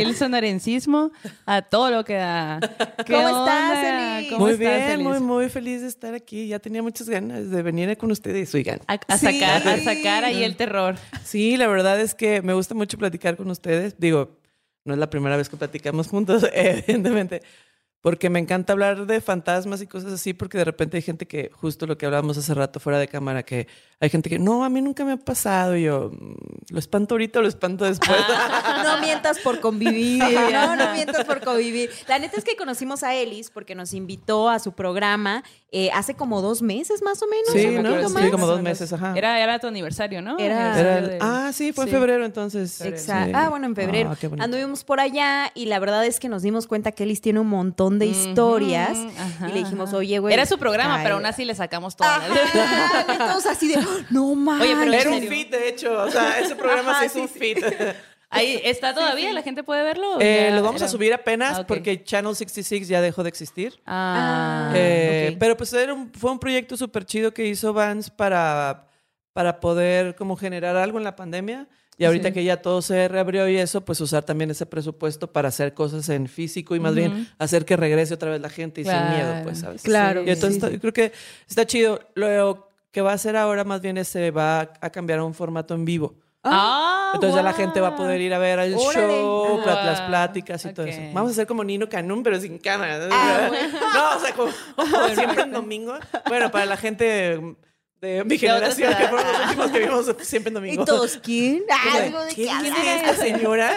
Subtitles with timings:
[0.00, 1.10] Aquí el sonorencismo
[1.46, 2.60] a todo lo que da.
[3.06, 3.84] ¿Qué ¿Cómo estás?
[3.84, 4.28] Eli?
[4.30, 5.06] ¿Cómo muy estás, bien, Elis?
[5.06, 6.48] muy, muy feliz de estar aquí.
[6.48, 8.80] Ya tenía muchas ganas de venir con ustedes, oigan.
[8.86, 9.26] A, a Sí.
[9.26, 10.96] sacar, a sacar ahí el terror.
[11.24, 13.94] Sí, la verdad es que me gusta mucho platicar con ustedes.
[13.98, 14.38] Digo,
[14.84, 17.42] no es la primera vez que platicamos juntos, evidentemente,
[18.02, 21.50] porque me encanta hablar de fantasmas y cosas así, porque de repente hay gente que,
[21.52, 23.66] justo lo que hablábamos hace rato fuera de cámara, que
[24.00, 25.76] hay gente que, no, a mí nunca me ha pasado.
[25.76, 26.34] Y yo, "Mm,
[26.70, 28.16] ¿lo espanto ahorita o lo espanto después?
[28.84, 30.22] No mientas por convivir.
[30.50, 31.90] No, no mientas por convivir.
[32.08, 36.14] La neta es que conocimos a Elis porque nos invitó a su programa eh, hace
[36.14, 37.52] como dos meses más o menos.
[37.52, 39.12] sí, como dos meses, ajá.
[39.16, 40.38] Era, era tu aniversario, ¿no?
[40.38, 41.96] Era- Era Aniversario el- de- ah, sí, fue en Sí.
[41.96, 42.80] febrero entonces.
[42.80, 43.26] Exacto.
[43.26, 43.32] Sí.
[43.34, 44.10] Ah, bueno, en febrero.
[44.10, 44.36] Ah.
[44.38, 47.48] Anduvimos por allá y la verdad es que nos dimos cuenta que Elis tiene un
[47.48, 48.96] montón de historias.
[49.46, 50.32] Y le dijimos, oye, güey.
[50.34, 51.96] Era su programa, ay, pero aún así le sacamos.
[51.98, 53.78] Ajá, todos así de,
[54.10, 54.62] no mames.
[54.66, 56.02] Oye, pero en Era un fit, de hecho.
[56.02, 57.38] O sea, ese programa Ajá, se hizo sí, un sí.
[57.38, 57.64] fit.
[58.32, 60.14] Ahí está todavía, la gente puede verlo.
[60.16, 63.80] ¿O Eh, lo vamos a subir apenas Ah, porque Channel 66 ya dejó de existir.
[63.86, 65.36] Ah, Eh, ok.
[65.40, 68.86] Pero pues era un- fue un proyecto súper chido que hizo Vance para,
[69.32, 71.66] para poder como generar algo en la pandemia.
[72.00, 72.34] Y ahorita Sí.
[72.34, 76.08] que ya todo se reabrió y eso, pues usar también ese presupuesto para hacer cosas
[76.08, 79.34] en físico y más bien hacer que regrese otra vez la gente y sin miedo,
[79.44, 79.82] pues, ¿sabes?
[79.82, 80.22] Claro.
[80.24, 81.12] Y entonces Sí, está- creo que
[81.48, 82.00] está chido.
[82.14, 85.34] Lo que va a hacer ahora más bien es se va a cambiar a un
[85.34, 86.14] formato en vivo.
[86.42, 89.06] Ah, Entonces ya la gente va a poder ir a ver el Órale.
[89.08, 90.98] show, las pláticas y todo eso.
[91.12, 92.98] Vamos a hacer como Nino Canún, pero sin cámara.
[93.12, 93.50] Ah,
[93.94, 95.98] no, o sea, como, como siempre en domingo.
[96.28, 97.38] Bueno, para la gente
[98.00, 100.84] de mi generación, que fueron los últimos que vimos siempre en ¿Y domingo.
[100.84, 101.62] todos quién?
[101.92, 103.72] Algo de ¿Quién qué es esta señora?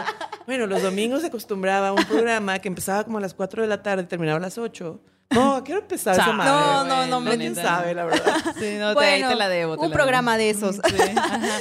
[0.46, 3.68] bueno, los domingos se acostumbraba a un programa que empezaba como a las 4 de
[3.68, 5.00] la tarde y terminaba a las 8.
[5.30, 6.50] No, ¿a qué hora empezaba esa madre?
[6.50, 8.34] No, no, no, la ¿Quién sabe, la verdad?
[8.58, 9.76] Sí, no, te, Bueno, ahí te la debo.
[9.76, 10.60] te un la programa debo.
[10.62, 10.76] de esos.
[10.84, 11.58] Sí, ajá.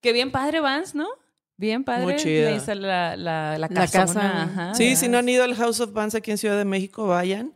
[0.00, 1.06] Qué bien padre Vance, ¿no?
[1.56, 2.02] Bien padre.
[2.02, 4.42] Muy hizo la, la, la, La casa.
[4.42, 4.74] ajá.
[4.74, 7.54] Sí, si no han ido al House of Bands aquí en Ciudad de México, vayan.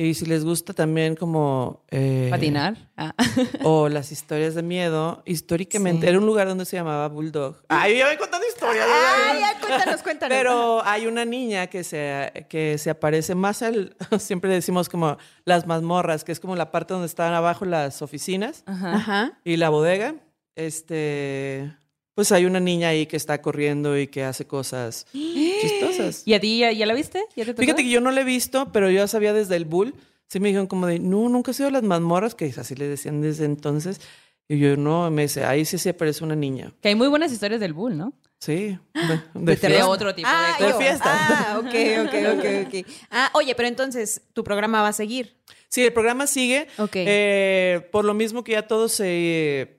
[0.00, 1.82] Y si les gusta también como...
[1.90, 2.76] eh, Patinar.
[2.96, 3.12] Ah.
[3.64, 5.24] O las historias de miedo.
[5.26, 6.08] Históricamente, Sí.
[6.10, 7.56] era un lugar donde se llamaba Bulldog.
[7.68, 8.86] Ay, yo voy contando historias.
[8.88, 10.38] Ay, ya, cuéntanos, cuéntanos.
[10.38, 13.96] Pero hay una niña que se, que se aparece más al...
[14.20, 18.62] Siempre decimos como las mazmorras, que es como la parte donde están abajo las oficinas
[18.66, 18.92] Ajá.
[18.94, 19.38] Ajá.
[19.42, 20.14] y la bodega.
[20.54, 21.74] Este...
[22.18, 26.24] Pues hay una niña ahí que está corriendo y que hace cosas chistosas.
[26.24, 27.20] ¿Y a ti ya, ya la viste?
[27.36, 27.62] ¿Ya te tocó?
[27.62, 29.94] Fíjate que yo no la he visto, pero yo ya sabía desde el Bull.
[30.26, 33.20] Sí me dijeron como de, no, nunca he sido las mazmorras, que así le decían
[33.20, 34.00] desde entonces.
[34.48, 36.72] Y yo, no, me dice, ahí sí se aparece una niña.
[36.82, 38.12] Que hay muy buenas historias del Bull, ¿no?
[38.40, 39.20] Sí, de,
[39.54, 41.04] de De otro tipo Ah, de De fiesta.
[41.06, 41.66] Ah, ok,
[42.04, 42.86] ok, ok, ok.
[43.12, 45.36] Ah, oye, pero entonces, ¿tu programa va a seguir?
[45.68, 46.66] Sí, el programa sigue.
[46.78, 46.94] Ok.
[46.94, 49.77] Eh, por lo mismo que ya todo se,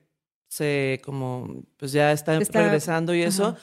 [0.50, 3.46] se como, pues ya está, Está- regresando y eso.
[3.46, 3.58] Ajá.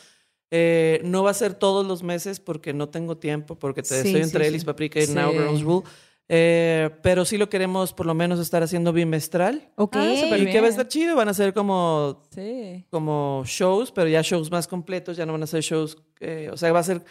[0.49, 4.07] Eh, no va a ser todos los meses porque no tengo tiempo, porque te, Sí,
[4.07, 4.65] estoy entre sí, Elis sí.
[4.65, 5.13] Paprika y Sí.
[5.13, 5.85] Now Girls Rule.
[6.29, 9.71] Eh, pero sí lo queremos por lo menos estar haciendo bimestral.
[9.75, 9.95] Ok.
[9.97, 10.51] Ah, Y bien.
[10.51, 12.85] que va a estar chido, van a ser como Sí.
[12.89, 16.55] como shows, pero ya shows más completos, ya no van a ser shows, eh, o
[16.57, 17.03] sea, va a ser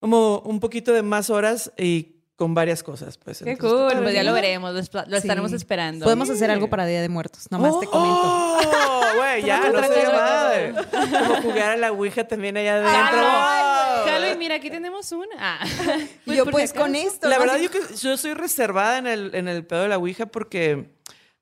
[0.00, 3.38] como un poquito de más horas y con varias cosas, pues.
[3.42, 4.02] Qué Entonces, cool.
[4.02, 4.74] Pues ya lo veremos.
[4.74, 5.22] Lo, esp- lo Sí.
[5.22, 6.04] estaremos esperando.
[6.04, 8.20] Podemos hacer algo para Día de Muertos, nomás te comento.
[8.24, 9.00] ¡Oh!
[9.16, 10.74] Güey, ya, no cosa, se otra madre.
[10.90, 12.92] Como jugar a la Ouija también allá adentro.
[13.22, 15.34] Jalo, jalo, y mira, aquí tenemos una.
[15.38, 15.64] Ah.
[16.26, 17.28] Y yo pues con esto.
[17.28, 17.40] La ¿no?
[17.42, 20.90] verdad, yo, que, yo soy reservada en el, en el pedo de la Ouija porque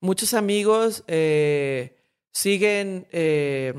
[0.00, 1.96] muchos amigos eh,
[2.32, 3.72] siguen, eh,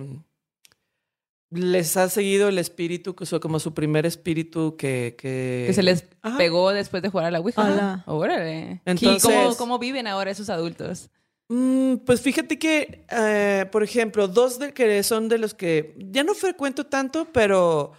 [1.53, 5.15] les ha seguido el espíritu, que fue como su primer espíritu que...
[5.17, 6.37] Que, Que se les Ajá.
[6.37, 7.65] pegó después de jugar a la Ouija.
[7.65, 8.03] Ala.
[8.07, 8.81] Órale.
[8.85, 11.09] Entonces- ¿Y cómo, cómo viven ahora esos adultos?
[11.49, 16.23] Mm, pues fíjate que, eh, por ejemplo, dos de que son de los que ya
[16.23, 17.91] no frecuento tanto, pero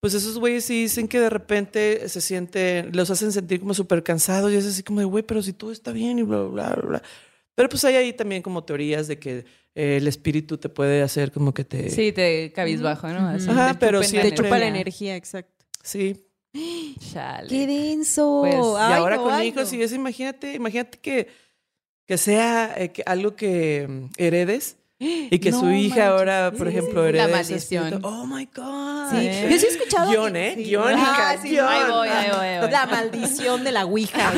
[0.00, 4.02] pues esos güeyes sí dicen que de repente se sienten, los hacen sentir como súper
[4.02, 6.70] cansados y es así como de, güey, pero si todo está bien y bla, bla,
[6.74, 7.02] bla, bla.
[7.54, 9.44] Pero pues hay ahí también como teorías de que
[9.74, 11.90] eh, el espíritu te puede hacer como que te...
[11.90, 13.28] Sí, te cabizbajo, ¿no?
[13.28, 15.16] Así, Ajá, te pero sí Te chupa la energía.
[15.16, 15.64] exacto.
[15.82, 16.26] Sí.
[17.12, 17.48] Chale.
[17.48, 18.40] ¡Qué denso!
[18.42, 18.58] Pues, y
[18.92, 19.78] ahora no, con ay, hijos no.
[19.78, 21.28] y eso, imagínate, imagínate que,
[22.06, 26.52] que sea eh, que algo que mm, heredes y que No su hija manches, ahora,
[26.52, 27.84] por sí, ejemplo, herede La maldición.
[27.86, 28.06] espíritu.
[28.08, 29.10] Oh my God.
[29.12, 29.26] Sí.
[29.28, 29.48] ¿Eh?
[29.50, 30.10] Yo sí he escuchado.
[30.10, 30.52] Guión, ¿eh?
[30.56, 30.64] sí.
[30.64, 31.66] Guión, Ah, sí, guion.
[31.68, 32.70] Ahí voy, ahí voy, ahí voy.
[32.70, 34.32] La maldición de la Ouija,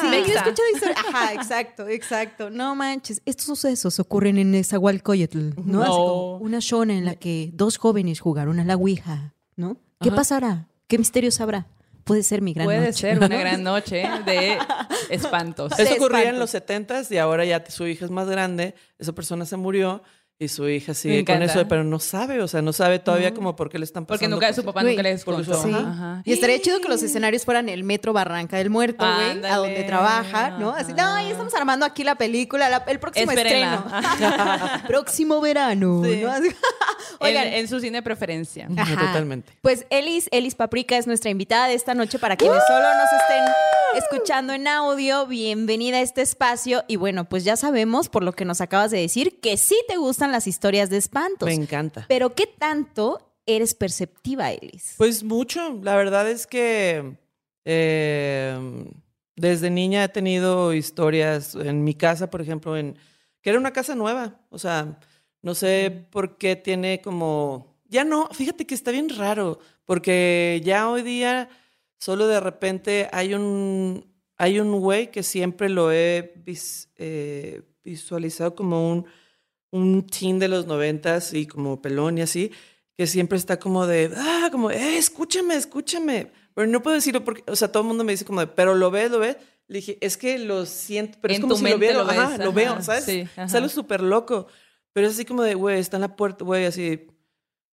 [0.00, 0.98] Sí, yo he escuchado historias.
[1.08, 2.50] Ajá, exacto, exacto.
[2.50, 3.20] No manches.
[3.24, 5.82] Estos sucesos ocurren en Nezahualcóyotl, ¿no?
[5.82, 5.96] Así No.
[5.96, 9.76] como una zona en la que dos jóvenes jugaron a la Ouija, ¿no?
[10.00, 10.16] ¿Qué Ajá.
[10.16, 10.68] pasará?
[10.86, 11.66] ¿Qué misterios habrá?
[12.04, 12.92] Puede ser mi gran Puede noche.
[12.94, 14.58] ser una gran noche de
[15.10, 15.78] espantos.
[15.78, 19.44] Eso ocurría en los 70s y ahora ya su hija es más grande, esa persona
[19.46, 20.02] se murió
[20.42, 23.56] y su hija sigue con eso, pero no sabe, o sea, no sabe todavía como
[23.56, 24.36] por qué le están pasando.
[24.36, 24.64] Porque nunca su cosas.
[24.72, 25.62] papá Güey, nunca les su- contó.
[25.62, 25.70] Sí.
[26.24, 29.82] Y estaría chido que los escenarios fueran el metro Barranca del Muerto, güey, a donde
[29.84, 30.70] trabaja, ¿no?
[30.70, 33.84] Así, no, ya estamos armando aquí la película, la- el próximo Espérenla.
[34.02, 34.82] estreno.
[34.86, 36.20] próximo verano, Sí.
[36.22, 36.30] ¿no?
[36.30, 36.48] Así-
[37.20, 38.66] Oigan, en, en su cine de preferencia.
[38.78, 39.52] Ajá, Totalmente.
[39.60, 43.44] Pues Elis, Elis Paprika es nuestra invitada de esta noche para quienes solo nos estén
[44.02, 45.26] escuchando en audio.
[45.26, 46.82] Bienvenida a este espacio.
[46.88, 49.98] Y bueno, pues ya sabemos, por lo que nos acabas de decir, que sí te
[49.98, 51.46] gustan las historias de espantos.
[51.46, 52.06] Me encanta.
[52.08, 54.94] Pero ¿qué tanto eres perceptiva, Elis?
[54.98, 55.78] Pues mucho.
[55.82, 57.16] La verdad es que
[57.64, 58.84] eh,
[59.36, 62.96] desde niña he tenido historias en mi casa, por ejemplo, en
[63.42, 64.40] que era una casa nueva.
[64.50, 64.98] O sea,
[65.42, 67.78] no sé por qué tiene como.
[67.88, 71.48] Ya no, fíjate que está bien raro, porque ya hoy día
[71.98, 74.08] solo de repente hay un.
[74.36, 79.04] Hay un güey que siempre lo he vis- eh, visualizado como un,
[79.72, 82.50] un teen de los noventas y como pelón y así,
[82.96, 86.32] que siempre está como de, ah, como, eh, escúchame, escúchame.
[86.54, 88.74] Pero no puedo decirlo porque, o sea, todo el mundo me dice como de, pero
[88.74, 89.36] lo ves, lo ves.
[89.68, 92.38] Le dije, es que lo siento, pero es como si lo viera, lo ajá, ves,
[92.38, 93.04] lo ajá, veo, ¿sabes?
[93.04, 93.28] sí.
[93.36, 94.48] Es algo súper loco.
[94.92, 97.06] Pero es así como de, güey, está en la puerta, güey, así.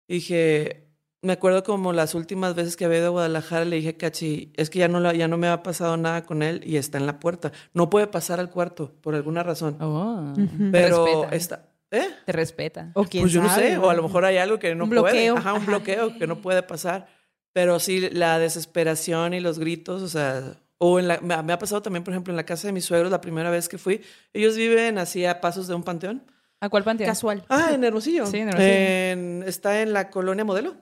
[0.06, 0.90] Y dije,
[1.22, 4.68] me acuerdo como las últimas veces que había ido a Guadalajara, le dije, Cachi, es
[4.68, 7.06] que ya no, la- ya no me ha pasado nada con él y está en
[7.06, 7.50] la puerta.
[7.72, 9.78] No puede pasar al cuarto, por alguna razón.
[9.80, 10.34] Oh.
[10.70, 11.34] pero respeta.
[11.36, 12.08] está, ¿eh?
[12.24, 12.90] Te respeta.
[12.94, 14.84] O quién Pues yo no sabe, sé, o a lo mejor hay algo que no
[14.84, 15.02] Un puede.
[15.02, 15.36] bloqueo.
[15.36, 15.66] Ajá, un Ajá.
[15.66, 17.08] bloqueo que no puede pasar.
[17.52, 21.58] Pero sí, la desesperación y los gritos, o sea, o en la, me, me ha
[21.58, 24.02] pasado también, por ejemplo, en la casa de mis suegros, la primera vez que fui,
[24.34, 26.22] ellos viven así a pasos de un panteón.
[26.60, 27.08] ¿A cuál panteón?
[27.08, 27.44] Casual.
[27.48, 28.26] Ah, en Hermosillo.
[28.26, 28.72] Sí, en Hermosillo.
[28.74, 30.76] En- está en la colonia Modelo.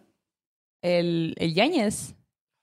[0.82, 2.14] El, el Yáñez.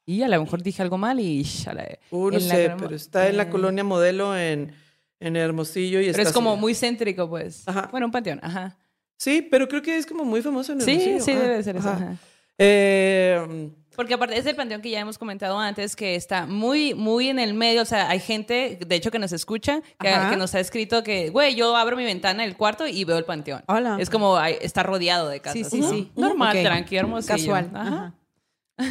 [0.05, 1.43] Y a lo mejor dije algo mal y...
[1.43, 4.73] shala, Uh, no en la sé, grama- pero está en la eh, colonia Modelo en,
[5.21, 6.01] en Hermosillo.
[6.01, 7.67] Y Pero es como muy céntrico, pues.
[7.67, 7.87] Ajá.
[7.91, 8.77] Bueno, un panteón, ajá.
[9.17, 11.23] Sí, pero creo que es como muy famoso en Sí, Hermosillo.
[11.23, 11.89] sí, Ah, debe ser eso.
[11.89, 12.15] ajá.
[12.57, 17.27] Eh, Porque aparte es el panteón que ya hemos comentado antes, que está muy, muy
[17.27, 17.81] en el medio.
[17.81, 21.55] O sea, hay gente, de hecho, que nos escucha, que, nos ha escrito que, güey,
[21.55, 23.63] yo abro mi ventana del cuarto y veo el panteón.
[23.67, 23.97] Hola.
[23.99, 25.53] Es como, está rodeado de casas.
[25.57, 25.89] Sí, sí, ¿no?
[25.89, 26.11] sí.
[26.15, 26.63] Normal, Ok.
[26.63, 27.35] tranqui, hermosillo.
[27.35, 27.71] Casual.
[27.73, 28.13] Ajá.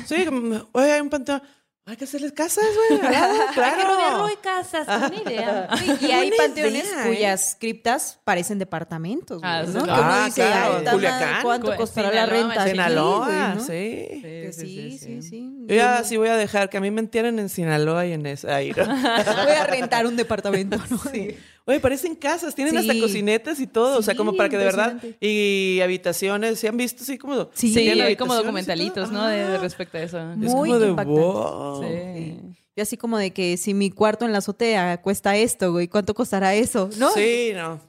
[0.06, 0.24] Sí,
[0.72, 1.42] oye, hay un panteón.
[1.86, 3.00] Hay que hacerles casas, güey.
[3.04, 4.26] al lado, claro.
[4.42, 5.68] casas, buena idea.
[5.76, 7.08] Sí, y hay panteones idea, ¿eh?
[7.08, 9.72] cuyas criptas parecen departamentos, güey, Ah, ¿no?
[9.72, 10.02] sí, Que claro.
[10.04, 10.84] Ah, dice, claro.
[10.92, 11.42] Culiacán.
[11.42, 12.62] ¿cuánto Cu- costará la Sinaloa, renta?
[12.62, 13.60] aquí, Sinaloa, güey, ¿no?
[13.64, 14.20] sí.
[14.22, 15.56] Que sí, sí, sí.
[15.66, 18.26] Yo ya sí voy a dejar que a mí me entierren en Sinaloa y en
[18.26, 18.54] esa.
[18.56, 18.84] Ahí, ¿no?
[18.86, 20.98] Voy a rentar un departamento, ¿no?
[21.12, 21.36] Sí.
[21.70, 24.96] Oye, parecen casas, tienen hasta cocinetas y todo, o sea, como para que de verdad
[25.20, 29.10] y habitaciones, ¿se han visto así como Sí, hay como documentalitos?
[29.12, 29.26] ¿no?
[29.26, 30.18] De, de Ah, respecto a eso.
[30.32, 31.20] Es Muy como de impactante.
[31.20, 31.82] wow.
[31.82, 32.36] Sí.
[32.76, 36.14] Y así como de que si mi cuarto en la azotea cuesta esto, güey, ¿cuánto
[36.14, 36.90] costará eso?
[36.98, 37.10] ¿No?
[37.12, 37.80] Sí, no.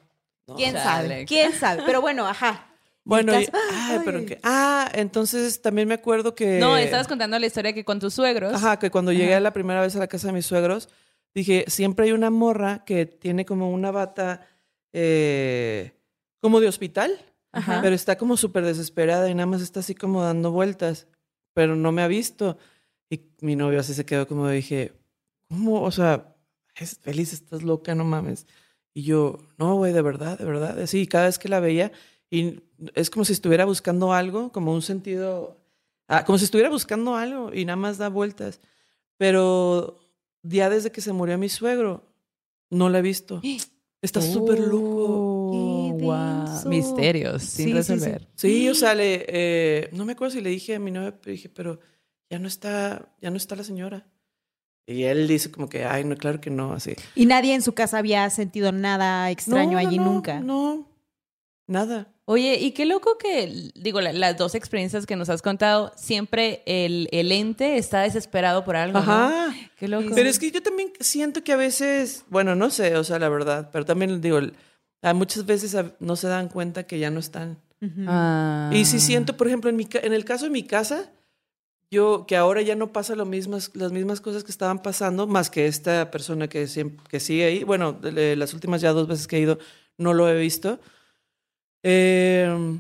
[0.48, 0.56] No.
[0.56, 1.26] ¿Quién sabe?
[1.26, 1.84] ¿Quién sabe?
[1.86, 2.68] Pero bueno, ajá.
[3.04, 7.46] Bueno, y- ay, pero que ah, entonces también me acuerdo que No, estabas contando la
[7.48, 8.54] historia que con tus suegros.
[8.54, 10.88] Ajá, que cuando llegué la primera vez a la casa de mis suegros,
[11.34, 14.48] dije, siempre hay una morra que tiene como una bata
[14.94, 15.94] eh,
[16.40, 17.12] como de hospital,
[17.52, 17.80] Ajá.
[17.82, 21.08] pero está como súper desesperada y nada más está así como dando vueltas,
[21.54, 22.58] pero no me ha visto.
[23.10, 24.94] Y mi novio así se quedó como dije,
[25.50, 25.82] ¿cómo?
[25.82, 26.36] O sea,
[26.76, 28.48] es feliz, estás loca, no mames.
[28.94, 30.80] Y yo, no, güey, de verdad, de verdad.
[30.80, 31.92] Así, cada vez que la veía,
[32.30, 32.62] y
[32.96, 35.58] es como si estuviera buscando algo, como un sentido,
[36.08, 38.62] ah, como si estuviera buscando algo y nada más da vueltas.
[39.18, 40.00] Pero
[40.44, 42.04] ya desde que se murió mi suegro,
[42.70, 43.42] no la he visto.
[44.02, 45.06] Está súper loco.
[45.54, 46.46] Oh, Qué guau.
[46.48, 46.70] denso.
[46.70, 47.94] Misterios sin Sí, sí, sí.
[47.94, 48.28] resolver.
[48.36, 51.32] Sí, o sea, le, eh, no me acuerdo si le dije a mi novia, pero
[51.32, 51.80] dije, pero
[52.30, 54.08] ya no está, ya no está la señora.
[54.88, 56.96] Y él dice como que, ay, no, claro que no, así.
[57.14, 60.40] Y nadie en su casa había sentido nada extraño No, allí no, nunca.
[60.40, 60.88] No,
[61.68, 62.12] nada.
[62.32, 66.64] Oye, y qué loco que, digo, la- las dos experiencias que nos has contado, siempre
[66.66, 68.94] el, el ente está desesperado por algo.
[68.94, 69.00] ¿no?
[69.00, 69.54] Ajá.
[69.78, 70.12] Qué loco.
[70.16, 73.28] Pero es que yo también siento que a veces, bueno, no sé, o sea, la
[73.28, 74.40] verdad, pero también digo,
[75.14, 77.58] muchas veces no se dan cuenta que ya no están.
[77.82, 78.06] Ujú.
[78.08, 78.70] Ah.
[78.74, 81.12] Y sí siento, por ejemplo, en, mi, ca- en el caso de mi casa,
[81.90, 85.50] yo que ahora ya no pasa lo mismas, las mismas cosas que estaban pasando, más
[85.50, 87.64] que esta persona que, siempre, que sigue ahí.
[87.66, 89.60] Bueno, de- de las últimas ya dos veces que he ido,
[89.98, 90.80] no lo he visto.
[91.84, 92.80] Eh,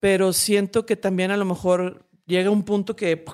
[0.00, 3.24] pero siento que también a lo mejor llega un punto que,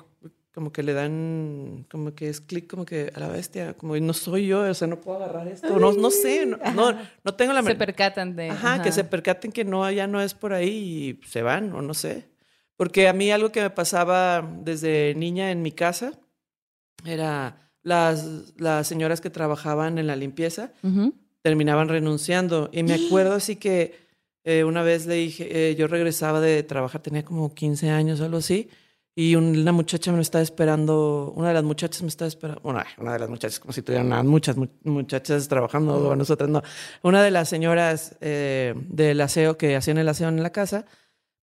[0.53, 4.13] como que le dan, como que es clic, como que a la bestia, como no
[4.13, 7.53] soy yo, o sea, no puedo agarrar esto, no, no sé, no, no, no tengo
[7.53, 8.49] la Se percatan de.
[8.49, 11.81] Ajá, que se percaten que no, ya no es por ahí y se van, o
[11.81, 12.29] no sé.
[12.75, 16.13] Porque a mí algo que me pasaba desde niña en mi casa
[17.05, 21.13] era las, las señoras que trabajaban en la limpieza Ujú.
[21.41, 22.69] terminaban renunciando.
[22.71, 24.02] Y me acuerdo así que
[24.43, 28.25] eh, una vez le dije, eh, yo regresaba de trabajar, tenía como 15 años o
[28.25, 28.69] algo así,
[29.15, 32.81] y un- una muchacha me estaba esperando, una de las muchachas me estaba esperando, bueno,
[32.97, 36.61] una de las muchachas, como si tuvieran muchas mu- muchachas trabajando, o nosotras no.
[37.03, 40.85] Una de las señoras eh, del aseo que hacían el aseo en la casa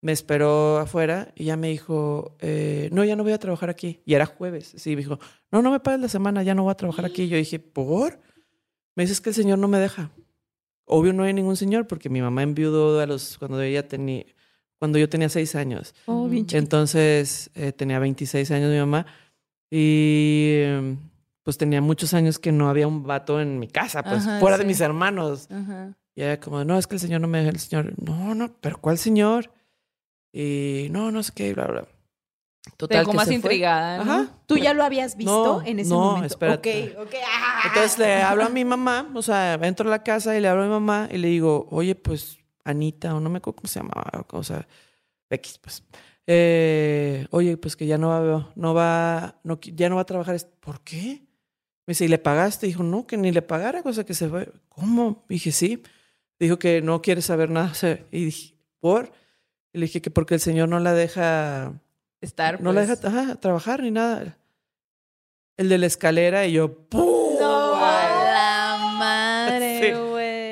[0.01, 4.01] me esperó afuera y ya me dijo, eh, no, ya no voy a trabajar aquí.
[4.07, 4.73] Y era jueves.
[4.77, 5.19] Sí, me dijo,
[5.51, 7.25] no, no me pagues la semana, ya no voy a trabajar aquí.
[7.25, 8.21] Y yo dije, ¿por?
[8.95, 10.11] Me dices que el señor no me deja.
[10.89, 14.25] Obvio no hay ningún señor porque mi mamá enviudó a los, cuando ella tenía,
[14.79, 15.95] cuando yo tenía seis años.
[16.07, 16.47] Oh, bien.
[16.53, 19.07] Entonces eh, tenía 26 años mi mamá
[19.71, 20.97] y eh,
[21.43, 24.59] pues tenía muchos años que no había un vato en mi casa, pues Ajá, fuera
[24.59, 25.49] de mis hermanos.
[25.51, 25.95] Ajá.
[26.15, 28.53] Y era como, no, es que el señor no me deja, el señor, no, no,
[28.61, 29.53] pero ¿cuál señor?
[30.33, 31.89] Y no, no sé qué, bla, bla.
[32.71, 33.35] Te Total, dejó que más se fue.
[33.37, 34.05] intrigada.
[34.05, 34.13] ¿no?
[34.13, 34.29] Ajá.
[34.47, 36.27] ¿Tú ya lo habías visto No, en ese no, momento?
[36.27, 36.95] espérate.
[36.99, 37.15] Ok, ok.
[37.27, 37.63] ah.
[37.67, 40.63] Entonces le hablo a mi mamá, o sea, entro a la casa y le hablo
[40.63, 43.81] a mi mamá y le digo, oye, pues Anita, o no me acuerdo cómo se
[43.81, 44.67] llamaba, o sea,
[45.31, 45.83] X, pues.
[46.31, 50.07] Eh, oye, pues que ya no va, no va, no, qui- ya no va a
[50.07, 50.35] trabajar.
[50.35, 51.23] es- ¿Por qué?
[51.87, 52.67] Me dice, ¿y le pagaste?
[52.67, 54.53] Dijo, no, que ni le pagara, cosa que se fue.
[54.69, 55.25] ¿Cómo?
[55.29, 55.83] Dije, sí.
[56.39, 57.71] Dijo que no quiere saber nada.
[57.71, 59.11] o sea, y dije, ¿por?
[59.73, 61.73] Y le dije que porque el señor no la deja
[62.21, 62.61] Estar.
[62.61, 63.01] no la pues.
[63.01, 64.37] deja ajá, trabajar ni nada.
[65.57, 67.39] El de la escalera y yo, ¡pum!
[67.41, 69.93] No, la madre, Sí.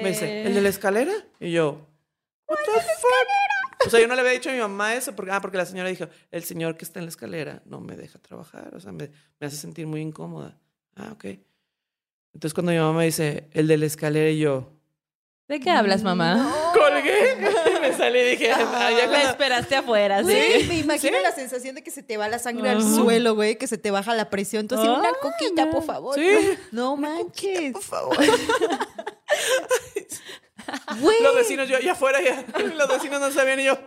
[0.03, 1.13] Me dice, ¿el de la escalera?
[1.41, 1.87] Y yo,
[2.49, 3.87] ¿What the fuck?
[3.87, 5.67] O sea, yo no le había dicho a mi mamá eso, porque, ah, porque la
[5.67, 8.93] señora dijo, el señor que está en la escalera no me deja trabajar, o sea,
[8.93, 10.57] me, me hace sentir muy incómoda.
[10.95, 11.25] Ah, ok.
[12.35, 14.73] Entonces cuando mi mamá me dice, el de la escalera, y yo,
[15.49, 16.53] ¿De qué hablas, mamá?
[16.75, 17.49] colgué, me
[18.07, 20.69] salí y dije, ah, ya La cuando- esperaste afuera, Güey, sí.
[20.69, 23.67] me imagino la sensación de que se te va la sangre al suelo, güey, que
[23.67, 24.61] se te baja la presión.
[24.63, 25.71] Entonces, una Ay, coquita, no.
[25.73, 26.15] por favor.
[26.17, 26.59] Sí.
[26.73, 27.73] No manches.
[27.73, 28.17] por favor.
[31.01, 31.23] Güey.
[31.23, 32.45] Los vecinos, yo allá afuera, ya,
[32.75, 33.79] los vecinos no sabían y yo,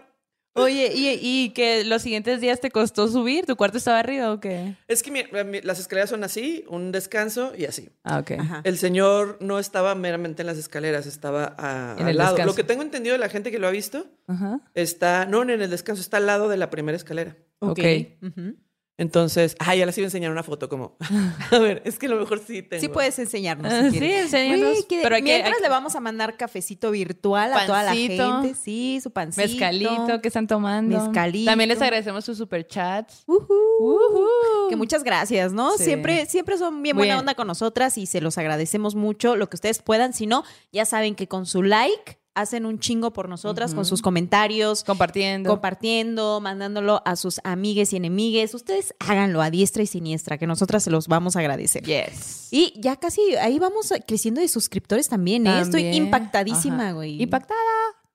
[0.64, 3.46] Oye, ¿y, y que los siguientes días te costó subir?
[3.46, 4.76] ¿Tu cuarto estaba arriba o qué?
[4.88, 7.90] Es que mi- mi- las escaleras son así, un descanso y así.
[8.04, 8.32] Ah, ok.
[8.40, 8.62] Ajá.
[8.64, 12.32] El señor no estaba meramente en las escaleras, estaba a- En al el lado.
[12.36, 12.52] descanso.
[12.52, 14.60] Lo que tengo entendido de la gente que lo ha visto Ajá.
[14.76, 17.36] está, no en el descanso, está al lado de la primera escalera.
[17.60, 17.80] Ok.
[18.22, 18.56] Ujú.
[19.00, 20.96] Entonces, ah, ya les iba a enseñar una foto como,
[21.52, 22.82] a ver, es que a lo mejor sí tengo.
[22.82, 23.72] Sí puedes enseñarnos.
[23.72, 24.70] Ah, si sí, enséñanos.
[24.72, 27.66] Güey, que Pero hay que- mientras hay que- le vamos a mandar cafecito virtual a
[27.66, 28.54] toda la gente.
[28.62, 29.48] Sí, su pancito.
[29.48, 31.00] Mezcalito, ¿qué están tomando?
[31.02, 31.50] Mezcalito.
[31.50, 33.24] También les agradecemos sus superchats.
[33.26, 33.48] Ujú.
[33.80, 34.70] Ujú.
[34.70, 35.78] Que muchas gracias, ¿no?
[35.78, 35.86] Sí.
[35.86, 37.20] Siempre, siempre son bien Muy buena bien.
[37.22, 40.14] onda con nosotras y se los agradecemos mucho lo que ustedes puedan.
[40.14, 44.02] Si no, ya saben que con su like hacen un chingo por nosotras, con sus
[44.02, 45.50] comentarios, Compartiendo.
[45.50, 48.54] compartiendo, mandándolo a sus amigues y enemigues.
[48.54, 51.84] Ustedes háganlo a diestra y siniestra, que nosotras se los vamos a agradecer.
[51.84, 52.48] yes.
[52.52, 55.60] Y ya casi ahí vamos creciendo de suscriptores también, ¿eh?
[55.62, 56.92] Estoy impactadísima, Ajá.
[56.94, 57.22] güey.
[57.22, 57.60] Impactada.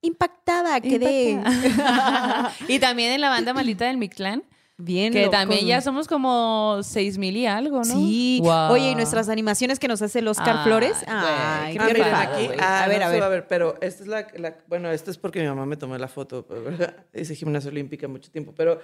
[0.00, 1.30] Impactada, quedé.
[1.30, 2.52] Impactada.
[2.68, 4.44] y también en la banda maldita del Mictlán,
[4.76, 5.12] Bien.
[5.12, 5.30] que loco.
[5.30, 7.84] también ya somos como seis mil y algo, ¿no?
[7.84, 8.40] Sí.
[8.42, 8.72] Wow.
[8.72, 10.96] Oye, y nuestras animaciones que nos hace el Oscar Ay, Flores.
[11.06, 13.46] güey, Ay, qué Ah, qué aquí, ah, a ver, no a se va ver.
[13.46, 16.44] pero esta es la, la- bueno, esta es porque mi mamá me tomó la foto,
[16.50, 16.96] ¿verdad?
[17.14, 18.80] hice gimnasia olímpica mucho tiempo, pero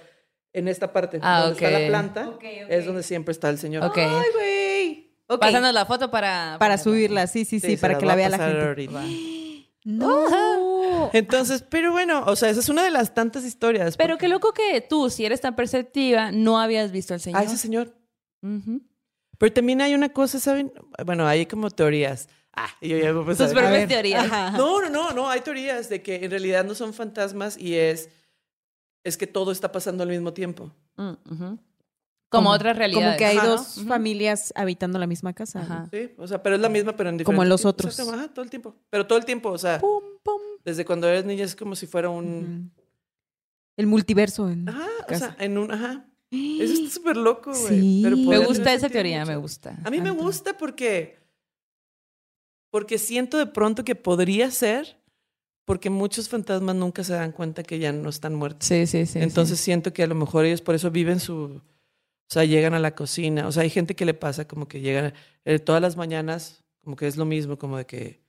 [0.53, 1.81] en esta parte, Ah, donde está ok.
[1.81, 2.43] la planta, Ok, ok.
[2.69, 3.83] es donde siempre está el señor.
[3.83, 3.97] Ok.
[3.97, 5.11] Ay, güey.
[5.27, 5.39] Ok.
[5.41, 6.57] Pásanos la foto para...
[6.59, 8.61] Para subirla, sí, sí, sí, se para que la a vea la gente.
[8.61, 9.01] ahorita.
[9.83, 10.07] No.
[11.13, 13.97] Entonces, pero bueno, o sea, esa es una de las tantas historias.
[13.97, 17.39] Pero porque- qué loco que tú, si eres tan perceptiva, no habías visto al señor.
[17.41, 17.93] Ah, ese señor.
[18.41, 18.81] Ujú.
[19.37, 20.71] Pero también hay una cosa, ¿saben?
[21.05, 22.29] Bueno, hay como teorías.
[22.53, 23.37] Ah, yo ya voy a.
[23.37, 24.25] Tus A propias teorías.
[24.25, 24.51] Ajá.
[24.57, 28.09] No, no, no, no, hay teorías de que en realidad no son fantasmas y es,
[29.03, 30.71] es que todo está pasando al mismo tiempo.
[30.97, 31.59] Mm, ujú.
[32.31, 33.07] Como otras realidades.
[33.07, 33.47] Como que hay Ajá.
[33.47, 35.59] dos familias habitando la misma casa.
[35.59, 35.87] Ajá.
[35.91, 37.99] Sí, o sea, pero es la misma, pero en diferente Como en los otros.
[37.99, 38.73] Ajá, todo el tiempo.
[38.89, 40.41] Pero todo el tiempo, o sea, Pum, pum.
[40.63, 42.71] desde cuando eres niña es como si fuera un...
[43.75, 44.49] El multiverso.
[44.49, 45.35] en Ajá, o casa.
[45.35, 45.71] sea, en un...
[45.71, 46.05] Ajá.
[46.31, 47.79] Eso está súper loco, güey.
[47.81, 47.99] Sí.
[48.03, 49.31] pero Me gusta esa teoría, mucho.
[49.31, 49.77] me gusta.
[49.83, 51.19] A mí me gusta porque...
[52.71, 54.97] Porque siento de pronto que podría ser
[55.65, 58.67] porque muchos fantasmas nunca se dan cuenta que ya no están muertos.
[58.67, 59.19] Sí, sí, sí.
[59.19, 61.61] Entonces siento que a lo mejor ellos por eso viven su...
[62.31, 63.45] O sea, llegan a la cocina.
[63.45, 66.95] O sea, hay gente que le pasa como que llegan eh, todas las mañanas, como
[66.95, 68.21] que es lo mismo, como de que,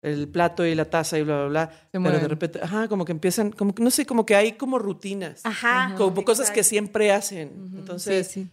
[0.00, 1.88] el plato y la taza y bla, bla, bla.
[1.90, 2.22] pero mueven.
[2.22, 5.44] de repente, ajá, como que empiezan, como que no sé, como que hay como rutinas.
[5.44, 5.94] Ajá.
[5.98, 7.70] Como cosas que siempre hacen.
[7.76, 8.50] Entonces, Sí, sí.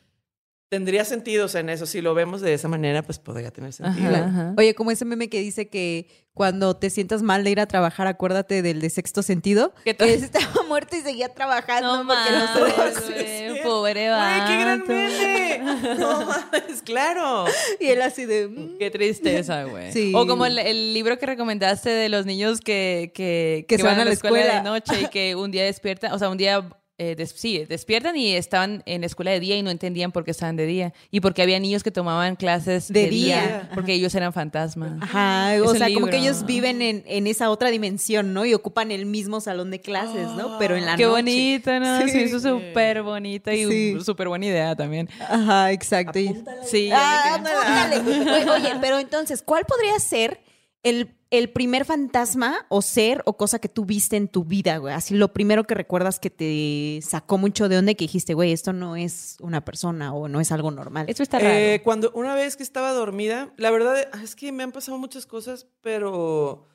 [0.69, 1.85] Tendría sentido, o sea, en eso.
[1.85, 4.09] Si lo vemos de esa manera, pues podría tener sentido.
[4.15, 4.53] Ajá, ajá.
[4.57, 8.07] Oye, como ese meme que dice que cuando te sientas mal de ir a trabajar,
[8.07, 9.73] acuérdate del de sexto sentido.
[9.85, 14.45] ¿Qué Que estaba muerto y seguía trabajando No porque no mames, se- güey, pobre vato.
[14.47, 15.59] Qué gran meme.
[15.97, 17.45] No mames, claro.
[17.79, 18.47] Y él así de...
[18.49, 18.77] mm.
[18.77, 19.93] Qué tristeza, güey.
[19.93, 20.11] Sí.
[20.13, 23.99] O como el, el libro que recomendaste de los niños que, que, Que se van
[23.99, 24.57] a la escuela, escuela.
[24.61, 28.15] de noche y que un día despiertan, o sea, un día, eh, des- sí, despiertan
[28.15, 30.93] y estaban en la escuela de día y no entendían por qué estaban de día.
[31.11, 33.69] Y porque había niños que tomaban clases De de, día, día.
[33.75, 34.93] porque ellos eran fantasmas.
[35.01, 38.45] Ajá, Es o sea, como que ellos viven en, en esa otra dimensión, ¿no?
[38.45, 40.57] Y ocupan el mismo salón de clases, ¿no?
[40.57, 41.11] Pero en la Qué noche.
[41.23, 42.01] bonito, ¿no?
[42.03, 42.09] Sí.
[42.09, 43.97] Sí, eso es súper bonito y Sí.
[44.01, 45.09] súper buena idea también.
[45.19, 46.17] Ajá, exacto.
[46.17, 46.33] Y-
[46.65, 48.31] Sí, Ah, apúntale.
[48.31, 50.39] Oye, oye, pero entonces, ¿cuál podría ser
[50.83, 54.93] el, el primer fantasma o ser o cosa que tú viste en tu vida, güey?
[54.93, 58.51] Así lo primero que recuerdas que te sacó mucho de onda y que dijiste, güey,
[58.51, 61.05] esto no es una persona o no es algo normal.
[61.09, 61.53] Esto está raro.
[61.53, 65.25] Eh, cuando una vez que estaba dormida, la verdad es que me han pasado muchas
[65.25, 66.67] cosas, pero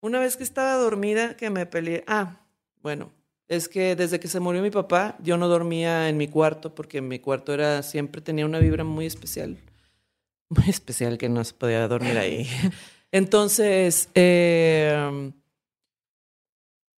[0.00, 2.04] una vez que estaba dormida que me peleé.
[2.06, 2.40] Ah,
[2.82, 3.12] bueno,
[3.48, 7.00] es que desde que se murió mi papá, yo no dormía en mi cuarto porque
[7.00, 9.56] mi cuarto era siempre tenía una vibra muy especial,
[10.48, 12.48] muy especial que no se podía dormir ahí.
[13.16, 15.32] Entonces, eh,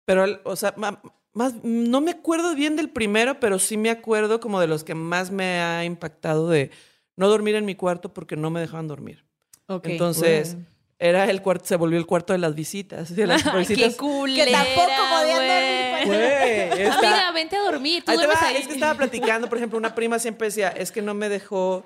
[0.06, 4.60] pero, o sea, más, no me acuerdo bien del primero, pero sí me acuerdo como
[4.60, 6.70] de los que más me ha impactado de
[7.16, 9.24] no dormir en mi cuarto porque no me dejaban dormir.
[9.66, 9.88] Ok.
[9.88, 10.56] Entonces,
[10.98, 13.14] era el cuarto, se volvió el cuarto de las visitas.
[13.14, 13.92] De las Ay, visitas.
[13.92, 16.68] qué culera, Que tampoco podían dormir, güey.
[16.70, 18.04] Güey, está- Amiga, vente a dormir.
[18.06, 18.56] Tú duermes va, ahí.
[18.56, 21.84] Es que estaba platicando, por ejemplo, una prima siempre decía, es que no me dejó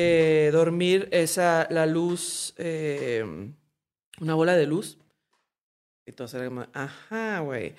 [0.00, 3.24] eh, dormir esa, la luz, eh,
[4.20, 4.96] una bola de luz.
[6.06, 7.74] Entonces era como, ajá, güey.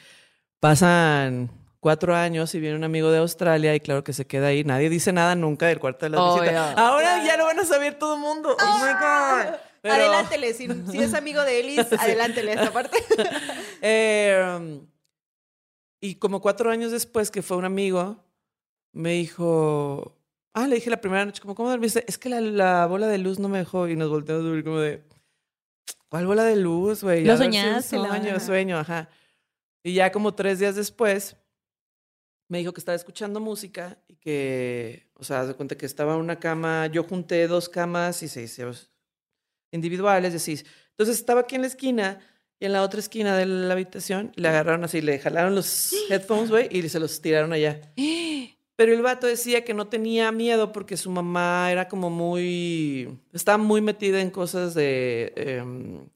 [0.59, 1.49] Pasan
[1.79, 4.65] cuatro años y viene un amigo de Australia y claro que se queda ahí.
[4.65, 6.41] Nadie dice nada nunca del cuarto de la Obvio.
[6.43, 6.73] visita.
[6.73, 8.55] Ahora ya lo van a saber todo el mundo.
[8.61, 9.55] Oh my God.
[9.81, 12.97] Pero- Adelántele, si, si es amigo de Elis, adelántele esta parte.
[13.81, 14.81] Eh,
[16.01, 18.21] y como cuatro años después que fue un amigo,
[18.91, 20.18] me dijo,
[20.53, 22.03] ah, le dije la primera noche, como, ¿cómo dormiste?
[22.07, 24.63] Es que la, la bola de luz no me dejó y nos volteamos a dormir
[24.63, 25.03] como de,
[26.09, 27.23] ¿cuál bola de luz, güey?
[27.23, 29.09] Lo ver si soñaste, la Sueño, sueño, ajá.
[29.83, 31.37] Y ya como tres días después,
[32.49, 36.19] me dijo que estaba escuchando música y que, o sea, de cuenta que estaba en
[36.19, 38.89] una cama, yo junté dos camas y seis seis
[39.71, 40.65] individuales, decís.
[40.91, 42.19] Entonces estaba aquí en la esquina
[42.59, 46.49] y en la otra esquina de la habitación le agarraron así, le jalaron los headphones,
[46.49, 47.79] güey, y se los tiraron allá.
[48.79, 53.57] Pero el vato decía que no tenía miedo porque su mamá era como muy, estaba
[53.57, 56.07] muy metida en cosas de, em,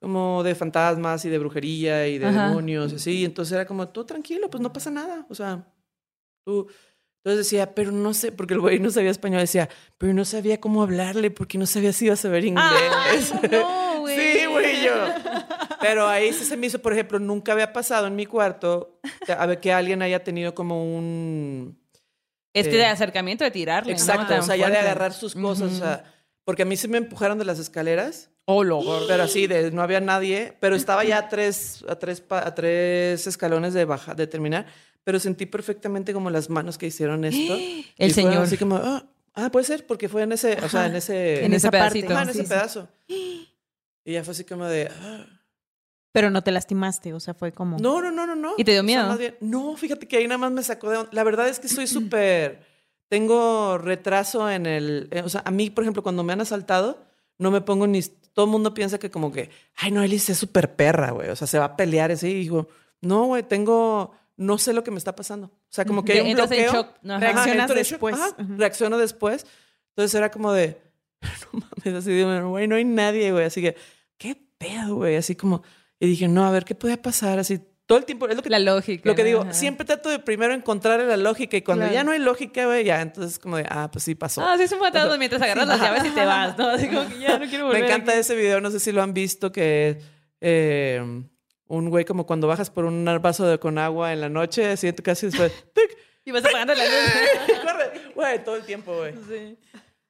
[0.00, 2.48] como de fantasmas y de brujería y de Ajá.
[2.48, 3.24] demonios y así.
[3.24, 5.24] Entonces era como, tú tranquilo, pues no pasa nada.
[5.28, 5.64] O sea,
[6.44, 6.66] tú...
[7.18, 10.60] Entonces decía, pero no sé, porque el güey no sabía español, decía, pero no sabía
[10.60, 13.32] cómo hablarle porque no sabía si iba a saber inglés.
[13.44, 14.16] Ay, no, güey.
[14.16, 14.92] Sí, güey, yo.
[15.80, 19.46] Pero ahí sí se me hizo, por ejemplo, nunca había pasado en mi cuarto a
[19.46, 21.80] ver que alguien haya tenido como un...
[22.54, 23.92] Este Eh, de acercamiento, de tirarle.
[23.92, 23.98] ¿no?
[23.98, 26.04] Exacto, Tan o sea, ya de agarrar sus cosas, o sea,
[26.44, 29.82] porque a mí sí me empujaron de las escaleras, Oh, lo- pero así, de no
[29.82, 34.26] había nadie, pero estaba ya a tres, a tres, a tres escalones de baja, de
[34.26, 34.66] terminar,
[35.04, 37.54] pero sentí perfectamente como las manos que hicieron esto.
[37.54, 38.38] El Y señor.
[38.42, 41.44] Así como, ah, ah, puede ser, porque fue en ese, o sea, en ese...
[41.44, 42.12] En ese pedacito.
[42.12, 42.48] Ajá, en Sí, ese sí.
[42.48, 42.88] pedazo.
[44.04, 44.90] Y ya fue así como de...
[45.00, 45.26] ah.
[46.12, 47.78] Pero no te lastimaste, o sea, fue como...
[47.78, 48.52] No, no, no, no, no.
[48.58, 49.08] ¿Y te dio O sea, miedo?
[49.08, 51.06] más bien- no, fíjate que ahí nada más me sacó de.
[51.10, 52.60] La verdad es que soy súper...
[53.08, 55.08] Tengo retraso en el...
[55.10, 57.04] eh, o sea, a mí, por ejemplo, cuando me han asaltado,
[57.38, 58.00] no me pongo ni...
[58.32, 61.28] Todo el mundo piensa que como que, ay, no, Elise es súper perra, güey.
[61.28, 62.28] O sea, se va a pelear así.
[62.28, 62.68] Y digo,
[63.00, 64.12] no, güey, tengo...
[64.38, 65.46] No sé lo que me está pasando.
[65.48, 66.72] O sea, como que hay un entras en bloqueo.
[66.72, 66.96] shock.
[67.02, 68.14] Reaccionas en shock, después.
[68.16, 68.54] ajá, Ujú.
[68.56, 69.46] Reacciono después.
[69.90, 70.80] Entonces era como de,
[71.52, 73.44] no mames, así de, güey, no hay nadie, güey.
[73.44, 73.76] Así que,
[74.16, 75.16] ¿qué pedo, güey?
[75.16, 75.62] Así como,
[76.04, 77.38] y dije, no, a ver, ¿qué puede pasar?
[77.38, 79.08] Así, todo el tiempo, es lo que, La lógica.
[79.08, 79.52] lo que digo, ajá.
[79.52, 81.94] siempre trato de primero encontrar la lógica y cuando Claro.
[81.94, 84.42] ya no hay lógica, güey, ya, entonces como de, ah, pues sí pasó.
[84.44, 84.80] Ah, sí, es un
[85.18, 86.68] mientras agarras las llaves y te vas, ¿no?
[86.68, 87.84] Así como que ya no quiero Me volver.
[87.84, 88.20] encanta aquí.
[88.20, 90.00] ese video, no sé si lo han visto, que
[90.40, 91.22] eh,
[91.68, 94.92] un güey como cuando bajas por un vaso de, con agua en la noche, así
[94.94, 95.96] casi después, ¡tic!
[96.24, 97.58] Y vas apagando la luz.
[97.64, 99.12] corre, güey, todo el tiempo, güey.
[99.28, 99.56] sí.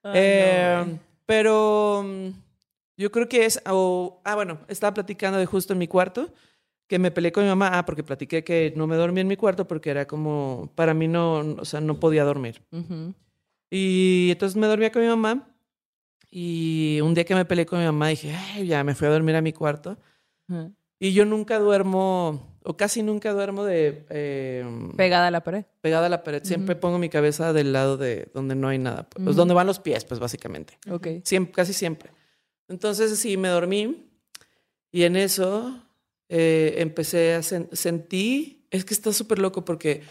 [0.04, 0.84] Eh,
[1.24, 2.28] pero mm,
[2.96, 6.32] yo creo que es, o- ah, bueno, estaba platicando de justo en mi cuarto,
[6.88, 9.36] que me peleé con mi mamá, ah, porque platiqué que no me dormí en mi
[9.36, 12.60] cuarto porque era como, para mí no, o sea, no podía dormir.
[12.70, 13.14] Ujú.
[13.70, 15.48] Y entonces me dormía con mi mamá
[16.34, 19.10] Y un día que me peleé con mi mamá, dije, "Ay, ya me fui a
[19.10, 19.98] dormir a mi cuarto.
[20.48, 20.72] Ujú.
[20.98, 24.64] Y yo nunca duermo, o casi nunca duermo de eh,
[24.96, 25.64] Pegada a la pared.
[25.82, 26.42] pegada a la pared.
[26.44, 29.08] Siempre pongo mi cabeza del lado de donde no hay nada.
[29.10, 30.78] Pues, donde van los pies, pues básicamente.
[30.90, 31.08] Ok.
[31.24, 32.10] Siempre, casi siempre.
[32.72, 34.08] Entonces, sí, me dormí.
[34.90, 35.82] Y en eso
[36.28, 40.02] eh, empecé a sen- sentí, es que está súper loco porque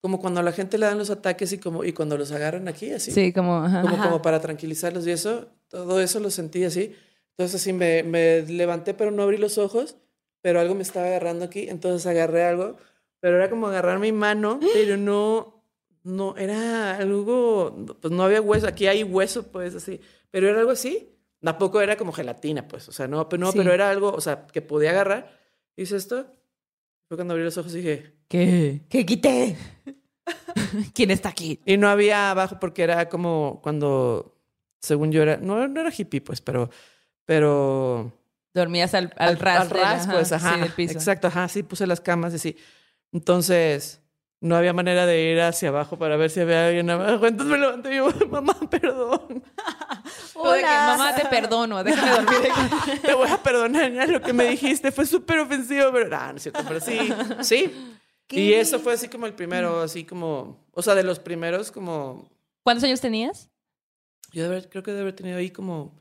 [0.00, 2.68] como cuando a la gente le dan los ataques y como y cuando los agarran
[2.68, 3.56] aquí así, Sí, como...
[3.56, 3.82] ajá.
[3.82, 4.04] como, Ajá.
[4.04, 6.94] como para tranquilizarlos y eso, todo eso lo sentí así.
[7.30, 9.96] Entonces así me, me levanté pero no abrí los ojos,
[10.42, 12.76] pero algo me estaba agarrando aquí, entonces agarré algo,
[13.20, 15.62] pero era como agarrar mi mano, pero no,
[16.04, 20.00] no, era algo, pues no había hueso, aquí hay hueso pues así,
[20.30, 23.58] pero era algo así, tampoco era como gelatina pues, o sea, no, pero, no, Sí.
[23.58, 25.38] pero era algo, o sea, que podía agarrar.
[25.76, 26.26] Hice esto,
[27.08, 28.82] fue cuando abrí los ojos y dije, ¿Qué?
[28.88, 29.56] ¿Qué quité?
[30.94, 31.60] ¿Quién está aquí?
[31.64, 34.36] Y no había abajo porque era como cuando,
[34.80, 36.70] según yo era, no, no era hippie, pues, pero,
[37.24, 38.12] pero
[38.54, 40.94] Dormías al, al, ras, al ras, pues, ajá, sí, del piso.
[40.94, 42.56] exacto, ajá, sí puse las camas y sí.
[43.12, 44.00] Entonces,
[44.40, 47.26] no había manera de ir hacia abajo para ver si había alguien abajo.
[47.26, 52.52] Entonces me levanté y yo, mamá, perdón, de que, mamá, te perdono, déjame dormir.
[53.02, 56.36] te voy a perdonar, ya lo que me dijiste fue súper ofensivo, pero no, no
[56.36, 56.98] es cierto, pero sí,
[57.42, 57.94] sí.
[58.30, 62.28] Y eso fue así como el primero, así como, o sea, de los primeros como,
[62.62, 63.48] ¿Cuántos años tenías?
[64.32, 65.94] yo de haber- creo que de haber tenido ahí como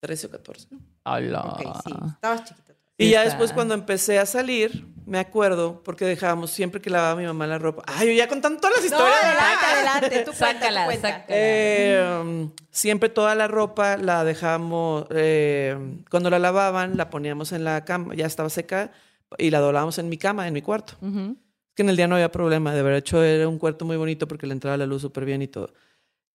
[0.00, 0.68] 13 o 14.
[1.04, 1.40] Hola.
[1.42, 1.92] Ok, sí.
[2.14, 2.63] Estabas chiquita.
[2.96, 7.26] Y ya después cuando empecé a salir, me acuerdo, porque dejábamos siempre que lavaba mi
[7.26, 7.82] mamá la ropa.
[7.86, 9.24] Ay, yo ya contando todas las No, historias.
[9.24, 10.18] adelante, adelante.
[10.20, 11.08] Tú cuenta, Sácala, tú cuenta.
[11.08, 11.26] sácala.
[11.28, 15.76] Eh, siempre toda la ropa la dejamos, eh,
[16.10, 18.92] cuando la lavaban, la poníamos en la cama, ya estaba seca,
[19.38, 20.94] y la doblábamos en mi cama, en mi cuarto.
[21.00, 21.36] Ujú.
[21.74, 24.28] que en el día no había problema, de haber hecho era un cuarto muy bonito
[24.28, 25.74] porque le entraba la luz súper bien y todo.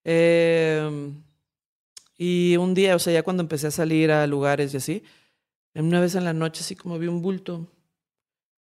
[0.04, 1.10] Eh,
[2.18, 5.02] y un día, o sea, ya cuando empecé a salir a lugares y así,
[5.74, 7.68] una vez en la noche así como vi un bulto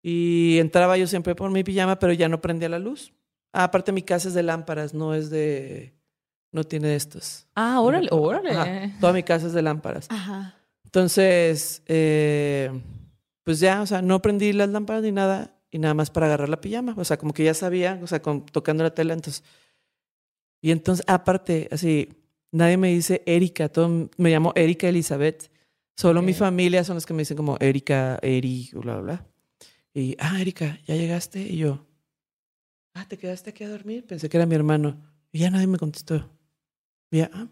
[0.02, 3.14] y entraba yo siempre por mi pijama, pero ya no prendía la luz.
[3.52, 5.94] Ah, aparte mi casa es de lámparas, no es de,
[6.52, 7.48] no tiene estos.
[7.56, 8.52] Ah, órale, órale.
[8.52, 10.08] Ajá, toda mi casa es de lámparas.
[10.10, 10.56] Ajá.
[10.86, 12.72] Entonces, eh,
[13.44, 16.50] pues ya, o sea, no prendí las lámparas ni nada y nada más para agarrar
[16.50, 16.94] la pijama.
[16.98, 19.44] O sea, como que ya sabía, o sea, con- tocando la tela, entonces.
[20.62, 22.10] Y entonces, aparte, así,
[22.52, 25.52] nadie me dice Erika, todo, me llamo Erika Elizabeth.
[26.00, 26.38] Solo mi Ok.
[26.38, 29.26] familia son los que me dicen como Erika, Eri, bla, bla, bla.
[29.94, 31.42] Y, ah, Erika, ¿ya llegaste?
[31.42, 31.86] Y yo,
[32.94, 34.06] ah, ¿te quedaste aquí a dormir?
[34.08, 34.96] Pensé que era mi hermano.
[35.34, 36.30] Y ya nadie me contestó.
[37.12, 37.48] Y ya, ah.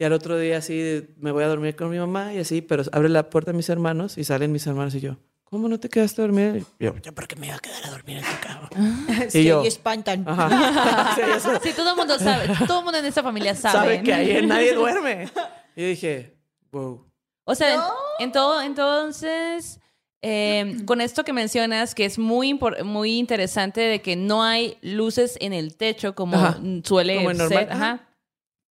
[0.00, 2.82] Y al otro día así me voy a dormir con mi mamá y así, pero
[2.90, 5.88] abre la puerta a mis hermanos y salen mis hermanos y yo, ¿cómo no te
[5.88, 6.64] quedaste a dormir?
[6.80, 8.68] Y yo, ¿yo por qué me iba a quedar a dormir en tu cama?
[9.30, 10.24] Sí, yo- y espantan.
[10.26, 11.14] Ajá.
[11.62, 12.48] Sí, todo el mundo sabe.
[12.66, 13.78] Todo el mundo en esta familia sabe.
[13.78, 15.28] Sabe que ahí nadie duerme.
[15.76, 16.33] Y yo dije,
[16.74, 17.04] wow.
[17.44, 17.80] O sea, en-
[18.20, 19.80] en todo, entonces,
[20.22, 25.36] eh, con esto que mencionas, que es muy, muy interesante de que no hay luces
[25.40, 26.58] en el techo como Ajá.
[26.84, 27.36] suele Como ser.
[27.38, 27.90] normal, Ajá.
[27.92, 28.08] ajá.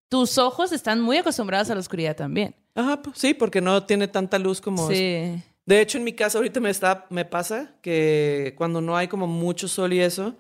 [0.09, 2.55] Tus ojos están muy acostumbrados a la oscuridad también.
[2.75, 4.89] Ajá, pues, sí, porque no tiene tanta luz como...
[4.89, 5.41] Sí.
[5.67, 9.29] De hecho, en mi casa ahorita me, está, me pasa que cuando no hay como
[9.29, 10.35] mucho sol y eso,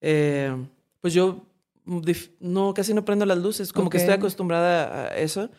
[0.00, 0.54] eh,
[1.00, 1.42] pues yo
[2.40, 5.50] no, casi no prendo las luces, como que estoy acostumbrada a eso.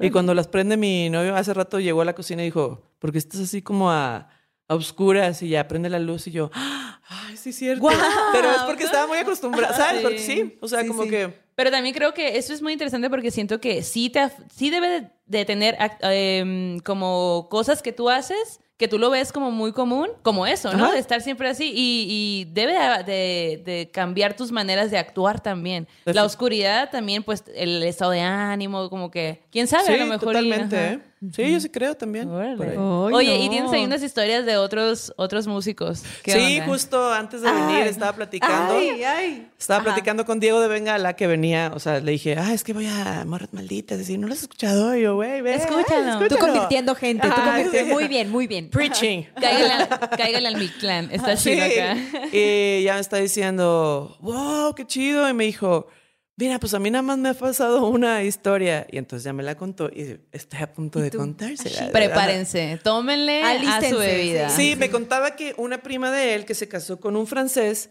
[0.00, 3.12] Y cuando las prende mi novio, hace rato llegó a la cocina y dijo, ¿por
[3.12, 4.28] qué estás así como a,
[4.68, 5.42] a oscuras?
[5.42, 7.00] Y ya prende la luz y yo, ¡Ah!
[7.06, 7.86] ¡ay, sí es cierto!
[8.32, 9.98] Pero es porque estaba muy acostumbrada, ¿sabes?
[9.98, 10.02] Sí.
[10.02, 11.10] Porque sí, o sea, Sí, como sí.
[11.10, 11.44] que...
[11.54, 14.88] Pero también creo que eso es muy interesante porque siento que sí, te, sí debe
[14.88, 19.70] de, de tener em, como cosas que tú haces que tú lo ves como muy
[19.72, 20.86] común, como eso, ¿no?
[20.86, 20.94] Ajá.
[20.94, 25.86] De estar siempre así y, y debe de, cambiar tus maneras de actuar también.
[26.04, 29.96] Defi- La oscuridad también, pues el estado de ánimo, como que, quién sabe, Sí, a
[29.98, 30.20] lo mejor.
[30.28, 30.76] totalmente.
[30.94, 30.98] ¿eh?
[31.32, 32.28] Sí, yo sí creo también.
[32.30, 36.02] Oye, y tienes ahí unas historias de otros, otros músicos.
[36.22, 36.66] ¿Qué Sí, onda?
[36.66, 37.88] justo antes de venir Ay.
[37.88, 38.74] estaba platicando.
[38.74, 39.48] Ay, ay.
[39.58, 39.84] Estaba Ajá.
[39.84, 42.86] platicando con Diego de Bengala que venía, o sea, le dije, ah, es que voy
[42.86, 44.94] a Morras Malditas, decir, ¿no lo has escuchado?
[44.96, 46.26] Y yo, güey, ve, Escúchalo.
[46.28, 47.88] Tú convirtiendo gente, tú Ajá, convirtiendo.
[47.88, 47.92] sí.
[47.94, 48.68] Muy bien, muy bien.
[48.70, 49.22] Preaching.
[49.40, 51.50] Cáigale al, al Mictlán, está Sí.
[51.50, 51.96] chido acá.
[52.32, 55.28] Y ya me está diciendo, wow, qué chido.
[55.28, 55.86] Y me dijo,
[56.36, 58.86] mira, pues a mí nada más me ha pasado una historia.
[58.90, 61.90] Y entonces ya me la contó y estoy a punto de contársela.
[61.92, 64.48] Prepárense, tómenle a Alístense, su bebida.
[64.50, 67.90] Sí, me contaba que una prima de él que se casó con un francés,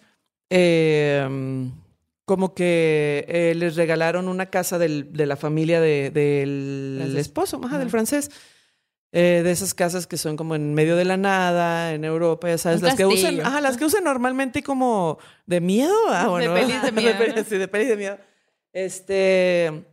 [0.50, 1.28] eh,
[2.26, 7.78] como que eh, les regalaron una casa del- de la familia de- del esposo, ajá,
[7.80, 8.32] del francés.
[9.16, 12.58] Eh, de esas casas que son como en medio de la nada, en Europa, ya
[12.58, 16.50] sabes, Un las que usan, ajá, las que usan normalmente como de miedo, ah, De
[16.50, 18.18] pelis de miedo, sí, de pelis de miedo.
[18.74, 19.86] Este,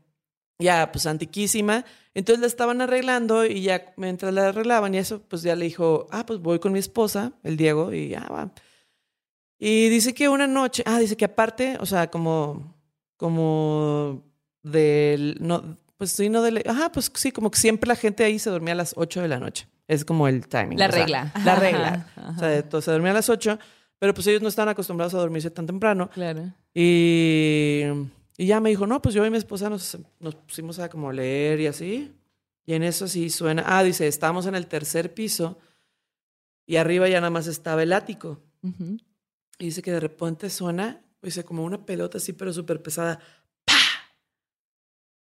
[0.58, 1.84] ya, pues antiquísima.
[2.14, 6.08] Entonces la estaban arreglando y ya mientras la arreglaban y eso, pues ya le dijo,
[6.10, 8.52] ah, pues voy con mi esposa, el Diego, y ya va.
[9.58, 12.74] Y dice que una noche, ah, dice que aparte, o sea, como,
[13.16, 14.24] como
[14.62, 18.38] del, no, pues sí, no de, ajá, pues sí, como que siempre la gente ahí
[18.38, 19.68] se dormía a las 8 de la noche.
[19.86, 20.78] Es como el timing.
[20.78, 21.32] La sea, regla.
[21.44, 22.06] la regla.
[22.16, 23.58] Ajá, O sea, entonces se dormía a las 8,
[23.98, 26.08] pero pues ellos no estaban acostumbrados a dormirse tan temprano.
[26.10, 26.52] Claro.
[26.72, 27.82] Y,
[28.40, 31.12] y ya me dijo, no, pues yo y mi esposa nos, nos pusimos a como
[31.12, 32.10] leer y así.
[32.64, 33.64] Y en eso sí suena.
[33.66, 35.58] Ah, dice, estábamos en el tercer piso
[36.64, 38.40] y arriba ya nada más estaba el ático.
[39.58, 43.20] Y dice que de repente suena, dice, como una pelota así, pero súper pesada.
[43.66, 43.74] ¡Pah!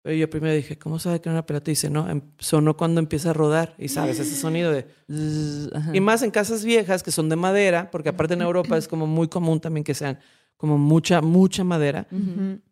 [0.03, 1.71] Pero yo primero dije, ¿cómo sabe que era una pelota?
[1.71, 3.75] Y dice, no, em- sonó cuando empieza a rodar.
[3.79, 4.89] Y sabes, ese sonido de...
[5.11, 5.95] Zzz.
[5.95, 9.07] Y más en casas viejas que son de madera, porque aparte en Europa es como
[9.07, 10.19] muy común también que sean
[10.57, 12.07] como mucha, mucha madera.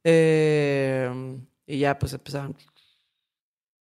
[0.05, 2.57] Eh, y ya pues empezaron.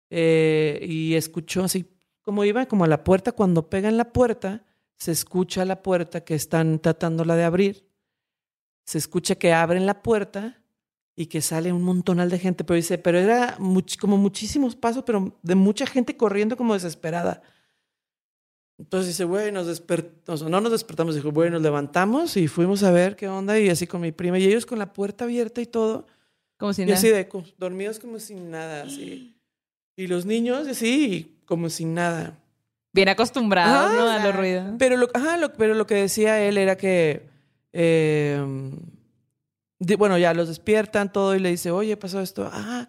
[0.10, 1.86] Eh, y escuchó así,
[2.22, 4.66] como iba como a la puerta, cuando pega en la puerta,
[4.98, 7.90] se escucha la puerta que están tratándola de abrir.
[8.86, 10.62] Se escucha que abren la puerta
[11.16, 15.04] y que sale un montonal de gente, pero dice, pero era much- como muchísimos pasos,
[15.06, 17.42] pero de mucha gente corriendo como desesperada.
[18.78, 22.92] Entonces dice, güey, nos despertamos, no nos despertamos, dijo, güey, nos levantamos y fuimos a
[22.92, 25.66] ver qué onda y así con mi prima y ellos con la puerta abierta y
[25.66, 26.06] todo.
[26.58, 26.98] Como si Y nada.
[26.98, 29.36] así de dormidos como sin nada, así.
[29.96, 32.38] Y los niños así como sin nada.
[32.94, 34.10] Bien acostumbrados, Ajá, ¿no?
[34.10, 34.74] A los ruidos.
[34.78, 37.28] Pero lo, ajá, lo- pero lo que decía él era que,
[37.74, 38.42] eh,
[39.80, 42.50] di- bueno, ya los despiertan todo y le dice, oye, pasó esto.
[42.52, 42.88] Ah,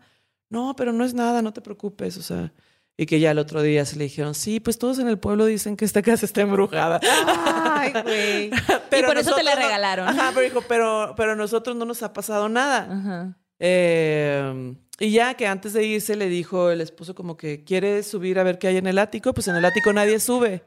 [0.48, 2.52] no, pero no es nada, no te preocupes, o sea.
[2.98, 5.44] Y que ya el otro día se le dijeron, sí, pues todos en el pueblo
[5.44, 6.98] dicen que esta casa está embrujada.
[7.02, 8.46] Ay, güey.
[8.46, 10.08] y por eso te la no- regalaron.
[10.08, 12.88] Ajá, pero dijo, pero, pero a nosotros no nos ha pasado nada.
[12.90, 13.36] Ajá.
[13.58, 18.38] Eh, y ya que antes de irse le dijo el esposo como que quiere subir
[18.38, 20.62] a ver qué hay en el ático, pues en el ático nadie sube.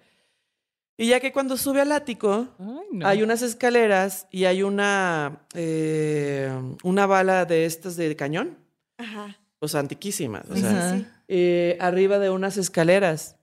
[0.97, 3.07] Y ya que cuando sube al ático Ay, no.
[3.07, 6.51] hay unas escaleras y hay una, eh,
[6.83, 8.57] una bala de estas de cañón,
[8.97, 9.35] Ajá.
[9.59, 11.07] o sea, antiquísimas, o Sí, sea, sí, sí.
[11.31, 13.37] Eh, arriba de unas escaleras.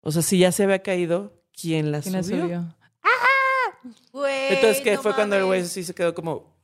[0.00, 2.42] O sea, si ya se había caído, ¿quién las ¿Quién la subió?
[2.42, 2.76] subió?
[4.12, 6.56] Güey, Entonces, que no fue cuando el güey sí se quedó como...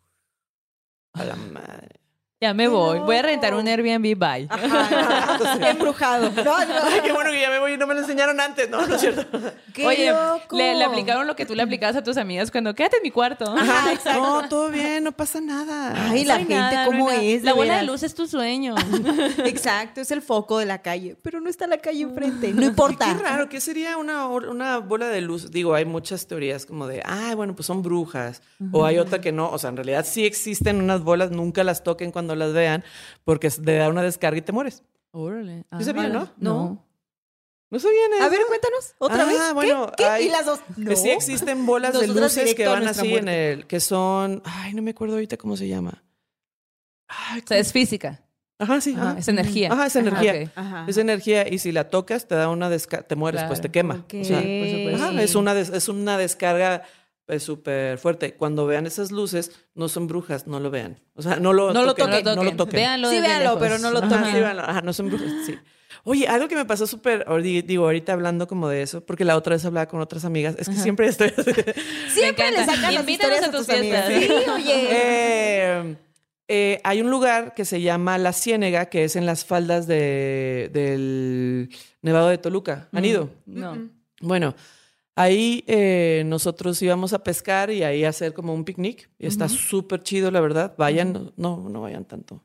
[1.12, 1.99] A la madre.
[2.42, 3.00] Ya me voy.
[3.00, 4.16] Voy a rentar un Airbnb.
[4.16, 4.46] Bye.
[4.48, 5.38] Ajá.
[5.70, 6.30] Embrujado.
[6.40, 6.74] No, no.
[6.84, 8.86] Ay, qué bueno que ya me voy y no me lo enseñaron antes, ¿no?
[8.86, 9.26] No es cierto.
[9.74, 10.56] Qué Oye, loco.
[10.56, 13.10] le, le aplicaron lo que tú le aplicabas a tus amigas cuando quédate en mi
[13.10, 13.44] cuarto.
[13.44, 14.22] Ajá, exacto.
[14.22, 15.92] No, todo bien, no pasa nada.
[16.10, 17.42] Ay, la gente nada, cómo es.
[17.42, 18.74] La bola de luz es tu sueño.
[19.44, 22.52] Exacto, es el foco de la calle, pero no está la calle enfrente.
[22.54, 23.04] No importa.
[23.04, 25.50] Qué raro, ¿qué sería una, una bola de luz?
[25.50, 28.40] Digo, hay muchas teorías como de, ah, bueno, pues son brujas.
[28.72, 29.50] O hay otra que no.
[29.50, 32.84] O sea, en realidad sí existen unas bolas, nunca las toquen cuando las vean,
[33.24, 34.82] porque te da una descarga y te mueres.
[35.12, 35.64] Órale.
[35.78, 36.30] Sí sabía, ¿no?
[36.38, 36.86] No.
[37.72, 38.24] ¿No sabían eso?
[38.24, 39.40] A ver, cuéntanos, otra Ah, vez.
[39.40, 39.52] ¿Qué?
[39.54, 40.04] bueno, ¿Qué?
[40.04, 40.60] hay- Y las dos.
[40.86, 44.82] Que sí existen bolas de luces que van así en el, que son, ay, no
[44.82, 46.02] me acuerdo ahorita cómo se llama.
[47.08, 48.22] Ay, O sea, es física.
[48.58, 48.94] Ajá, sí.
[48.94, 49.18] Ajá, ajá.
[49.20, 49.72] es energía.
[49.72, 50.52] Ajá, es energía.
[50.54, 50.84] Ajá.
[50.86, 53.94] Es energía y si la tocas te da una descarga, te mueres, pues te quema.
[54.04, 54.14] Ok.
[54.20, 55.04] O sea, por supuesto.
[55.06, 56.82] ajá, es, una des- es una descarga
[57.30, 58.34] pues, súper fuerte.
[58.34, 60.98] Cuando vean esas luces, no son brujas, no lo vean.
[61.14, 62.10] O sea, no lo No lo toquen.
[62.24, 62.34] toquen.
[62.34, 62.76] No lo toquen.
[62.76, 64.24] Véanlo Sí, véanlo, pero no lo Ajá, toquen.
[64.34, 64.62] sí, véanlo.
[64.62, 65.56] Ajá, no son brujas, sí.
[66.02, 69.54] Oye, algo que me pasó súper, digo, ahorita hablando como de eso, porque la otra
[69.54, 71.28] vez hablaba con otras amigas, es que siempre estoy...
[72.12, 74.06] Siempre Me le sacan las historias a a tus tus amigas.
[74.08, 74.88] Sí, oye.
[74.90, 75.96] Eh,
[76.48, 80.68] eh, hay un lugar que se llama La Ciénega, que es en las faldas de-
[80.72, 81.68] del
[82.02, 82.88] Nevado de Toluca.
[82.92, 83.30] ¿Han ido?
[83.46, 83.88] No.
[84.20, 84.54] Bueno,
[85.22, 89.10] ahí eh, nosotros íbamos a pescar y ahí a hacer como un picnic.
[89.18, 90.74] Y está súper chido, la verdad.
[90.78, 92.44] Vayan, no, no vayan tanto.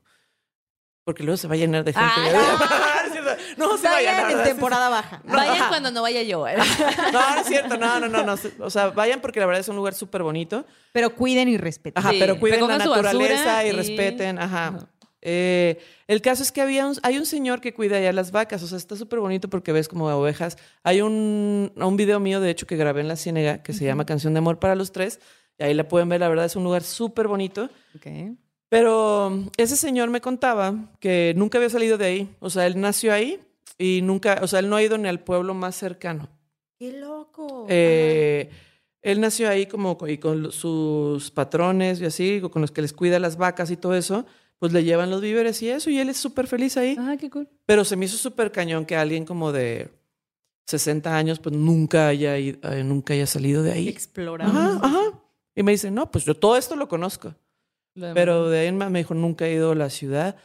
[1.04, 2.08] Porque luego se va a llenar de gente.
[2.08, 3.04] Ah,
[3.56, 4.30] no, se vayan.
[4.32, 5.22] En temporada baja.
[5.24, 6.48] Vayan cuando no vaya yo.
[6.48, 6.56] ¿eh?
[7.12, 7.76] No, no es cierto.
[7.76, 8.34] No, no, no, no.
[8.60, 10.66] O sea, vayan porque la verdad es un lugar súper bonito.
[10.92, 12.00] Pero cuiden y respeten.
[12.02, 14.38] Ajá, Sí, pero cuiden la naturaleza y, y- respeten.
[14.40, 14.66] Ajá.
[14.68, 14.88] Ajá.
[15.22, 18.62] Eh, el caso es que había un, hay un señor que cuida ya las vacas,
[18.62, 20.56] o sea, está súper bonito porque ves como ovejas.
[20.82, 24.06] Hay un, un video mío, de hecho, que grabé en La Ciénega, que se llama
[24.06, 25.20] Canción de Amor para los Tres,
[25.58, 27.70] y ahí la pueden ver, la verdad es un lugar súper bonito.
[27.96, 28.06] Ok.
[28.68, 32.80] Pero um, ese señor me contaba que nunca había salido de ahí, o sea, él
[32.80, 33.40] nació ahí
[33.78, 36.28] y nunca, o sea, él no ha ido ni al pueblo más cercano.
[36.78, 37.66] Qué loco.
[37.68, 38.50] Eh,
[39.02, 42.92] él nació ahí como co- y con sus patrones y así, con los que les
[42.92, 44.26] cuida las vacas y todo eso,
[44.58, 46.96] pues le llevan los víveres y eso, y él es súper feliz ahí.
[46.98, 47.48] Ah, qué cool.
[47.66, 49.90] Pero se me hizo súper cañón que alguien como de
[50.66, 53.88] 60 años, pues nunca haya, ido- eh, nunca haya salido de ahí.
[53.88, 54.46] Explora.
[54.46, 55.00] Ajá, ajá.
[55.54, 57.34] Y me dice, no, pues yo todo esto lo conozco.
[57.94, 58.12] Lo.
[58.14, 60.36] Pero de ahí en más me dijo, nunca he ido a la ciudad.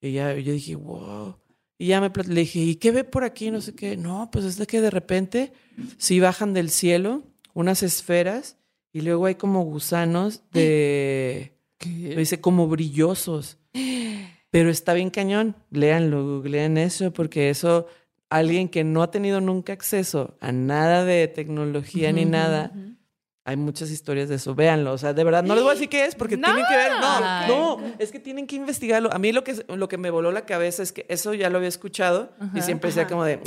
[0.00, 1.36] Y ya yo dije, wow.
[1.78, 3.50] Y ya me le dije, ¿y qué ve por aquí?
[3.50, 3.96] No sé qué.
[3.96, 5.52] No, pues es de que de repente
[5.98, 7.22] sí bajan del cielo
[7.54, 8.58] unas esferas
[8.92, 11.56] y luego hay como gusanos de,
[11.88, 13.58] me dice, como brillosos.
[14.50, 15.56] Pero está bien cañón.
[15.70, 17.86] Léanlo, googleen eso, porque eso,
[18.28, 22.72] alguien que no ha tenido nunca acceso a nada de tecnología ni nada,
[23.44, 24.54] hay muchas historias de eso.
[24.54, 24.92] Véanlo.
[24.92, 26.48] O sea, de verdad, no les voy a decir qué es porque No.
[26.48, 26.92] tienen que ver.
[27.00, 27.46] No,
[27.78, 29.12] no, es que tienen que investigarlo.
[29.12, 31.56] A mí lo que, lo que me voló la cabeza es que eso ya lo
[31.58, 33.40] había escuchado y siempre decía como de.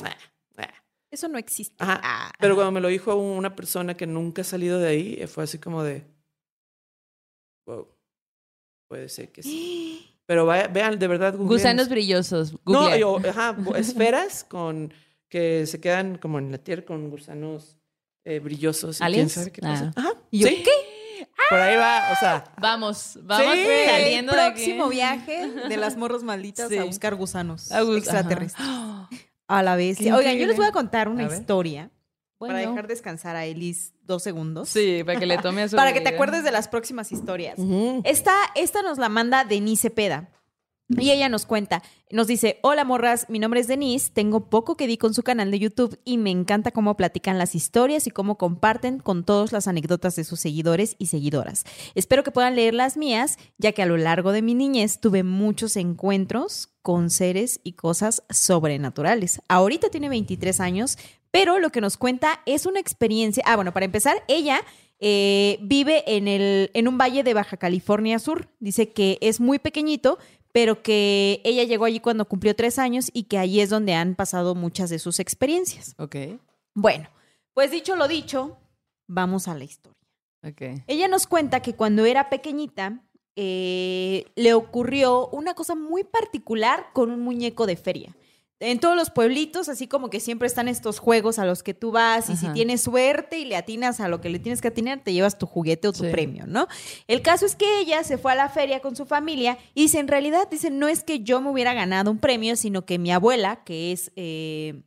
[1.12, 1.76] Eso no existe.
[1.78, 2.02] Ajá.
[2.04, 2.32] Ah.
[2.40, 5.60] Pero cuando me lo dijo una persona que nunca ha salido de ahí, fue así
[5.60, 6.08] como de.
[7.68, 7.88] Wow.
[8.94, 10.08] Puede ser que sí.
[10.28, 11.32] Pero vaya- vean, de verdad.
[11.34, 11.48] googleen.
[11.50, 12.56] Gusanos brillosos.
[12.66, 14.94] No, yo, ajá, esferas con
[15.30, 17.76] que se quedan como en la tierra con gusanos
[18.24, 19.02] eh, brillosos.
[19.02, 19.92] y quién sabe qué pasa.
[19.96, 20.02] Ah.
[20.02, 20.10] Ajá.
[20.30, 20.64] ¿Y yo ¿sí?
[21.50, 22.44] Por ahí va, o sea.
[22.62, 23.66] Vamos, vamos Sí.
[23.90, 24.42] saliendo aquí.
[24.64, 26.78] próximo viaje de las morras malditas Sí.
[26.78, 28.64] a buscar gusanos A extraterrestres.
[28.68, 29.10] ajá.
[29.48, 29.98] A la vez.
[29.98, 31.38] Qué Oigan, yo les voy a contar una A ver.
[32.48, 34.70] Para dejar descansar a Elis dos segundos.
[34.70, 37.58] Sí, para que le tome a su Para que te acuerdes de las próximas historias.
[38.04, 40.30] Esta, esta nos la manda Denise Peda.
[40.90, 44.86] Y ella nos cuenta, nos dice, hola morras, mi nombre es Denise, tengo poco que
[44.86, 48.38] di con su canal de YouTube y me encanta cómo platican las historias y cómo
[48.38, 51.64] comparten con todos las anécdotas de sus seguidores y seguidoras.
[51.96, 55.24] Espero que puedan leer las mías, ya que a lo largo de mi niñez tuve
[55.24, 59.42] muchos encuentros con seres y cosas sobrenaturales.
[59.48, 60.98] Ahorita tiene 23 años,
[61.34, 64.62] pero lo que nos cuenta es una experiencia, ah, bueno, para empezar, ella
[65.00, 68.50] eh, vive en, el, en un valle de Baja California Sur.
[68.60, 70.20] Dice que es muy pequeñito,
[70.52, 74.14] pero que ella llegó allí cuando cumplió tres años y que allí es donde han
[74.14, 75.96] pasado muchas de sus experiencias.
[75.98, 76.16] Ok,
[76.76, 77.10] Bueno,
[77.56, 78.60] pues dicho lo dicho,
[79.08, 79.98] vamos a la historia.
[80.48, 80.84] ok.
[80.86, 83.02] Ella nos cuenta que cuando era pequeñita
[83.36, 88.16] eh, le ocurrió una cosa muy particular con un muñeco de feria.
[88.66, 91.92] En todos los pueblitos, así como que siempre están estos juegos a los que tú
[91.92, 95.02] vas y si tienes suerte y le atinas a lo que le tienes que atinar,
[95.04, 96.12] te llevas tu juguete o tu Sí.
[96.12, 96.68] premio, ¿no?
[97.08, 100.00] El caso es que ella se fue a la feria con su familia y dice,
[100.00, 103.12] en realidad, dice, no es que yo me hubiera ganado un premio, sino que mi
[103.12, 104.82] abuela, que es, eh,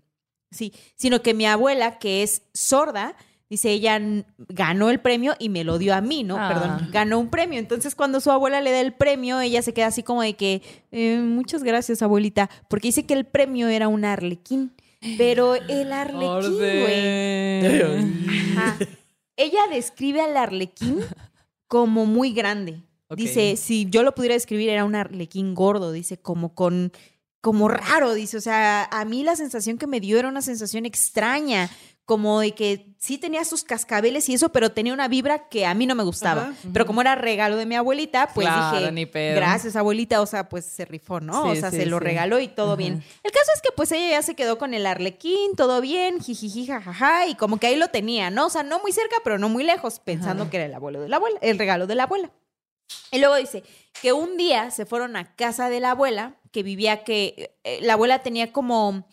[0.50, 3.14] sí, sino que mi abuela, que es sorda,
[3.50, 4.00] dice, ella
[4.48, 6.36] ganó el premio y me lo dio a mí, ¿no?
[6.38, 6.48] Ah.
[6.48, 7.58] Perdón, ganó un premio.
[7.58, 10.62] Entonces, cuando su abuela le da el premio, ella se queda así como de que,
[10.92, 14.72] "Eh, muchas gracias, abuelita, porque dice que el premio era un arlequín.
[15.18, 17.66] Pero el arlequín, güey.
[18.56, 18.76] Ajá.
[19.36, 21.00] Ella describe al arlequín
[21.68, 22.82] como muy grande.
[23.14, 26.90] Dice, si yo lo pudiera describir, era un arlequín gordo, dice, como con,
[27.40, 28.36] como raro, dice.
[28.36, 31.70] O sea, a mí la sensación que me dio era una sensación extraña,
[32.06, 35.74] como de que sí tenía sus cascabeles y eso, pero tenía una vibra que a
[35.74, 36.42] mí no me gustaba.
[36.42, 36.54] Ajá.
[36.72, 39.34] Pero como era regalo de mi abuelita, pues Claro, dije, ni pedo.
[39.36, 41.48] gracias abuelita, o sea, pues se rifó, ¿no?
[41.50, 42.76] o sea, sí, se lo regaló y todo Ajá.
[42.76, 43.02] bien.
[43.24, 46.66] El caso es que pues ella ya se quedó con el arlequín, todo bien, jijiji,
[46.66, 48.46] jajaja, y como que ahí lo tenía, ¿no?
[48.46, 50.50] O sea, no muy cerca, pero no muy lejos, pensando Ajá.
[50.52, 52.30] que era el abuelo de la abuela, el regalo de la abuela.
[53.10, 53.64] Y luego dice
[54.00, 57.94] que un día se fueron a casa de la abuela, que vivía que eh, la
[57.94, 59.06] abuela tenía como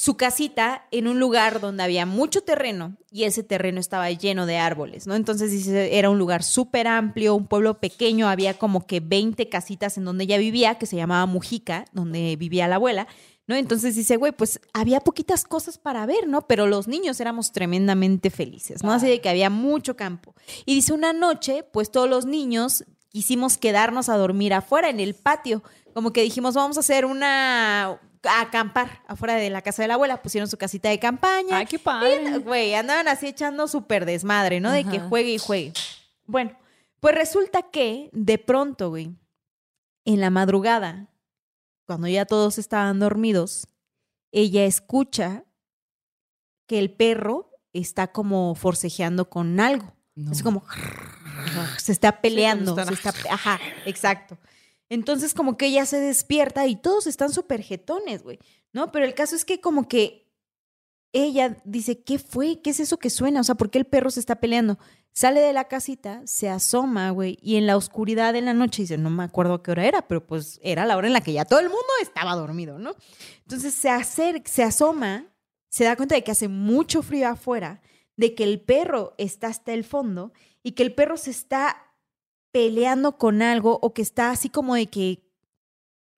[0.00, 4.56] su casita en un lugar donde había mucho terreno y ese terreno estaba lleno de
[4.56, 5.16] árboles, ¿no?
[5.16, 9.98] Entonces dice, era un lugar súper amplio, un pueblo pequeño, había como que 20 casitas
[9.98, 13.08] en donde ella vivía, que se llamaba Mujica, donde vivía la abuela,
[13.48, 13.56] ¿no?
[13.56, 16.46] Entonces dice, güey, pues había poquitas cosas para ver, ¿no?
[16.46, 18.92] Pero los niños éramos tremendamente felices, ¿no?
[18.92, 20.36] Así de que había mucho campo.
[20.64, 25.16] Y dice, una noche, pues todos los niños quisimos quedarnos a dormir afuera en el
[25.16, 25.64] patio.
[25.92, 29.94] Como que dijimos, vamos a hacer una a acampar afuera de la casa de la
[29.94, 31.58] abuela, pusieron su casita de campaña.
[31.58, 32.38] Ay, qué padre.
[32.38, 34.70] Güey, andaban así echando súper desmadre, ¿no?
[34.70, 35.72] De que juegue y juegue.
[36.26, 36.56] Bueno,
[37.00, 39.16] pues resulta que de pronto, güey,
[40.04, 41.08] en la madrugada,
[41.86, 43.68] cuando ya todos estaban dormidos,
[44.32, 45.44] ella escucha
[46.66, 49.94] que el perro está como forcejeando con algo.
[50.14, 50.32] No.
[50.32, 50.64] Es como
[51.78, 54.36] se está peleando, cuando se está, ajá, exacto.
[54.88, 58.38] Entonces como que ella se despierta y todos están súper jetones, güey,
[58.72, 58.90] ¿no?
[58.90, 60.28] Pero el caso es que como que
[61.12, 62.60] ella dice, ¿qué fue?
[62.62, 63.40] ¿Qué es eso que suena?
[63.40, 64.78] O sea, ¿por qué el perro se está peleando?
[65.12, 68.98] Sale de la casita, se asoma, güey, y en la oscuridad de la noche dice,
[68.98, 71.44] no me acuerdo qué hora era, pero pues era la hora en la que ya
[71.44, 72.94] todo el mundo estaba dormido, ¿no?
[73.42, 73.90] Entonces se
[74.44, 75.26] se asoma,
[75.70, 77.80] se da cuenta de que hace mucho frío afuera,
[78.16, 80.32] de que el perro está hasta el fondo
[80.62, 81.87] y que el perro se está
[82.52, 85.24] peleando con algo o que está así como de que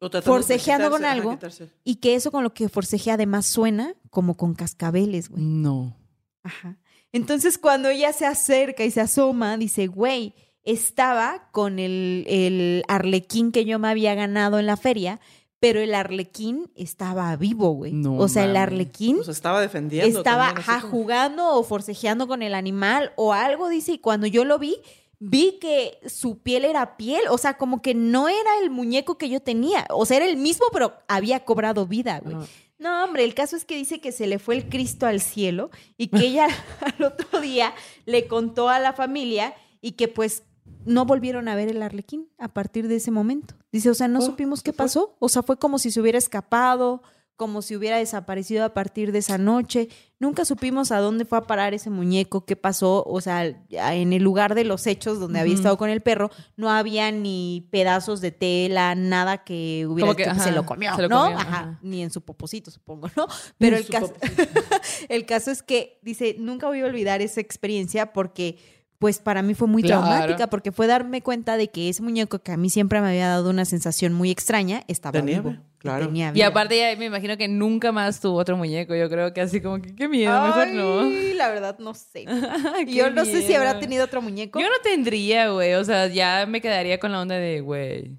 [0.00, 1.38] de Forcejeando con ajá, algo.
[1.84, 5.42] y que eso con lo que forcejea además suena como con cascabeles, güey.
[5.42, 5.94] No.
[6.42, 6.78] Ajá.
[7.12, 13.52] Entonces, cuando ella se acerca y se asoma, dice, güey, estaba con el, el arlequín
[13.52, 15.20] que yo me había ganado en la feria,
[15.58, 17.92] pero el arlequín estaba vivo, güey.
[17.92, 20.20] No o sea, el arlequín O sea, estaba defendiendo.
[20.20, 23.98] estaba también, así ajá, como- jugando o forcejeando con el animal o algo, dice, y
[23.98, 24.76] cuando yo lo vi,
[25.20, 29.28] vi que su piel era piel, o sea, como que no era el muñeco que
[29.28, 32.36] yo tenía, o sea, era el mismo, pero había cobrado vida, güey.
[32.78, 35.70] No, hombre, el caso es que dice que se le fue el Cristo al cielo
[35.98, 36.48] y que ella
[36.80, 37.74] al otro día
[38.06, 40.44] le contó a la familia y que pues
[40.86, 43.54] no volvieron a ver el arlequín a partir de ese momento.
[43.70, 45.14] Dice, o sea, no Oh, supimos qué pasó.
[45.18, 47.02] O sea, fue como si se hubiera escapado,
[47.41, 49.88] como si hubiera desaparecido a partir de esa noche.
[50.18, 53.03] Nunca supimos a dónde fue a parar ese muñeco, qué pasó.
[53.07, 56.68] O sea, en el lugar de los hechos donde había estado con el perro, no
[56.68, 61.09] había ni pedazos de tela, nada que hubiera que, que se lo comió, se lo
[61.09, 61.22] ¿no?
[61.22, 61.78] comió, Ajá, ajá.
[61.80, 63.26] Ni en su poposito, supongo, ¿no?
[63.57, 64.12] Pero el caso,
[65.09, 68.59] el caso es que, dice, nunca voy a olvidar esa experiencia porque,
[69.01, 70.03] pues, para mí fue muy Claro.
[70.03, 73.26] traumática, porque fue darme cuenta de que ese muñeco que a mí siempre me había
[73.28, 75.62] dado una sensación muy extraña, estaba De nieve, vivo.
[75.74, 76.07] y claro.
[76.07, 78.94] tenía Y aparte ya me imagino que nunca más tuvo otro muñeco.
[78.94, 81.01] Yo creo que así como que qué miedo, mejor no.
[81.01, 82.26] Ay, la verdad, no sé.
[82.88, 84.61] Yo no sé si habrá tenido otro muñeco.
[84.61, 85.72] Yo no tendría, güey.
[85.74, 88.18] O sea, ya me quedaría con la onda de, güey,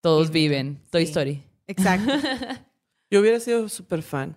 [0.00, 0.80] todos viven.
[0.90, 1.10] Toy Sí.
[1.10, 1.42] Story.
[1.66, 2.10] Exacto.
[3.10, 4.34] Yo hubiera sido súper fan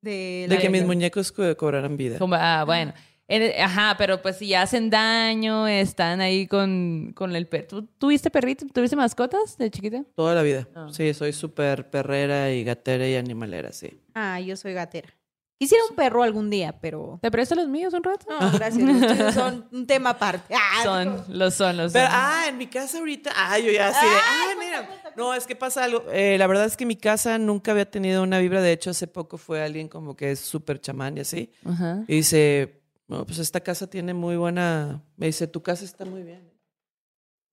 [0.00, 2.18] De, que mis muñecos co- cobraran vida.
[2.18, 2.92] Como, ah, bueno.
[3.34, 7.66] En- ajá, pero pues si hacen daño, están ahí con, con el perro.
[7.66, 8.66] ¿Tú tuviste perrito?
[8.72, 10.04] ¿Tuviste mascotas de chiquita?
[10.14, 10.68] Toda la vida.
[10.74, 10.88] Ah.
[10.92, 13.98] Sí, soy súper perrera y gatera y animalera, sí.
[14.14, 15.08] Ah, yo soy gatera.
[15.58, 17.20] Quisiera un perro algún día, pero...
[17.22, 18.26] ¿Te presto los míos un rato?
[18.28, 19.32] No, gracias.
[19.34, 20.52] son un tema aparte.
[20.54, 22.14] Ah, Son, los son, los Pero, son.
[22.20, 24.88] ah, en mi casa ahorita, ah, yo ya así de, ah, mira.
[25.16, 26.04] No, es que pasa algo.
[26.12, 28.60] Eh, la verdad es que mi casa nunca había tenido una vibra.
[28.60, 31.52] De hecho, hace poco fue alguien como que es súper chamán y así.
[31.64, 32.02] Ajá.
[32.08, 32.81] Y dice,
[33.12, 35.02] no, pues esta casa tiene muy buena.
[35.16, 36.50] Me dice, tu casa está muy bien.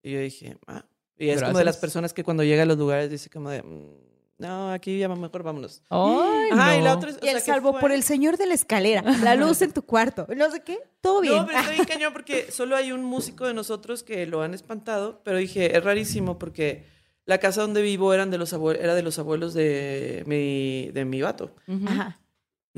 [0.03, 0.85] Y yo dije, ah.
[1.17, 1.81] Y es como de las Gracias.
[1.81, 3.89] personas que cuando llega a los lugares dice como de, "Mm,
[4.37, 5.81] no, aquí ya mejor vámonos.
[5.89, 6.97] Ay, Ajá, y la no.
[6.97, 9.35] otra es, o Y el sea, salvo fue- por el señor de la escalera, la
[9.35, 11.35] luz en tu cuarto, no sé qué, todo bien.
[11.35, 14.53] No, pero está bien cañón porque solo hay un músico de nosotros que lo han
[14.53, 16.85] espantado, pero dije, es rarísimo porque
[17.25, 21.03] la casa donde vivo eran de los abue- era de los abuelos de mi, de
[21.03, 21.53] mi vato.
[21.85, 22.21] Ajá.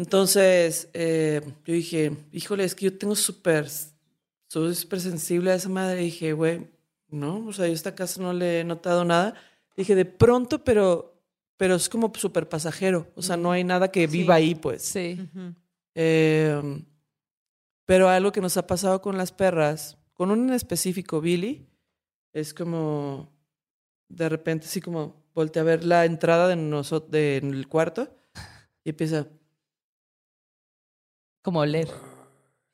[0.02, 3.68] Entonces, eh, yo dije, híjole, es que yo tengo súper,
[4.48, 6.02] soy súper sensible a esa madre.
[6.02, 6.68] Y dije, güey,
[7.08, 9.36] no, o sea, yo a esta casa no le he notado nada.
[9.78, 11.22] Dije, de pronto, pero,
[11.56, 13.12] pero es como súper pasajero.
[13.14, 14.18] O sea, no hay nada que Sí.
[14.18, 14.82] viva ahí, pues.
[14.82, 15.20] Sí.
[15.94, 16.84] Eh,
[17.86, 21.68] pero algo que nos ha pasado con las perras, con un en específico, Billy,
[22.34, 23.30] es como
[24.10, 28.10] de repente así como voltea a ver la entrada de nosotros del cuarto
[28.84, 29.28] y empieza
[31.42, 31.88] Como oler.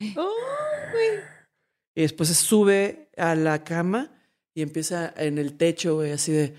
[1.94, 4.10] y después se sube a la cama
[4.54, 6.54] y empieza en el techo, güey, así de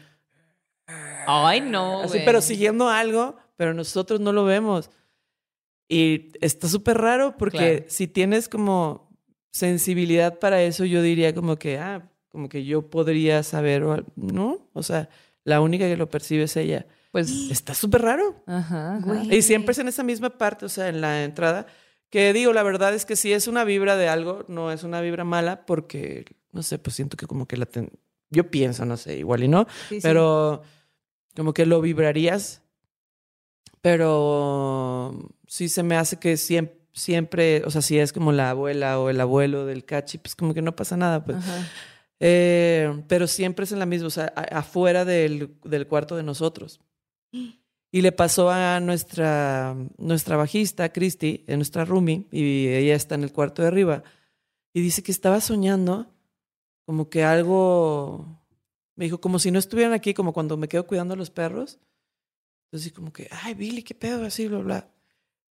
[1.28, 2.26] Ay, no, así, güey.
[2.26, 4.90] pero siguiendo algo, pero nosotros no lo vemos.
[5.88, 7.86] Y está súper raro porque Claro.
[7.88, 9.10] si tienes como
[9.52, 13.84] sensibilidad para eso, yo diría como que, ah, como que yo podría saber,
[14.16, 14.70] ¿no?
[14.74, 15.10] O sea,
[15.44, 16.86] la única que lo percibe es ella.
[17.12, 18.44] Pues, Está súper raro.
[18.48, 18.98] ajá.
[18.98, 19.06] ajá.
[19.06, 19.36] Güey.
[19.36, 21.68] Y siempre es en esa misma parte, o sea, en la entrada.
[22.10, 25.00] Que digo, la verdad es que si es una vibra de algo, no es una
[25.02, 27.66] vibra mala porque, no sé, pues siento que como que la...
[27.66, 27.92] ten-
[28.32, 30.00] Yo pienso, no sé, igual y no, Sí, sí.
[30.02, 30.62] pero
[31.36, 32.62] como que lo vibrarías.
[33.82, 39.00] Pero sí se me hace que siempre, siempre, o sea, si es como la abuela
[39.00, 41.38] o el abuelo del cachi, pues como que no pasa nada, pues.
[42.20, 46.24] Eh, pero siempre es en la misma, o sea, a- afuera del, del cuarto de
[46.24, 46.82] nosotros.
[47.92, 53.24] Y le pasó a nuestra, nuestra bajista, Christy, en nuestra roomie, y ella está en
[53.24, 54.04] el cuarto de arriba,
[54.74, 56.14] y dice que estaba soñando
[56.86, 58.40] como que algo,
[58.96, 61.80] me dijo, como si no estuvieran aquí, como cuando me quedo cuidando a los perros.
[62.66, 64.88] Entonces, como que, ay, Billy, qué pedo, así, bla, bla.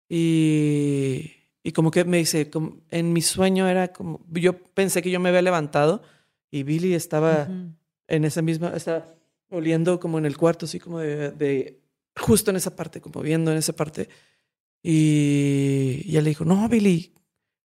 [0.08, 1.32] Y,
[1.62, 5.20] y como que me dice, como, en mi sueño era como, yo pensé que yo
[5.20, 6.02] me había levantado
[6.50, 7.72] y Billy estaba Ujú.
[8.08, 9.06] en esa misma, estaba
[9.50, 11.80] oliendo como en el cuarto, así como de, de-
[12.18, 14.08] justo en esa parte, como viendo en esa parte.
[14.82, 17.12] Y, y ella le dijo, no, Billy,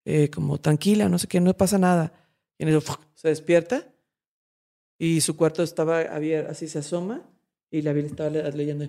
[0.05, 2.13] eh, como tranquila, no sé qué, no pasa nada.
[2.57, 3.87] Y en eso se despierta
[4.97, 7.21] y su cuarto estaba abierto, así se asoma
[7.71, 8.87] y la Billy estaba le- leyendo.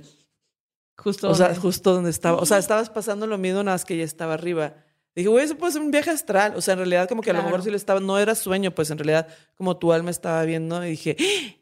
[0.98, 1.30] Justo.
[1.30, 2.38] O sea, donde- justo donde estaba.
[2.38, 4.74] O sea, estabas pasando lo mismo, nada más que ella estaba arriba.
[5.14, 6.54] Dije, güey, eso puede ser un viaje astral.
[6.56, 7.64] O sea, en realidad, como que a lo mejor Claro.
[7.64, 10.90] si lo estaba, no era sueño, pues en realidad, como tu alma estaba viendo, y
[10.90, 11.56] dije, ¡Ah!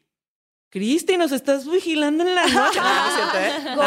[0.69, 2.79] Cristi, nos estás vigilando en la noche.
[2.79, 3.03] No,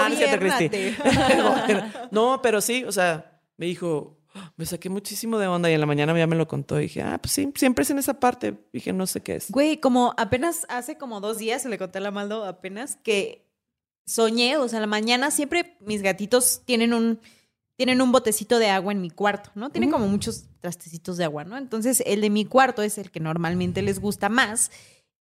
[0.08, 0.96] no cierto, ¿eh?
[1.36, 5.70] No, no no, pero sí, o sea, me dijo, "Ah, me saqué muchísimo de onda
[5.70, 6.78] y en la mañana ya me lo contó.
[6.80, 8.54] Y dije, ah, pues sí, siempre es en esa parte.
[8.72, 9.50] Dije, no sé qué es.
[9.50, 13.46] Güey, como apenas hace como dos días, le conté a la Maldo apenas, que
[14.04, 17.20] soñé, o sea, en la mañana siempre mis gatitos tienen un,
[17.76, 19.70] tienen un botecito de agua en mi cuarto, ¿no?
[19.70, 21.56] Tienen como muchos trastecitos de agua, ¿no?
[21.56, 24.70] Entonces, el de mi cuarto es el que normalmente les gusta más.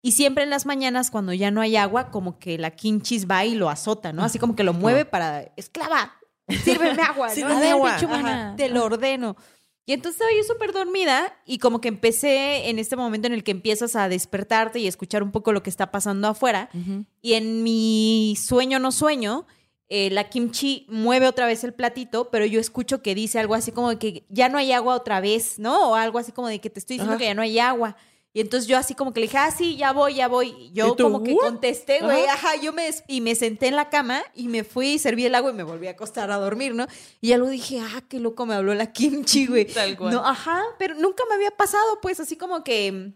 [0.01, 3.45] Y siempre en las mañanas, cuando ya no hay agua, como que la quinchis va
[3.45, 4.23] y lo azota, ¿no?
[4.23, 6.13] Así como que lo mueve para, esclava,
[6.63, 7.33] sírveme agua, ¿no?
[7.33, 8.53] Sírveme ver, agua.
[8.57, 9.35] te lo ordeno.
[9.85, 13.43] Y entonces estaba yo súper dormida y como que empecé en este momento en el
[13.43, 16.69] que empiezas a despertarte y escuchar un poco lo que está pasando afuera.
[17.21, 19.45] Y en mi sueño no sueño,
[19.89, 23.71] eh, la kimchi mueve otra vez el platito, pero yo escucho que dice algo así
[23.71, 25.89] como de que ya no hay agua otra vez, ¿no?
[25.89, 27.19] O algo así como de que te estoy diciendo Ajá.
[27.19, 27.97] que ya no hay agua.
[28.33, 30.71] Y entonces yo así como que le dije, ah, sí, ya voy, ya voy.
[30.71, 31.43] Yo ¿Y tú, como que what?
[31.43, 32.55] contesté, güey, Ajá.
[32.55, 35.53] yo me, y me senté en la cama y me fui, serví el agua y
[35.53, 36.87] me volví a acostar a dormir, ¿no?
[37.19, 39.65] Y ya luego dije, ah, qué loco me habló la kimchi, güey.
[39.73, 40.13] Tal cual.
[40.13, 43.13] No, ajá, pero nunca me había pasado, pues así como que mm,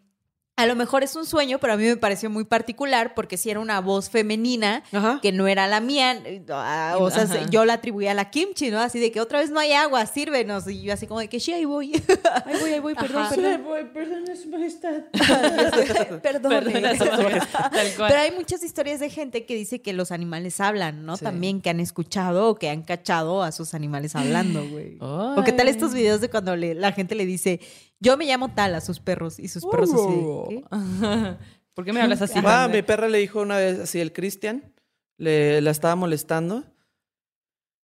[0.57, 3.49] a lo mejor es un sueño, pero a mí me pareció muy particular porque si
[3.49, 5.19] era una voz femenina Ajá.
[5.21, 7.49] que no era la mía, eh, ah, o sea, Ajá.
[7.49, 8.79] yo la atribuía a la kimchi, ¿no?
[8.79, 10.67] Así de que otra vez no hay agua, sírvenos.
[10.67, 11.91] Y yo así como de que sí, ahí voy.
[12.45, 13.35] Ahí voy, ahí voy, perdón, Ajá.
[13.35, 13.63] perdón.
[13.65, 14.93] voy, perdón, su majestad.
[16.21, 16.71] Perdone.
[16.71, 18.09] Perdona, su majestad, tal cual.
[18.11, 21.17] Pero hay muchas historias de gente que dice que los animales hablan, ¿no?
[21.17, 21.23] Sí.
[21.25, 24.97] También que han escuchado o que han cachado a sus animales hablando, güey.
[24.99, 27.59] O qué tal estos videos de cuando le- la gente le dice,
[28.05, 30.15] yo me llamo tal a sus perros y sus perros así.
[30.49, 31.35] ¿qué?
[31.73, 32.39] ¿Por qué me hablas así?
[32.45, 34.71] Ah, mi perra le dijo una vez así, el Cristian,
[35.17, 36.63] le, la estaba molestando.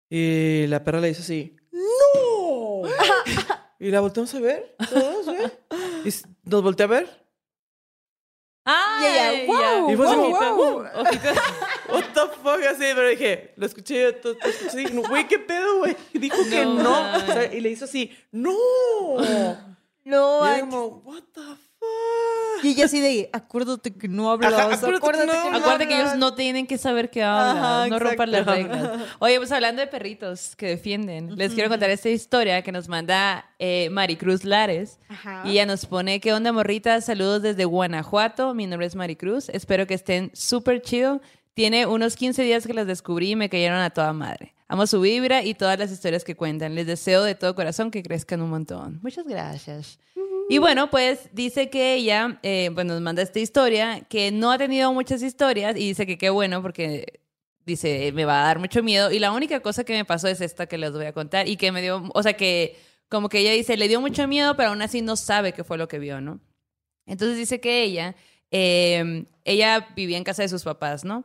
[0.09, 2.83] Y la perra le dice así, ¡No!
[3.81, 5.51] y la volteamos a ver, todos, güey.
[6.05, 6.11] Y
[6.49, 7.25] nos voltea a ver.
[8.67, 9.05] ¡Ay!
[9.05, 10.87] Y ella, wow, Y fue wow.
[10.95, 11.29] ojito.
[11.93, 15.39] What the fuck, así, pero dije, lo escuché yo, to- to- así, no, güey, ¿qué
[15.39, 15.97] pedo, güey?
[16.15, 16.91] Y dijo que No, no.
[16.91, 17.23] man.
[17.23, 18.55] O sea, y le hizo así, ¡No!
[20.05, 22.64] No, Y yo como, what the fuck?
[22.64, 25.88] y ella así de, acuérdate que no hablabas, Ajá, acuérdate acuérdate, que no que Acuérdate
[25.88, 26.18] que ellos hablas".
[26.18, 29.00] no tienen que saber qué hablan, Ajá, no rompan las reglas.
[29.18, 33.50] Oye, pues hablando de perritos que defienden, les quiero contar esta historia que nos manda
[33.59, 34.98] eh, Maricruz Lares.
[35.09, 35.42] Ajá.
[35.44, 37.05] Y ella nos pone, ¿qué onda, morritas?
[37.05, 38.55] Saludos desde Guanajuato.
[38.55, 39.48] Mi nombre es Maricruz.
[39.50, 41.20] Espero que estén súper chido.
[41.55, 44.53] Tiene unos 15 días que las descubrí y me cayeron a toda madre.
[44.67, 46.75] Amo su vibra y todas las historias que cuentan.
[46.75, 48.99] Les deseo de todo corazón que crezcan un montón.
[49.03, 49.99] Muchas gracias.
[50.49, 54.59] Y bueno, pues dice que ella, eh, pues nos manda esta historia, que no ha
[54.59, 57.21] tenido muchas historias y dice que qué bueno porque
[57.65, 59.11] dice, me va a dar mucho miedo.
[59.11, 61.57] Y la única cosa que me pasó es esta que les voy a contar y
[61.57, 62.77] que me dio, o sea, que
[63.09, 65.79] como que ella dice, le dio mucho miedo, pero aún así no sabe qué fue
[65.79, 66.41] lo que vio, ¿no?
[67.07, 68.15] Entonces dice que ella,
[68.51, 71.25] eh, ella vivía en casa de sus papás, ¿no?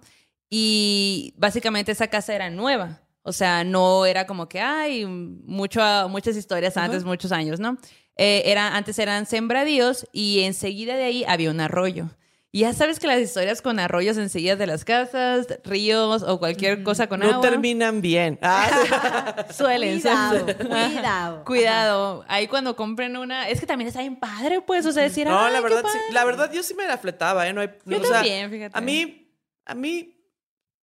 [0.50, 3.02] Y básicamente esa casa era nueva.
[3.24, 7.78] O sea, no era como que hay mucho, muchas historias antes, muchos años, ¿no?
[8.16, 12.10] Eh, era, antes eran sembradíos y enseguida de ahí había un arroyo.
[12.52, 16.82] Y ya sabes que las historias con arroyos enseguida de las casas, ríos o cualquier
[16.82, 18.40] cosa con No agua terminan bien.
[18.42, 21.44] Ah, suelen Cuidado, ser- cuidado.
[21.46, 25.28] Cuidado, ahí cuando compren una, es que también está bien padre, pues, o sea, decir,
[25.28, 26.14] no, "Ay, la qué verdad, sí, padre".
[26.14, 27.54] la verdad yo sí me la fletaba, ¿eh?
[27.54, 28.72] No hay, Yo o sea, fíjate.
[28.78, 29.32] A mí,
[29.66, 30.19] a mí,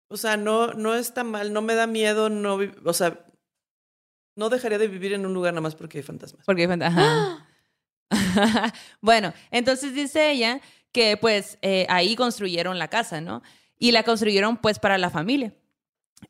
[0.07, 3.25] o sea, no, no está mal, no me da miedo, no, o sea,
[4.35, 6.45] no dejaría de vivir en un lugar nada más porque hay fantasmas.
[6.45, 7.47] Porque hay fanta- ajá.
[9.01, 13.41] bueno, entonces dice ella que pues eh, ahí construyeron la casa, ¿no?
[13.77, 15.53] Y la construyeron pues para la familia.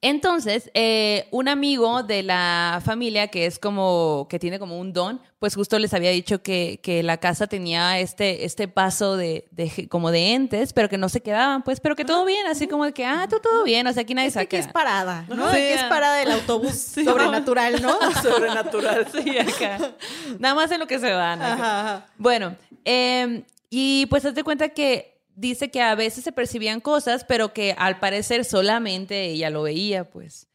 [0.01, 5.21] Entonces, eh, un amigo de la familia que es como, que tiene como un don,
[5.39, 9.87] pues justo les había dicho que, que la casa tenía este, este paso de, de
[9.89, 12.85] como de entes, pero que no se quedaban, pues, pero que todo bien, así como
[12.85, 14.67] de que, ah, tú todo bien, o sea, aquí nadie Es que aquí saca.
[14.67, 15.51] es parada, ¿no?
[15.51, 15.89] Sí, Aquí es ah.
[15.89, 16.75] parada del autobús
[17.05, 17.97] sobrenatural, ¿no?
[18.21, 19.07] Sobrenatural.
[19.11, 19.93] Sí, acá.
[20.39, 21.41] Nada más en lo que se van.
[21.41, 22.05] Ajá, ajá.
[22.17, 27.53] Bueno, eh, y pues hazte cuenta que dice que a veces se percibían cosas, pero
[27.53, 30.47] que al parecer solamente ella lo veía, pues.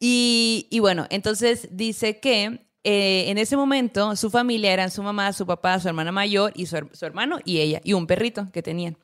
[0.00, 5.46] Y, bueno, entonces dice que eh, en ese momento su familia eran su mamá, su
[5.46, 8.98] papá, su hermana mayor y su hermano y ella, y un perrito que tenían.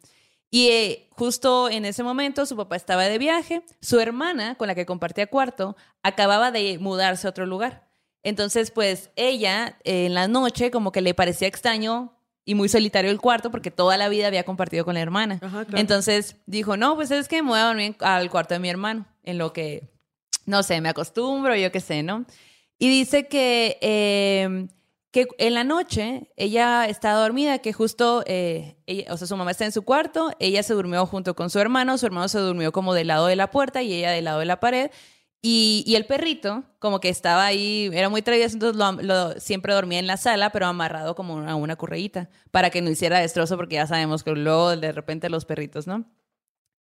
[0.50, 4.74] Y eh, justo en ese momento su papá estaba de viaje, su hermana, con la
[4.74, 7.88] que compartía cuarto, acababa de mudarse a otro lugar.
[8.22, 12.19] Entonces, pues ella eh, en la noche como que le parecía extraño
[12.50, 15.38] y muy solitario el cuarto porque toda la vida había compartido con la hermana.
[15.40, 15.78] Ajá, claro.
[15.78, 19.06] Entonces dijo, no, pues es que me voy a dormir al cuarto de mi hermano,
[19.22, 19.88] en lo que,
[20.46, 22.24] no sé, me acostumbro, yo qué sé, ¿no?
[22.78, 24.66] Y dice que, eh,
[25.12, 29.50] que en la noche ella está dormida, que justo, eh, ella- o sea, su mamá
[29.52, 32.72] está en su cuarto, ella se durmió junto con su hermano, su hermano se durmió
[32.72, 34.90] como del lado de la puerta y ella del lado de la pared.
[35.42, 39.72] Y, y el perrito, como que estaba ahí, era muy travieso, entonces lo- lo- siempre
[39.72, 43.56] dormía en la sala, pero amarrado como a una correíta, para que no hiciera destrozo,
[43.56, 46.04] porque ya sabemos que luego de repente los perritos, ¿no?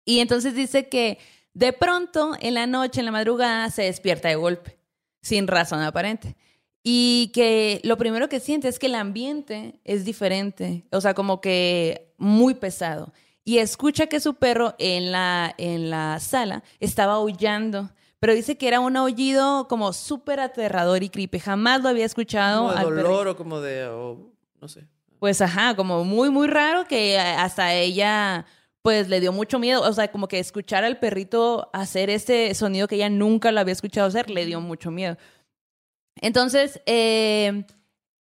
[0.05, 1.19] Y entonces dice que
[1.53, 4.77] De pronto, en la noche, en la madrugada, se despierta de golpe,
[5.21, 6.35] sin razón aparente.
[6.83, 11.41] Y que lo primero que siente es que el ambiente es diferente, o sea, como
[11.41, 13.13] que muy pesado.
[13.43, 17.89] Y escucha que su perro en la, en la sala estaba aullando,
[18.19, 21.39] pero dice que era un aullido como súper aterrador y creepy.
[21.39, 22.67] Jamás lo había escuchado.
[22.67, 24.85] Como de al dolor o como de, o no sé.
[25.19, 28.45] Pues ajá, como muy, muy raro que hasta ella
[28.81, 32.87] pues le dio mucho miedo, o sea, como que escuchar al perrito hacer ese sonido
[32.87, 35.17] que ella nunca lo había escuchado hacer, le dio mucho miedo.
[36.15, 37.65] Entonces, eh,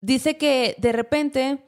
[0.01, 1.59] dice que de repente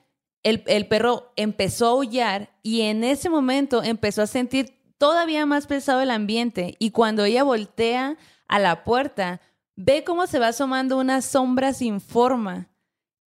[0.43, 5.67] el, el perro empezó a aullar y en ese momento empezó a sentir todavía más
[5.67, 9.41] pesado el ambiente y cuando ella voltea a la puerta,
[9.75, 12.69] ve cómo se va asomando una sombra sin forma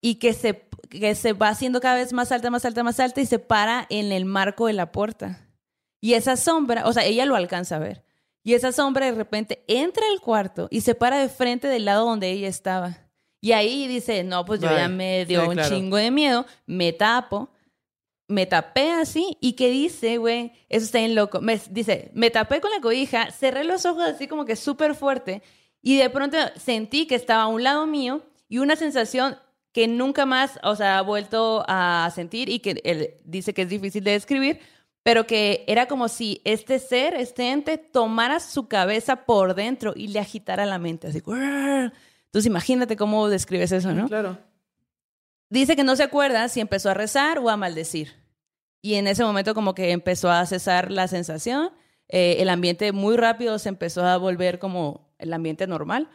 [0.01, 3.20] y que se, que se va haciendo cada vez más alta, más alta, más alta
[3.20, 5.49] y se para en el marco de la puerta.
[6.01, 8.05] Y esa sombra, o sea, ella lo alcanza a ver.
[8.45, 12.07] Y esa sombra de repente entra al cuarto y se para de frente del lado
[12.07, 12.99] donde ella estaba.
[13.41, 15.68] Y ahí dice, no, pues yo ya me dio Sí, un claro.
[15.75, 17.49] chingo de miedo, me tapo,
[18.29, 21.41] me tapé así y que dice, güey, eso está bien loco.
[21.41, 25.43] Me, dice, me tapé con la cobija, cerré los ojos así como que súper fuerte
[25.83, 29.37] y de pronto sentí que estaba a un lado mío y una sensación
[29.72, 33.68] que nunca más, o sea, ha vuelto a sentir y que él dice que es
[33.68, 34.61] difícil de describir,
[35.03, 40.09] pero que era como si este ser, este ente, tomara su cabeza por dentro y
[40.09, 41.18] le agitara la mente, así.
[41.18, 44.09] Entonces imagínate cómo describes eso, ¿no?
[44.09, 44.39] Claro.
[45.55, 48.13] Dice que no se acuerda si empezó a rezar o a maldecir.
[48.83, 51.71] Y en ese momento como que empezó a cesar la sensación,
[52.09, 56.11] eh, el ambiente muy rápido se empezó a volver como el ambiente normal.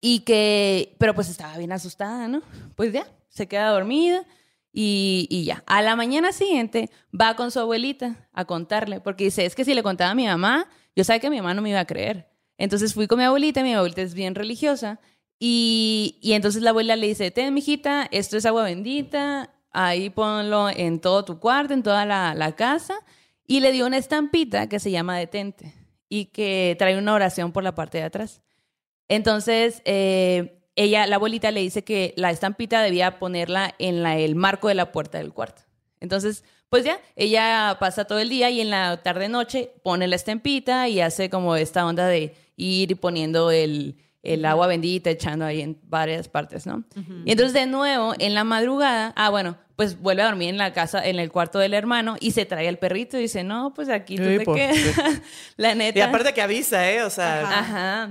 [0.00, 2.40] Y que, pero pues estaba bien asustada, ¿no?
[2.74, 4.24] Pues ya, se queda dormida
[4.72, 5.62] y, y ya.
[5.66, 9.74] A la mañana siguiente va con su abuelita a contarle, porque dice, es que si
[9.74, 12.30] le contaba a mi mamá, yo sabía que mi mamá no me iba a creer.
[12.56, 15.00] Entonces fui con mi abuelita, mi abuelita es bien religiosa,
[15.44, 21.00] y, entonces la abuela le dice, ten, mijita, esto es agua bendita, ahí ponlo en
[21.00, 22.94] todo tu cuarto, en toda la, la casa,
[23.44, 25.74] y le dio una estampita que se llama detente,
[26.08, 28.40] y que trae una oración por la parte de atrás.
[29.08, 34.36] Entonces, eh, ella, la abuelita le dice que la estampita debía ponerla en la- el
[34.36, 35.62] marco de la puerta del cuarto.
[35.98, 40.88] Entonces, pues ya, ella pasa todo el día y en la tarde-noche pone la estampita
[40.88, 45.78] y hace como esta onda de ir poniendo el, el agua bendita, echando ahí en
[45.84, 46.84] varias partes, ¿no?
[47.24, 50.72] Y entonces, de nuevo, en la madrugada, ah, bueno, pues vuelve a dormir en la
[50.72, 53.88] casa, en el cuarto del hermano y se trae al perrito y dice, no, pues
[53.88, 55.20] aquí tú Sí, te pues, quedas.
[55.56, 55.98] la neta.
[55.98, 57.02] Y aparte que avisa, ¿eh?
[57.02, 58.10] O sea, Ajá.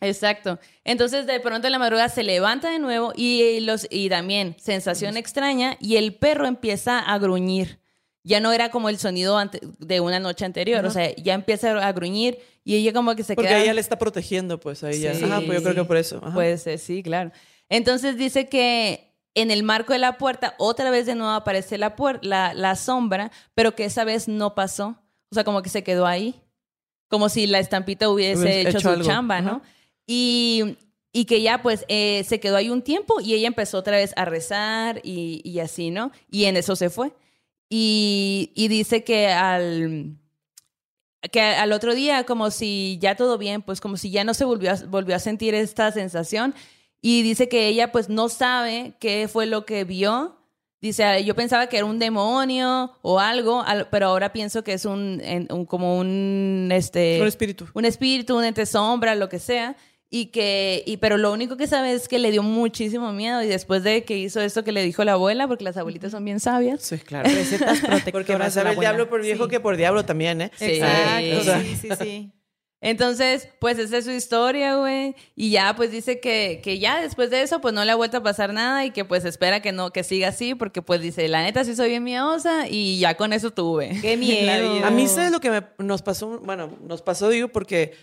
[0.00, 0.60] Exacto.
[0.84, 5.16] Entonces de pronto en la madrugada se levanta de nuevo y los y también sensación
[5.16, 7.80] extraña y el perro empieza a gruñir.
[8.28, 9.38] Ya no era como el sonido
[9.78, 13.34] de una noche anterior, o sea, ya empieza a gruñir y ella como que se
[13.34, 15.12] porque queda ella le está protegiendo, pues ahí ya.
[15.12, 16.18] Ajá, pues yo creo que por eso.
[16.22, 16.34] Ajá.
[16.34, 17.32] Puede ser, sí, claro.
[17.70, 21.94] Entonces dice que en el marco de la puerta otra vez de nuevo aparece la,
[22.20, 25.00] la, la sombra, pero que esa vez no pasó.
[25.30, 26.34] O sea, como que se quedó ahí.
[27.08, 29.06] Como si la estampita hubiese Hubiese hecho, hecho su algo.
[29.06, 29.62] chamba, ¿no?
[30.06, 30.76] Y,
[31.12, 34.12] y que ya pues eh, se quedó ahí un tiempo y ella empezó otra vez
[34.16, 36.12] a rezar y, y así, ¿no?
[36.30, 37.12] Y en eso se fue.
[37.70, 40.16] Y, y dice que al
[41.32, 44.44] que al otro día como si ya todo bien, pues como si ya no se
[44.44, 46.54] volvió a, volvió a sentir esta sensación
[47.02, 50.36] y dice que ella pues no sabe qué fue lo que vio.
[50.80, 54.72] Dice, "Ah, yo pensaba que era un demonio o algo, al- pero ahora pienso que
[54.74, 57.66] es un, un- como un este Un espíritu.
[57.74, 59.76] un espíritu, un ente sombra, lo que sea.
[60.10, 63.46] Y que, y, pero lo único que sabe es que le dio muchísimo miedo y
[63.46, 66.40] después de que hizo esto que le dijo la abuela, porque las abuelitas son bien
[66.40, 67.28] sabias, Sí, claro.
[67.28, 68.12] Recetas protectoras.
[68.12, 69.50] Porque más de sabe el diablo por viejo Sí.
[69.50, 70.50] que por diablo también, ¿eh?
[70.56, 70.64] Sí.
[70.80, 72.32] Exacto, O sea, sí, sí, sí.
[72.80, 75.16] Entonces, pues esa es su historia, güey.
[75.34, 78.18] Y ya, pues dice que, que ya después de eso, pues no le ha vuelto
[78.18, 81.26] a pasar nada y que pues espera que no, que siga así, porque pues dice,
[81.26, 83.98] la neta sí soy bien miedosa y ya con eso tuve.
[84.00, 84.84] Qué miedo.
[84.86, 86.38] A mí, ¿sabes lo que me- nos pasó?
[86.38, 87.94] Bueno, nos pasó, digo, porque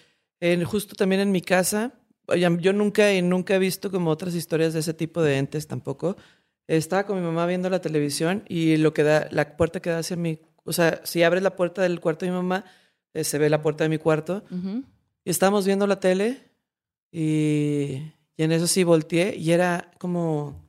[0.53, 1.93] en- justo también en mi casa,
[2.37, 6.17] yo nunca, nunca he visto como otras historias de ese tipo de entes tampoco.
[6.67, 9.99] Estaba con mi mamá viendo la televisión y lo que da, la puerta que da
[9.99, 12.65] hacia mi, o sea, si abres la puerta del cuarto de mi mamá,
[13.13, 14.43] eh, se ve la puerta de mi cuarto.
[15.23, 16.49] Y estábamos viendo la tele
[17.11, 18.01] y,
[18.37, 20.63] y en eso sí volteé y era como,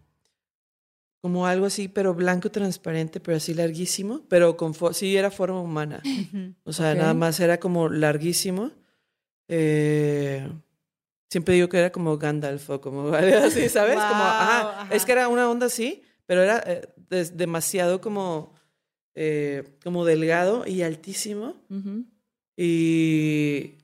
[1.23, 6.03] como algo así, pero blanco transparente, pero así larguísimo, pero con sí era forma humana.
[6.05, 6.55] Ujú.
[6.65, 8.71] O sea, nada más era como larguísimo.
[9.49, 10.49] Eh,
[11.31, 13.95] siempre digo que era como Gandalf o como así, ¿sabes?
[13.97, 14.81] como, Wow, ajá.
[14.83, 14.95] ajá.
[14.95, 18.55] Es que era una onda así, pero era eh, des- demasiado como,
[19.15, 21.55] eh, como delgado y altísimo.
[22.57, 23.75] Y,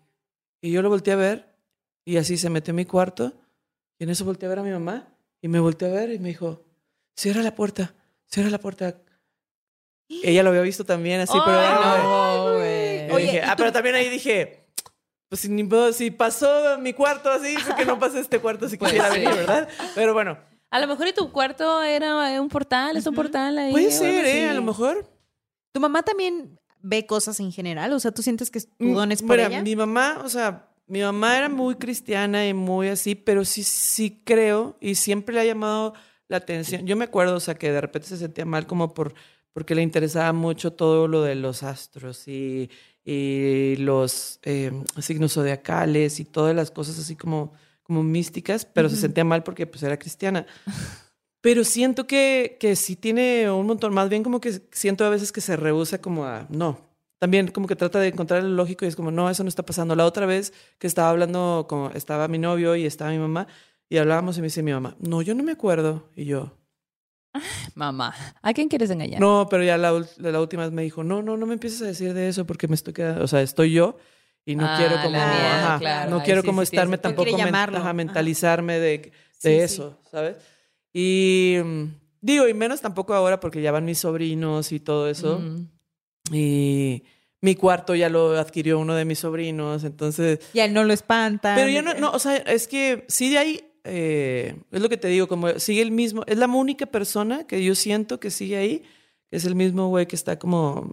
[0.61, 1.47] y yo lo volteé a ver
[2.05, 3.33] y así se metió en mi cuarto
[3.99, 5.09] y en eso volteé a ver a mi mamá
[5.41, 6.65] y me volteé a ver y me dijo,
[7.17, 7.95] cierra la puerta,
[8.27, 8.97] cierra la puerta.
[10.09, 11.59] Ella lo había visto también así, pero...
[11.59, 13.09] Ay, ella no, no, güey.
[13.09, 14.62] yo Oye, dije, ¿y ah, pero también ahí dije,
[15.33, 18.69] pues si, ni modo, si pasó mi cuarto así, ¿por qué no pasa este cuarto
[18.69, 19.21] si Pues quisiera sí.
[19.21, 19.67] venir, verdad?
[19.95, 20.37] Pero bueno,
[20.69, 23.73] A lo mejor y tu cuarto era un portal, es un portal ahí.
[23.73, 24.51] puede ser, ¿eh?
[24.51, 25.07] A lo mejor.
[25.73, 27.95] ¿Tu mamá también ve cosas en general?
[27.95, 29.63] O sea, ¿tú sientes que tu Mm, don es por mira, ella?
[29.63, 34.21] Mi mamá, o sea, mi mamá era muy cristiana y muy así, pero sí, sí
[34.27, 35.95] creo y siempre le ha llamado
[36.29, 36.87] la atención.
[36.87, 39.15] Yo me acuerdo, o sea, que de repente se sentía mal como por
[39.55, 42.71] porque le interesaba mucho todo lo de los astros y,
[43.05, 48.97] y los eh, signos zodiacales y todas las cosas así como, como místicas, pero se
[48.97, 50.47] sentía mal porque pues era cristiana.
[51.41, 55.33] Pero siento que, que sí tiene un montón, más bien como que siento a veces
[55.33, 58.89] que se rehúsa como a, no, también como que trata de encontrar lo lógico y
[58.89, 59.95] es como, no, eso no está pasando.
[59.95, 63.47] La otra vez que estaba hablando, como estaba mi novio y estaba mi mamá
[63.89, 66.09] y hablábamos y me dice mi mamá, no, yo no me acuerdo.
[66.17, 66.57] Y yo,
[67.75, 69.21] Mamá, ¿a quién quieres engañar?
[69.21, 71.87] no, pero ya la, la última vez me dijo, no, no, no me empieces a
[71.87, 73.97] decir de eso porque me estoy quedando, o sea, estoy yo
[74.45, 76.11] y no Ah, quiero como, ajá, claro.
[76.11, 77.15] no Ay, quiero sí, como sí, estarme sentido.
[77.15, 79.59] tampoco men- ajá, mentalizarme de, de Sí, sí.
[79.65, 80.37] eso, ¿sabes?
[80.93, 81.85] Y mm,
[82.21, 85.39] digo, y menos tampoco ahora porque ya van mis sobrinos y todo eso.
[85.39, 85.69] Mm.
[86.33, 87.05] Y
[87.41, 90.39] mi cuarto ya lo adquirió uno de mis sobrinos, entonces...
[90.55, 91.57] Ya no lo espantan.
[91.57, 94.97] Pero yo no, no, o sea, es que sí de ahí, eh, es lo que
[94.97, 98.57] te digo, como sigue el mismo, es la única persona que yo siento que sigue
[98.57, 98.83] ahí,
[99.31, 100.93] es el mismo güey que está como,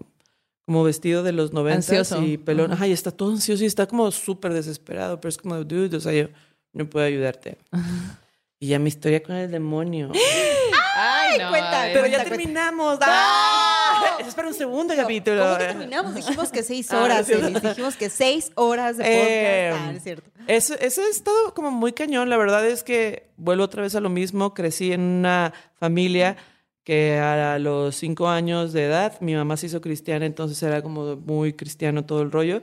[0.66, 2.24] como vestido de los noventas Ansioso.
[2.24, 2.76] y pelón, Ajá.
[2.84, 6.00] ajá, y está todo ansioso y está como súper desesperado, pero es como, dude, o
[6.00, 6.28] sea, yo
[6.74, 7.58] no puedo ayudarte.
[8.62, 10.12] Y ya mi historia con el demonio.
[10.98, 12.30] Ay, no, cuenta, pero cuenta, ya cuenta.
[12.30, 13.00] terminamos.
[13.02, 13.79] ¡Ah!
[14.20, 15.42] Eso es para un segundo capítulo.
[15.44, 16.16] ¿Cómo que terminamos?
[16.16, 17.30] Dijimos que seis Ah, horas.
[17.30, 17.62] Elis.
[17.62, 19.30] Dijimos que seis horas de podcast.
[19.30, 20.30] Eh, Ah, es cierto.
[20.48, 22.30] Eso, eso ha estado como muy cañón.
[22.30, 24.54] La verdad es que vuelvo otra vez a lo mismo.
[24.54, 26.38] Crecí en una familia
[26.84, 31.18] que a los cinco años de edad mi mamá se hizo cristiana, entonces era como
[31.18, 32.62] muy cristiano todo el rollo.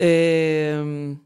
[0.00, 1.16] Eh,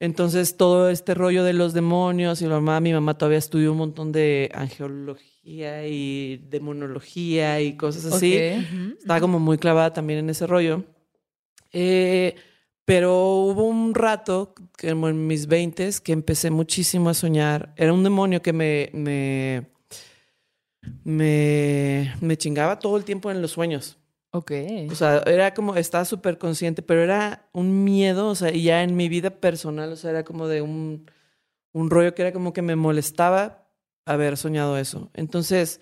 [0.00, 3.78] entonces todo este rollo de los demonios y la mamá, mi mamá todavía estudió un
[3.78, 8.36] montón de angeología y demonología y cosas así.
[8.36, 8.64] Ok.
[8.64, 8.98] Ujú.
[8.98, 10.84] Estaba como muy clavada también en ese rollo.
[11.72, 12.34] Eh,
[12.84, 17.74] pero hubo un rato, como en mis veintes, que empecé muchísimo a soñar.
[17.76, 19.70] Era un demonio que me, me,
[21.04, 23.98] me, me chingaba todo el tiempo en los sueños.
[24.30, 24.52] Ok.
[24.90, 28.82] O sea, era como, estaba súper consciente, pero era un miedo, o sea, y ya
[28.82, 31.10] en mi vida personal, o sea, era como de un,
[31.72, 33.67] un rollo que era como que me molestaba
[34.12, 35.10] haber soñado eso.
[35.14, 35.80] Entonces,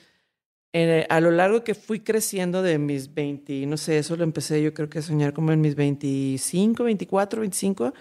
[0.72, 4.62] eh, a lo largo que fui creciendo de mis 20, no sé, eso lo empecé
[4.62, 7.95] yo creo que a soñar como en mis 25, 24, 25,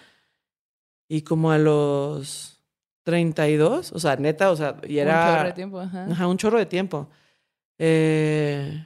[1.08, 2.64] y como a los
[3.04, 5.22] 32, o sea, neta, o sea, y era...
[5.22, 6.06] Un chorro de tiempo, ajá.
[6.06, 7.10] Ajá, un chorro de tiempo.
[7.78, 8.86] Eh,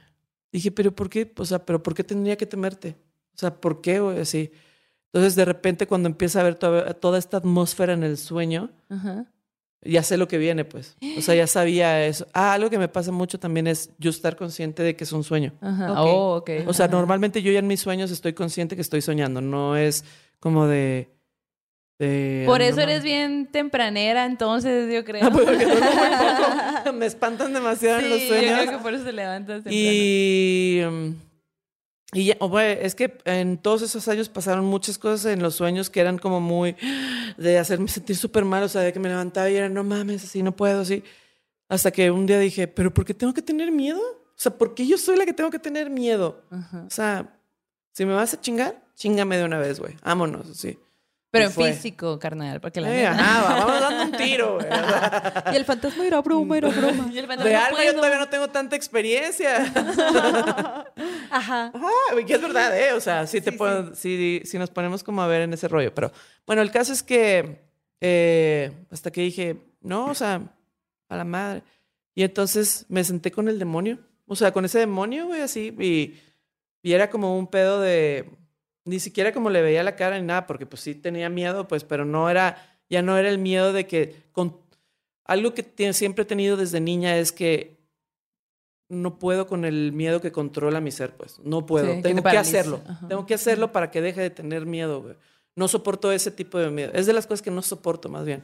[0.52, 1.32] dije, pero ¿por qué?
[1.36, 2.96] O sea, pero ¿por qué tendría que temerte?
[3.34, 4.00] O sea, ¿por qué?
[4.00, 4.20] güey?
[4.20, 4.52] Así.
[5.06, 9.26] Entonces, de repente, cuando empieza a ver toda, toda esta atmósfera en el sueño, Ajá.
[9.82, 10.96] Ya sé lo que viene, pues.
[11.16, 12.26] O sea, ya sabía eso.
[12.34, 15.24] Ah, algo que me pasa mucho también es yo estar consciente de que es un
[15.24, 15.52] sueño.
[15.60, 16.02] Ajá.
[16.02, 16.50] Oh, ok.
[16.66, 16.96] O sea, Ajá.
[16.96, 19.40] normalmente yo ya en mis sueños estoy consciente que estoy soñando.
[19.40, 20.04] No es
[20.38, 21.08] como de...
[21.98, 25.22] de Por eso no eres bien tempranera, entonces, yo creo.
[25.26, 26.92] Ah, pues, porque duermo muy poco.
[26.92, 28.60] Me espantan demasiado en los Sí, yo sueños.
[28.60, 29.76] creo que por eso te levantas temprano.
[29.76, 30.82] Y,
[32.12, 35.90] y ya, güey, es que en todos esos años pasaron muchas cosas en los sueños
[35.90, 36.76] que eran como muy
[37.36, 40.24] de hacerme sentir súper mal, o sea, de que me levantaba y era, no mames,
[40.24, 41.04] así no puedo, así.
[41.68, 44.00] Hasta que un día dije, pero ¿por qué tengo que tener miedo?
[44.00, 46.42] O sea, ¿por qué yo soy la que tengo que tener miedo?
[46.50, 46.84] Ajá.
[46.86, 47.38] O sea,
[47.92, 49.96] si me vas a chingar, chingame de una vez, güey.
[50.02, 50.78] Vámonos, así.
[51.32, 51.72] Pero en fue.
[51.72, 54.66] físico, carnal, porque la Eh, neta- ajá, va- vamos dando un tiro, güey.
[55.52, 57.08] Y el fantasma era broma, era broma.
[57.12, 59.64] Y el fantasma, de no alma yo todavía no tengo tanta experiencia.
[61.30, 61.70] Ajá.
[61.72, 61.88] Ajá,
[62.26, 62.92] que es verdad, ¿eh?
[62.92, 65.68] O sea, sí te Sí, puedo, sí, sí nos ponemos como a ver en ese
[65.68, 65.94] rollo.
[65.94, 66.10] Pero
[66.46, 67.60] bueno, el caso es que
[68.00, 70.42] eh, hasta que dije, no, o sea,
[71.08, 71.62] a la madre.
[72.14, 73.98] Y entonces me senté con el demonio.
[74.26, 75.74] O sea, con ese demonio, güey, así.
[75.78, 76.20] Y,
[76.82, 78.28] y era como un pedo de.
[78.84, 81.84] Ni siquiera como le veía la cara ni nada, porque pues sí tenía miedo, pues,
[81.84, 82.78] pero no era.
[82.88, 84.24] Ya no era el miedo de que.
[84.32, 84.56] Con,
[85.24, 87.78] algo que siempre he tenido desde niña es que
[88.88, 91.38] no puedo con el miedo que controla mi ser, pues.
[91.44, 91.94] No puedo.
[91.94, 92.80] Sí, Tengo que hacerlo.
[92.86, 93.08] Ajá.
[93.08, 95.14] Tengo que hacerlo para que deje de tener miedo, güey.
[95.54, 96.90] No soporto ese tipo de miedo.
[96.94, 98.42] Es de las cosas que no soporto, más bien.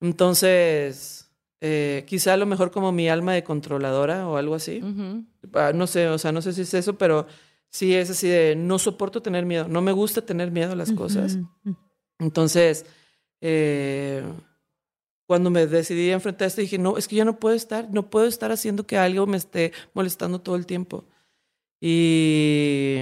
[0.00, 4.82] Entonces, eh, quizá a lo mejor como mi alma de controladora o algo así.
[5.54, 7.26] Ah, no sé, o sea, no sé si es eso, pero
[7.70, 10.92] sí es así de no soporto tener miedo, no me gusta tener miedo a las
[10.92, 11.38] cosas.
[12.18, 12.86] Entonces,
[13.40, 14.22] eh,
[15.26, 18.08] cuando me decidí a enfrentar esto, dije, no, es que ya no puedo estar, no
[18.10, 21.04] puedo estar haciendo que algo me esté molestando todo el tiempo.
[21.80, 23.00] Y,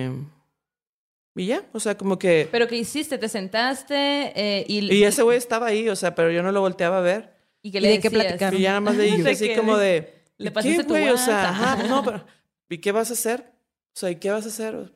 [1.37, 2.49] y ya, o sea, como que...
[2.51, 3.19] ¿Pero qué hiciste?
[3.19, 3.95] ¿Te sentaste
[4.35, 7.03] eh, y, Y ese güey estaba ahí, o sea, pero yo no lo volteaba a
[7.03, 7.35] ver.
[7.62, 8.25] y qué ¿Y le de qué decías?
[8.25, 8.59] platicaron?
[8.59, 10.23] Y ya nada más le dije así que como de...
[10.39, 11.11] le ¿y pasaste qué, tu güey?
[11.11, 12.25] O sea, ajá, no, pero...
[12.71, 13.54] ¿Y qué vas a hacer?
[13.95, 14.92] O sea, ¿y qué vas a hacer?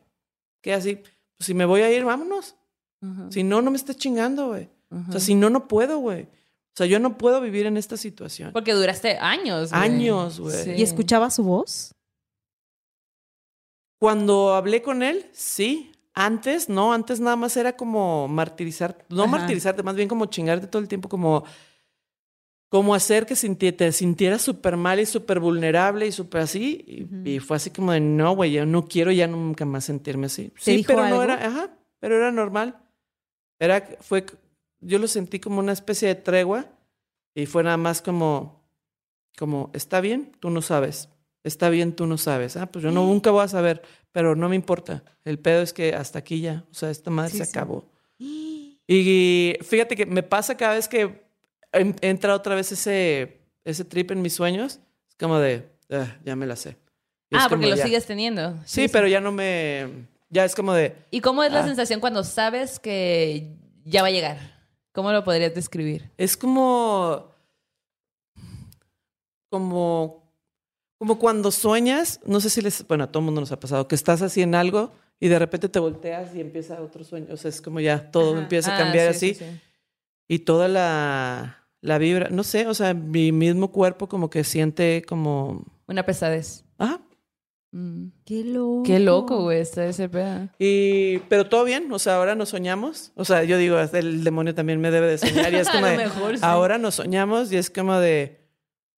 [0.61, 0.97] ¿Qué así?
[0.97, 2.57] Pues si me voy a ir, vámonos.
[3.31, 4.69] Si no, no me estés chingando, güey.
[5.09, 6.23] O sea, si no, no puedo, güey.
[6.25, 8.53] O sea, yo no puedo vivir en esta situación.
[8.53, 9.71] Porque duraste años.
[9.71, 9.83] güey.
[9.83, 10.65] Años, güey.
[10.65, 10.71] Sí.
[10.73, 11.93] ¿Y escuchaba su voz?
[14.01, 15.93] Cuando hablé con él, sí.
[16.15, 19.31] Antes, no, antes nada más era como martirizar, no Ajá.
[19.31, 21.45] martirizarte, más bien como chingarte todo el tiempo, como,
[22.69, 23.35] como hacer que
[23.73, 26.85] te sintieras súper mal y súper vulnerable y súper así.
[26.87, 27.29] Y, Ujú.
[27.29, 30.49] y fue así como de, no, güey, yo no quiero ya nunca más sentirme así.
[30.51, 31.17] ¿Te Sí, pero algo?
[31.17, 32.77] no era, ajá, pero era normal.
[33.59, 34.25] Era, fue,
[34.81, 36.67] yo lo sentí como una especie de tregua
[37.35, 38.69] y fue nada más como,
[39.39, 41.09] como, está bien, tú no sabes.
[41.45, 42.57] Está bien, tú no sabes.
[42.57, 43.81] Ah, pues yo no, nunca voy a saber,
[44.13, 45.05] pero no me importa.
[45.25, 47.51] El pedo es que hasta aquí ya, o sea, esta madre Sí, se sí.
[47.51, 47.91] acabó.
[48.91, 51.28] Y fíjate que me pasa cada vez que
[51.73, 56.37] en- entra otra vez ese, ese trip en mis sueños, es como de, "Ah, ya
[56.37, 56.77] me la sé.
[57.31, 57.85] Y Ah, porque lo ya.
[57.85, 58.57] sigues teniendo.
[58.65, 61.67] Sí, pero ya no me, ya es como de, ¿Y cómo es la Ah.
[61.67, 63.55] sensación cuando sabes que
[63.85, 64.39] ya va a llegar?
[64.93, 66.11] ¿Cómo lo podrías describir?
[66.17, 67.33] Es como.
[69.51, 70.27] Como.
[70.99, 72.85] Como cuando sueñas, no sé si les.
[72.89, 75.39] Bueno, a todo el mundo nos ha pasado, que estás así en algo y de
[75.39, 77.29] repente te volteas y empieza otro sueño.
[77.33, 78.43] O sea, es como ya todo Ajá.
[78.43, 79.35] empieza a Ah, cambiar sí, así.
[79.39, 79.61] sí, sí.
[80.27, 85.03] Y toda la, la vibra, no sé, o sea, mi mismo cuerpo como que siente
[85.07, 85.65] como.
[85.87, 86.65] Una pesadez.
[86.79, 87.01] Ajá.
[87.71, 88.07] Mm.
[88.25, 88.83] Qué loco.
[88.85, 90.49] Qué loco, güey, está ese pedo.
[90.59, 93.13] Y, pero todo bien, o sea, ahora nos soñamos.
[93.15, 95.53] O sea, yo digo, el demonio también me debe de soñar.
[95.53, 96.43] Y es A como lo de, mejor sí.
[96.45, 98.41] ahora nos soñamos y es como de,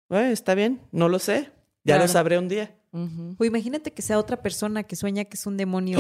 [0.09, 1.51] "Güey, está bien, no lo sé.
[1.85, 2.03] Ya Claro.
[2.03, 2.77] lo sabré un día.
[2.93, 3.35] Ujú.
[3.39, 5.99] O imagínate que sea otra persona que sueña que es un demonio.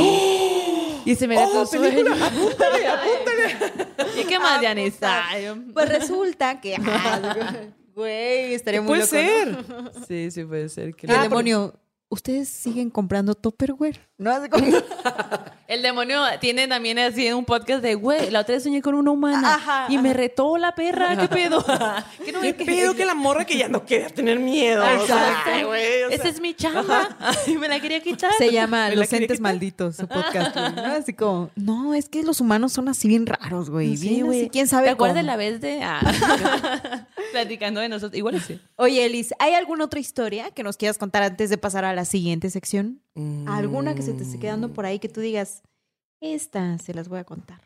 [1.04, 2.10] Y se me da ¡Oh, tu película!
[2.10, 2.24] sueño.
[2.24, 3.29] ¡Apúntale, apúntale!
[4.20, 5.22] ¿Y qué más, Dianisa?
[5.72, 6.76] Pues resulta que.
[6.86, 7.34] ah,
[7.94, 9.72] Güey, estaría muy Puede loco.
[9.72, 9.90] ¿no?
[9.92, 10.04] ser.
[10.08, 10.94] Sí, sí puede ser.
[10.94, 11.74] que Y el Ah, demonio,
[12.08, 14.00] ¿ustedes siguen comprando Tupperware?
[14.16, 14.66] No hace como.
[15.70, 19.12] El demonio tiene también así un podcast de, güey, la otra vez soñé con una
[19.12, 21.64] humana Ajá, y me retó la perra, ¿qué pedo?
[22.24, 24.82] ¿Qué no ¿Qué me- pedo que la morra que ya no quería tener miedo?
[24.82, 25.50] O sea, Exacto.
[25.54, 27.16] ay, güey, o sea, Esa es mi chamba.
[27.46, 28.32] Y me la quería quitar.
[28.36, 29.38] Se llama Los Entes.
[29.40, 30.56] Malditos, su podcast.
[30.56, 30.82] güey, ¿no?
[30.86, 33.96] Así como, no, es que los humanos son así bien raros, güey.
[33.96, 34.40] Sí, bien güey.
[34.40, 35.26] así, ¿Quién sabe ¿Te acuerdas de cómo?
[35.30, 35.82] la vez de...
[35.84, 36.00] ah,
[37.30, 38.16] platicando de nosotros?
[38.18, 38.60] Igual sí.
[38.76, 42.04] Oye, Elis, ¿hay alguna otra historia que nos quieras contar antes de pasar a la
[42.04, 43.02] siguiente sección?
[43.14, 45.62] mm, ¿Alguna que se te esté quedando por ahí que tú digas,
[46.20, 47.60] esta se las voy a contar?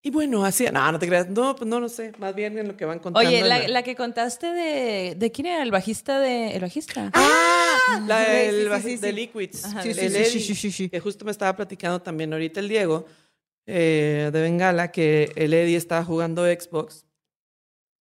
[0.00, 1.28] Y bueno, así, no, no te creas.
[1.28, 2.12] No, pues no lo sé.
[2.18, 3.28] Más bien en lo que van contando.
[3.28, 5.16] Oye, la, la que contaste de...
[5.16, 6.52] ¿De quién era el bajista de...
[6.52, 7.10] El bajista?
[7.14, 8.96] Ah, la del sí, sí, baji- sí, sí.
[8.98, 9.64] de Liquids.
[9.64, 10.88] Ajá, Sí, de sí, El sí, Eddie, sí, sí, sí, sí.
[10.88, 13.06] Que justo me estaba platicando también ahorita el Diego
[13.66, 17.04] eh, de Bengala que el Eddie estaba jugando Xbox.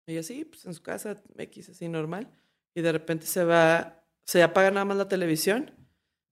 [0.08, 2.28] Y así, pues en su casa, X, así normal.
[2.74, 5.72] Y de repente se va, se apaga nada más la televisión.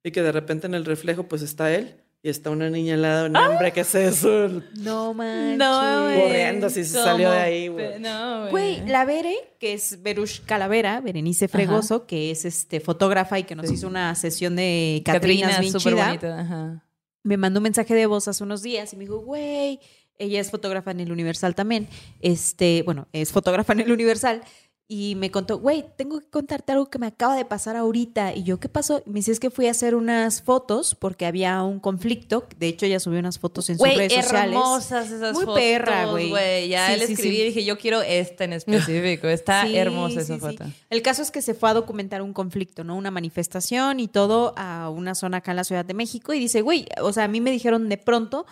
[0.03, 2.01] Y que de repente en el reflejo, pues está él.
[2.23, 3.30] Y está una niña al lado.
[3.30, 4.49] No, hombre, ¿qué es eso?
[4.78, 5.57] No manches.
[5.59, 6.21] No, güey.
[6.21, 7.99] Corriendo, así se salió de ahí, güey.
[7.99, 13.43] No, Güey, la Bere, que es Berush Calavera, Berenice Fregoso, que es este fotógrafa y
[13.43, 13.76] que nos Sí.
[13.76, 16.39] hizo una sesión de Catrinas Catrina, bien chida, bonita.
[16.39, 16.82] Ajá.
[17.23, 19.80] me mandó un mensaje de voz hace unos días y me dijo, güey,
[20.18, 21.88] ella es fotógrafa en el Universal también,
[22.22, 24.41] este, bueno, es fotógrafa en el Universal,
[24.88, 28.36] y me contó, güey, tengo que contarte algo que me acaba de pasar ahorita.
[28.36, 29.01] Y yo, ¿qué pasó?
[29.03, 32.45] Y me dice, es que fui a hacer unas fotos porque había un conflicto.
[32.59, 34.51] De hecho, ella subió unas fotos en sus Güey, redes sociales.
[34.51, 35.59] hermosas esas Muy fotos.
[35.59, 36.70] perra, güey.
[36.70, 37.41] Ya Sí, le sí, escribí sí.
[37.41, 38.53] y dije, yo quiero esta en
[38.93, 39.28] específico.
[39.28, 40.66] Está hermosa esa foto.
[40.91, 42.95] El caso es que se fue a documentar un conflicto, ¿no?
[42.95, 46.61] Una manifestación y todo a una zona acá en la Ciudad de México y dice,
[46.61, 48.45] güey, o sea, a mí me dijeron de pronto,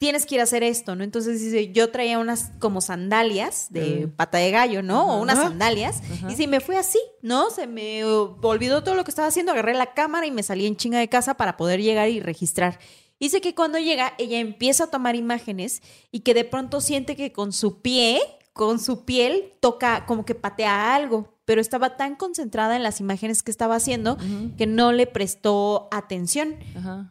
[0.00, 1.04] tienes que ir a hacer esto, ¿no?
[1.04, 4.10] Entonces dice, yo traía unas como sandalias de Mm.
[4.16, 5.06] pata de gallo, ¿no?
[5.14, 6.00] O unas sandalias.
[6.10, 6.32] Ajá.
[6.32, 7.50] Y sí, me fui así, ¿no?
[7.50, 10.64] Se me uh, olvidó todo lo que estaba haciendo, agarré la cámara y me salí
[10.66, 12.78] en chinga de casa para poder llegar y registrar.
[13.20, 17.30] Dice que cuando llega, ella empieza a tomar imágenes y que de pronto siente que
[17.32, 18.20] con su pie,
[18.54, 23.42] con su piel, toca como que patea algo, pero estaba tan concentrada en las imágenes
[23.42, 24.16] que estaba haciendo
[24.56, 26.56] que no le prestó atención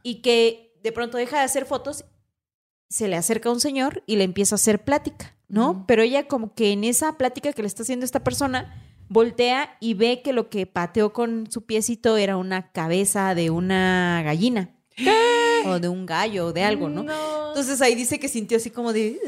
[0.02, 2.04] y que de pronto deja de hacer fotos,
[2.90, 5.86] se le acerca un señor y le empieza a hacer plática, ¿no?
[5.88, 9.94] Pero ella como que en esa plática que le está haciendo esta persona, voltea y
[9.94, 14.72] ve que lo que pateó con su piecito era una cabeza de una gallina.
[15.66, 17.02] O de un gallo o de algo, ¿no?
[17.50, 19.20] Entonces ahí dice que sintió así como de...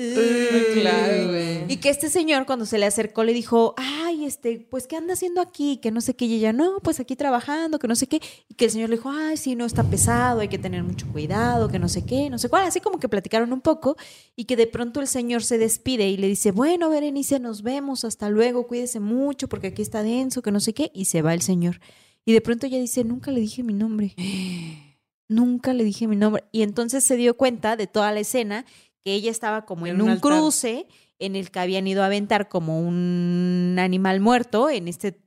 [0.73, 1.71] Claro, güey.
[1.71, 5.13] Y que este señor cuando se le acercó le dijo, ay, este, pues, ¿qué anda
[5.13, 5.77] haciendo aquí?
[5.77, 6.25] Que no sé qué.
[6.25, 8.21] Y ella, no, pues aquí trabajando, que no sé qué.
[8.49, 11.07] Y que el señor le dijo, ay, sí, no, está pesado, hay que tener mucho
[11.11, 12.65] cuidado, que no sé qué, no sé cuál.
[12.65, 13.97] Así como que platicaron un poco
[14.35, 18.05] y que de pronto el señor se despide y le dice, bueno, Berenice, nos vemos,
[18.05, 20.91] hasta luego, cuídese mucho porque aquí está denso, que no sé qué.
[20.93, 21.79] Y se va el señor.
[22.25, 24.15] Y de pronto ella dice, nunca le dije mi nombre.
[25.31, 26.43] Nunca le dije mi nombre.
[26.51, 28.65] Y entonces se dio cuenta de toda la escena
[29.01, 30.29] que ella estaba como En en, un altar.
[30.33, 30.87] cruce
[31.19, 35.20] en el que habían ido a aventar como un animal muerto en este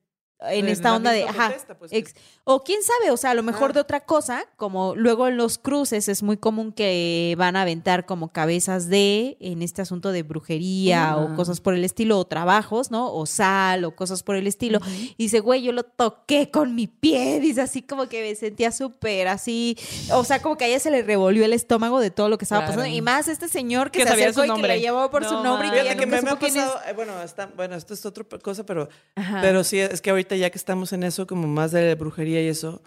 [0.50, 2.14] en esta onda de ajá, protesta, pues, ex-
[2.44, 3.74] o quién sabe, o sea, a lo mejor Ah.
[3.74, 8.06] de otra cosa, como luego en los cruces es muy común que van a aventar
[8.06, 11.16] como cabezas de en este asunto de brujería Ah.
[11.16, 13.12] o cosas por el estilo o trabajos, ¿no?
[13.12, 14.80] O sal o cosas por el estilo.
[15.16, 17.40] Y dice, güey, yo lo toqué con mi pie.
[17.40, 19.76] Dice así como que me sentía súper así.
[20.12, 22.44] O sea, como que a ella se le revolvió el estómago de todo lo que
[22.44, 22.76] estaba Claro.
[22.76, 22.94] pasando.
[22.96, 25.34] Y más este señor que, Que se acercó su y que le llamó por su
[25.34, 25.68] No nombre.
[25.68, 26.38] Y que que me, me ha es.
[26.38, 29.38] pasado, eh, bueno, está, bueno, esto es otra cosa, pero, Ajá.
[29.40, 32.48] pero sí, es que ahorita ya que estamos en eso, como más de brujería y
[32.48, 32.82] eso,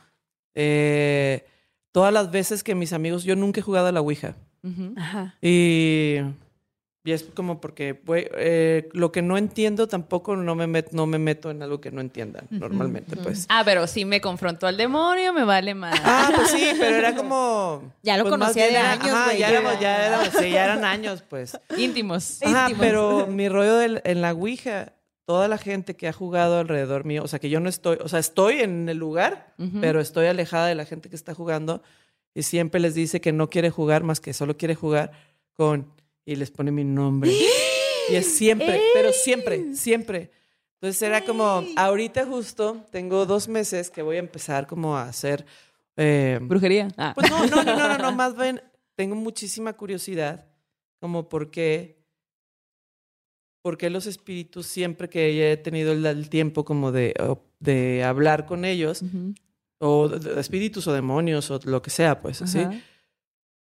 [0.56, 1.46] eh,
[1.92, 4.36] todas las veces que mis amigos, yo nunca he jugado a la Ouija.
[4.64, 4.94] Ujú.
[4.98, 5.36] Ajá.
[5.42, 6.18] Y,
[7.04, 11.06] y es como porque güey, eh, lo que no entiendo tampoco no me, met- no
[11.06, 13.46] me meto en algo que no entiendan normalmente, pues.
[13.50, 15.98] Ah, pero si me confrontó al demonio, me vale más.
[16.04, 17.94] Ah, pues sí, pero era como...
[18.04, 19.50] Ya lo pues, conocía de era- años, ajá, ya, ya.
[19.52, 21.58] éramos- ya éramos- sí, ya eran años, pues.
[21.78, 22.42] Íntimos.
[22.44, 22.86] Ajá, Íntimos.
[22.86, 24.92] pero mi rollo del- en la Ouija,
[25.28, 28.08] toda la gente que ha jugado alrededor mío, o sea, que yo no estoy, o
[28.08, 29.82] sea, estoy en el lugar, Ujú.
[29.82, 31.84] pero estoy alejada de la gente que está jugando
[32.34, 35.12] y siempre les dice que no quiere jugar más que solo quiere jugar
[35.52, 35.92] con
[36.24, 37.30] y les pone mi nombre.
[38.10, 40.32] Y es siempre, pero siempre, siempre.
[40.76, 45.46] Entonces era como, ahorita justo tengo dos meses que voy a empezar como a hacer...
[45.98, 46.88] eh, Brujería.
[46.96, 47.12] Ah.
[47.14, 48.62] pues no, no, no, no, no, no, más bien
[48.96, 50.46] tengo muchísima curiosidad,
[51.02, 51.97] como por qué,
[53.62, 57.14] por qué los espíritus, siempre que he tenido el, el tiempo como de,
[57.60, 59.02] de hablar con ellos,
[59.80, 62.74] o de- de espíritus o demonios o lo que sea, pues así, Ajá.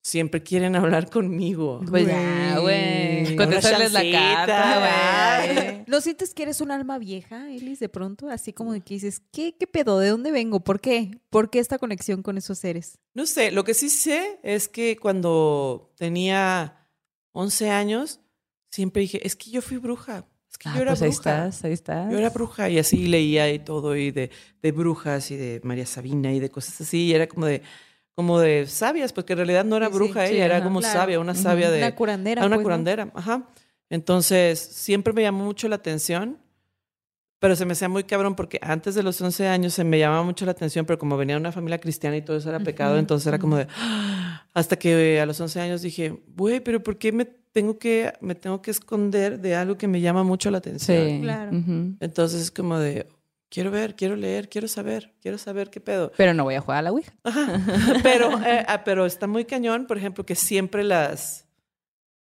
[0.02, 1.80] siempre quieren hablar conmigo.
[1.88, 3.36] Pues ya, güey.
[3.36, 4.78] Contestarles la carta,
[5.58, 5.84] güey.
[5.86, 8.28] ¿No sientes que eres un alma vieja, Elis, de pronto?
[8.28, 9.98] Así como de que dices, ¿qué, qué pedo?
[9.98, 10.60] ¿De dónde vengo?
[10.60, 11.10] ¿Por qué?
[11.30, 12.98] ¿Por qué esta conexión con esos seres?
[13.14, 16.86] No sé, lo que sí sé es que cuando tenía
[17.32, 18.20] 11 años,
[18.70, 21.46] siempre dije, es que yo fui bruja, es que Ah, yo era pues ahí bruja.
[21.48, 22.10] estás, ahí estás.
[22.12, 24.30] Yo era bruja y así leía y todo, y de,
[24.62, 27.62] de brujas y de María Sabina y de cosas así, y era como de,
[28.14, 30.80] como de sabias, porque en realidad no era Sí, bruja sí, ella, era ajá, como
[30.80, 30.98] claro.
[30.98, 31.78] sabia, una sabia de...
[31.78, 32.42] Una curandera.
[32.42, 32.64] ah, una pues, ¿no?
[32.64, 33.48] curandera, ajá.
[33.90, 36.38] Entonces, siempre me llamó mucho la atención,
[37.38, 40.24] pero se me hacía muy cabrón porque antes de los 11 años se me llamaba
[40.24, 42.98] mucho la atención, pero como venía de una familia cristiana y todo eso era pecado,
[42.98, 43.66] entonces era como de...
[44.54, 48.34] Hasta que a los 11 años dije, güey, pero ¿por qué me tengo que, me
[48.34, 51.08] tengo que esconder de algo que me llama mucho la atención?
[51.08, 51.20] Sí.
[51.22, 51.50] Claro.
[52.00, 53.06] Entonces es como de,
[53.48, 56.12] quiero ver, quiero leer, quiero saber, quiero saber qué pedo.
[56.16, 57.12] Pero no voy a jugar a la Ouija.
[57.24, 57.60] Ajá.
[58.02, 61.46] Pero, eh, ah, pero está muy cañón, por ejemplo, que siempre las,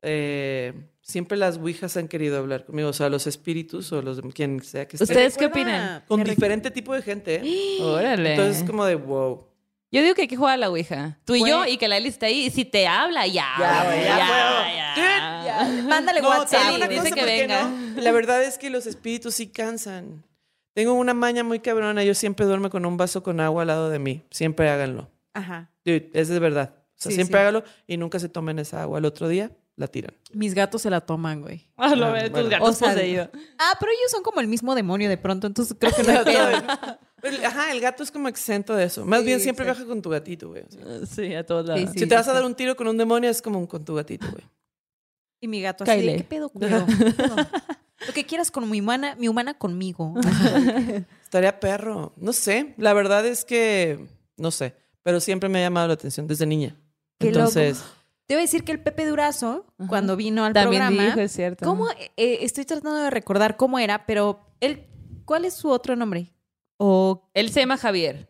[0.01, 4.61] eh, siempre las ouijas han querido hablar conmigo, o sea, los espíritus o los quien
[4.63, 5.03] sea que esté.
[5.03, 6.03] ¿Ustedes qué opinan?
[6.07, 7.41] Con diferente tipo de gente.
[7.43, 7.77] ¿eh?
[7.81, 8.31] Órale.
[8.31, 9.47] Entonces es como de, wow.
[9.95, 11.17] Yo digo que hay que jugar a la Ouija.
[11.25, 12.45] Tú y yo, y que la Eli esté ahí.
[12.47, 13.47] Y si te habla, ya.
[13.57, 15.45] Ya, güey, ya ya, puedo.
[15.45, 15.83] ya.
[15.87, 16.75] Mándale No, WhatsApp.
[16.75, 17.63] una dice cosa, que ¿por qué venga.
[17.63, 18.01] no?
[18.01, 20.23] La verdad es que los espíritus sí cansan.
[20.73, 23.89] Tengo una maña muy cabrona, yo siempre duermo con un vaso con agua al lado
[23.89, 24.23] de mí.
[24.31, 25.09] Siempre háganlo.
[25.33, 25.71] Ajá.
[25.85, 26.73] Dude, es de verdad.
[26.77, 27.41] O sea, Sí, siempre sí.
[27.41, 28.99] hágalo y nunca se tomen esa agua.
[28.99, 30.13] El otro día la tiran.
[30.33, 31.67] Mis gatos se la toman, güey.
[31.77, 33.29] Ah, lo Ah, ves, tus gatos O sea, poseídos.
[33.57, 36.11] Ah, pero ellos son como el mismo demonio de pronto, entonces creo que no
[37.31, 39.03] hay Ajá, el gato es como exento de eso.
[39.05, 39.79] Más Sí, bien siempre exacto.
[39.83, 40.63] viaja con tu gatito, güey.
[40.63, 41.89] O sea, Sí, a todos lados.
[41.93, 43.95] Sí, si te vas a dar un tiro con un demonio es como con tu
[43.95, 44.43] gatito, güey.
[45.41, 46.17] Y mi gato así de, Kyle.
[46.17, 46.67] ¿qué pedo, culo?
[48.07, 50.13] Lo que quieras con mi humana, mi humana conmigo.
[51.23, 52.13] Estaría perro.
[52.17, 52.75] No sé.
[52.77, 54.05] La verdad es que
[54.37, 54.75] no sé.
[55.01, 56.75] Pero siempre me ha llamado la atención desde niña.
[57.19, 57.39] Qué loco.
[57.39, 57.83] Entonces, Te
[58.33, 59.87] voy a decir que el Pepe Durazo, Ajá.
[59.87, 61.63] cuando vino al También programa, dijo, es cierto.
[61.65, 61.87] ¿cómo?
[62.17, 64.87] eh, estoy tratando de recordar cómo era, pero él,
[65.25, 66.33] ¿cuál es su otro nombre?
[66.77, 68.27] O Él se llama Javier.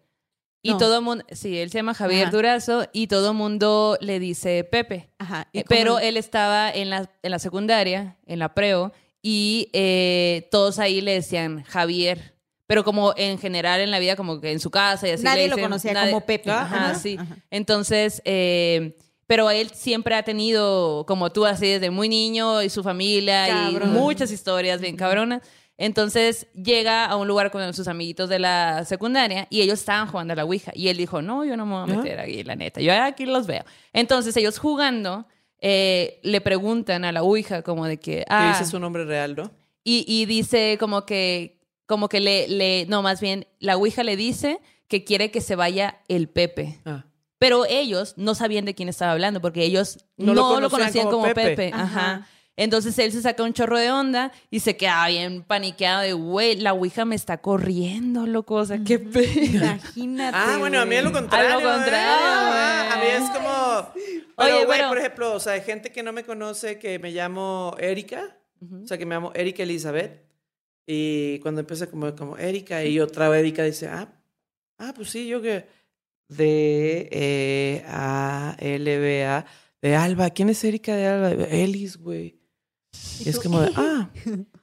[0.61, 0.77] Y No.
[0.79, 2.31] todo mundo, sí, él se llama Javier Ajá.
[2.35, 5.09] Durazo y todo mundo le dice Pepe.
[5.19, 8.91] ajá, ¿y Eh, Pero él estaba en la, en la secundaria, en la preo,
[9.21, 12.35] y eh, todos ahí le decían Javier.
[12.67, 15.23] Pero como en general en la vida, como que en su casa y así.
[15.23, 16.49] nadie le lo dicen- conocía nadie- como Pepe.
[16.49, 17.15] Ajá, Ajá, sí.
[17.19, 17.37] ajá.
[17.51, 18.95] Entonces, eh,
[19.27, 23.89] pero él siempre ha tenido, como tú, así desde muy niño y su familia Cabrón.
[23.89, 25.41] y muchas historias bien cabronas.
[25.77, 30.31] Entonces llega a un lugar con sus amiguitos de la secundaria y ellos estaban jugando
[30.33, 30.71] a la Ouija.
[30.73, 32.79] Y él dijo, no, yo no me voy a meter aquí, la neta.
[32.79, 33.63] Yo aquí los veo.
[33.91, 35.27] Entonces ellos jugando
[35.59, 38.17] eh, le preguntan a la Ouija como de que...
[38.19, 39.51] Que Ah, dice su nombre real, ¿no?
[39.83, 44.15] y, y dice como que, como que le, le, no, más bien, la Ouija le
[44.15, 46.79] dice que quiere que se vaya el Pepe.
[46.85, 47.05] Ah.
[47.37, 51.05] Pero ellos no sabían de quién estaba hablando porque ellos No no, lo lo conocían
[51.05, 51.55] como como, Pepe.
[51.55, 51.71] Pepe.
[51.73, 51.83] Ajá.
[51.83, 52.27] Ajá.
[52.57, 56.55] Entonces él se saca un chorro de onda y se queda bien paniqueado de, güey,
[56.55, 58.55] la Ouija me está corriendo, loco.
[58.55, 59.25] O sea, qué pedo.
[59.43, 60.37] Imagínate.
[60.37, 61.49] Ah, bueno, a mí es lo contrario.
[61.49, 62.93] A lo contrario, ¿eh?
[62.93, 63.23] A mí güey.
[63.23, 63.93] es como.
[64.37, 67.11] Pero, Oye, güey, por ejemplo, o sea, hay gente que no me conoce que me
[67.11, 68.37] llamo Erika.
[68.83, 70.23] O sea, que me llamo Erika Elizabeth.
[70.87, 74.13] Y cuando empieza como, como Erika y otra Erika dice, ah,
[74.77, 75.65] ah, pues sí, yo que.
[76.27, 79.45] D, E, A, L, B, A.
[79.81, 80.29] De Alba.
[80.31, 81.29] ¿Quién es Erika de Alba?
[81.45, 82.39] Elis, güey.
[83.23, 84.09] Y es como de, ah.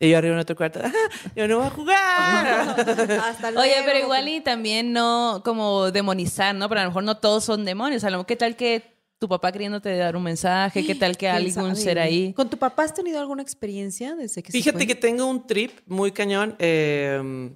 [0.00, 0.92] Y yo arriba en otro cuarto, ah,
[1.36, 2.80] yo no voy a jugar.
[3.20, 3.60] Hasta luego.
[3.60, 6.68] Oye, pero igual y también no como demonizar, ¿no?
[6.68, 8.04] Pero a lo mejor no todos son demonios.
[8.04, 8.82] A lo mejor, ¿qué tal que
[9.18, 10.84] tu papá queriéndote dar un mensaje?
[10.84, 12.32] ¿Qué tal que ¿Quién algún ser ahí?
[12.32, 14.86] ¿Con tu papá has tenido alguna experiencia desde que se Fíjate fue?
[14.86, 16.56] que tengo un trip muy cañón.
[16.58, 17.52] eh,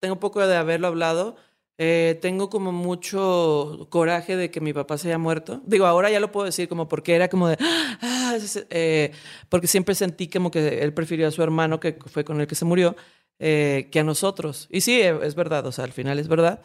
[0.00, 1.36] tengo un poco de haberlo hablado.
[1.80, 5.62] Eh, tengo como mucho coraje de que mi papá se haya muerto.
[5.64, 7.56] Digo, ahora ya lo puedo decir como porque era como de...
[7.60, 9.12] "Ah", ese- eh,
[9.48, 12.56] porque siempre sentí como que él prefirió a su hermano, que fue con el que
[12.56, 12.96] se murió,
[13.38, 14.66] eh, que a nosotros.
[14.70, 16.62] Y sí, eh, es verdad, o sea, al final es verdad.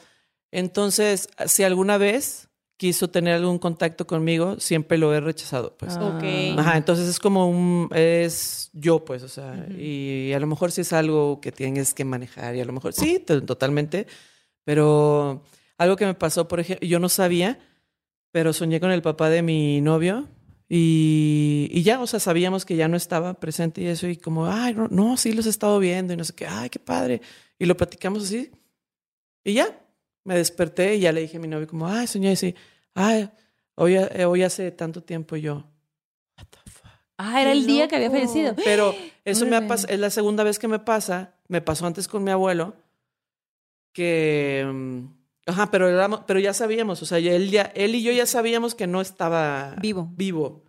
[0.51, 5.75] Entonces, si alguna vez quiso tener algún contacto conmigo, siempre lo he rechazado.
[5.77, 5.95] Pues.
[5.95, 6.15] Ah.
[6.17, 6.59] Ok.
[6.59, 10.81] Ajá, entonces es como un, es yo, pues, o sea, y a lo mejor sí
[10.81, 14.07] es algo que tienes que manejar y a lo mejor sí, to- totalmente,
[14.63, 15.43] pero
[15.77, 17.59] algo que me pasó, por ejemplo, yo no sabía,
[18.31, 20.27] pero soñé con el papá de mi novio
[20.69, 24.47] y, y ya, o sea, sabíamos que ya no estaba presente y eso y como,
[24.47, 27.21] ay, no, no, sí los he estado viendo y no sé qué, ay, qué padre,
[27.59, 28.51] y lo platicamos así
[29.43, 29.79] y ya,
[30.23, 32.55] me desperté y ya le dije a mi novio como, ay, soñé así,
[32.93, 33.29] ay,
[33.75, 35.65] hoy, eh, hoy hace tanto tiempo y yo.
[36.37, 36.91] What the fuck?
[37.17, 38.55] Ah, era el día que había fallecido.
[38.63, 38.95] Pero
[39.25, 41.35] eso me ha es la segunda vez que me pasa.
[41.47, 42.75] Me pasó antes con mi abuelo.
[43.93, 44.65] Que.
[44.71, 44.99] mm,
[45.45, 47.01] Ajá, pero, éramos- pero ya sabíamos.
[47.01, 50.09] O sea, él, ya, él y yo ya sabíamos que no estaba Vivo.
[50.15, 50.63] vivo.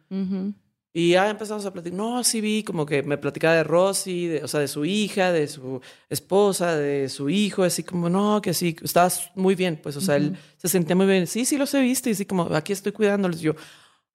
[0.97, 1.97] Y ya empezamos a platicar.
[1.97, 5.33] No, sí vi, como que me platicaba de Rosy, de- o sea, de su hija,
[5.33, 9.79] de su esposa, de su hijo, así como, no, que sí, estabas muy bien.
[9.83, 11.27] Pues, o sea, él se sentía muy bien.
[11.29, 12.09] Sí, sí, los he visto.
[12.09, 13.41] Y así como, aquí estoy cuidándolos.
[13.41, 13.55] Y yo,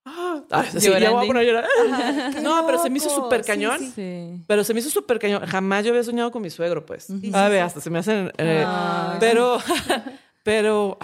[0.06, 1.26] ah, ah, sí, ya voy a Llorando.
[1.26, 2.32] poner a llorar.
[2.34, 3.78] Qué No, pero se me hizo súper cañón.
[3.78, 3.92] sí.
[3.94, 4.44] Sí.
[4.46, 5.44] Pero se me hizo súper cañón.
[5.46, 7.04] Jamás yo había soñado con mi suegro, pues.
[7.04, 7.66] sí, A ver, sí.
[7.66, 8.32] hasta se me hacen.
[8.38, 8.66] eh,
[9.20, 9.58] pero,
[10.42, 10.98] pero,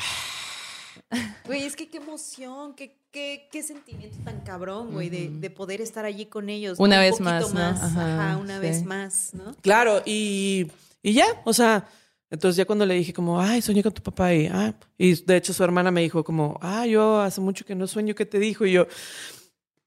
[1.47, 5.81] Güey, es que qué emoción, qué, qué, qué sentimiento tan cabrón, güey, de, de poder
[5.81, 6.79] estar allí con ellos.
[6.81, 7.61] Una un vez poquito más, ¿no?
[7.61, 8.61] Ajá, Ajá, una sí.
[8.63, 9.55] vez más, ¿no?
[9.63, 10.67] claro, y,
[11.03, 11.87] y ya, o sea,
[12.31, 15.37] entonces ya cuando le dije como, ay, soñé con tu papá y, ah, y de
[15.37, 18.39] hecho su hermana me dijo como, ah, yo hace mucho que no sueño, ¿qué te
[18.39, 18.67] dijo?
[18.67, 18.87] Y yo,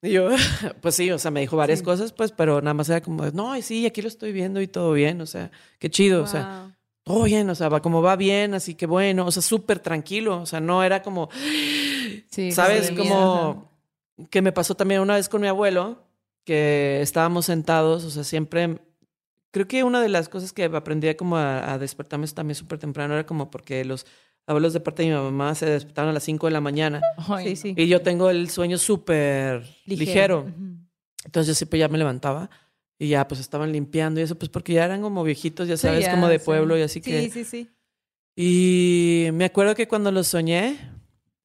[0.02, 0.30] y yo,
[0.82, 3.56] pues sí, o sea, me dijo varias cosas, pues, pero nada más era como, no,
[3.56, 6.64] y sí, aquí lo estoy viendo y todo bien, o sea, qué chido, o sea.
[6.64, 6.74] Wow.
[7.04, 10.42] todo bien, o sea, va como va bien, así que bueno, o sea, súper tranquilo,
[10.42, 11.30] o sea, no era como,
[12.30, 12.92] Sí, ¿sabes?
[12.92, 13.72] Como
[14.30, 16.04] que me pasó también una vez con mi abuelo,
[16.46, 18.80] que estábamos sentados, o sea, siempre,
[19.52, 23.14] creo que una de las cosas que aprendí como a, a despertarme también súper temprano
[23.14, 24.06] era como porque los
[24.48, 27.02] abuelos de parte de mi mamá se despertaron a las 5 de la mañana.
[27.18, 27.74] Ay, Sí, sí.
[27.78, 30.52] y yo tengo el sueño súper ligero.
[31.26, 32.50] Entonces yo siempre ya me levantaba
[32.98, 35.82] y ya pues estaban limpiando y eso, pues porque ya eran como viejitos, ya Sí,
[35.84, 36.46] sabes, ya, como de sí.
[36.46, 37.22] pueblo y así que...
[37.24, 37.70] Sí, sí, sí.
[38.36, 40.78] Y me acuerdo que cuando lo soñé,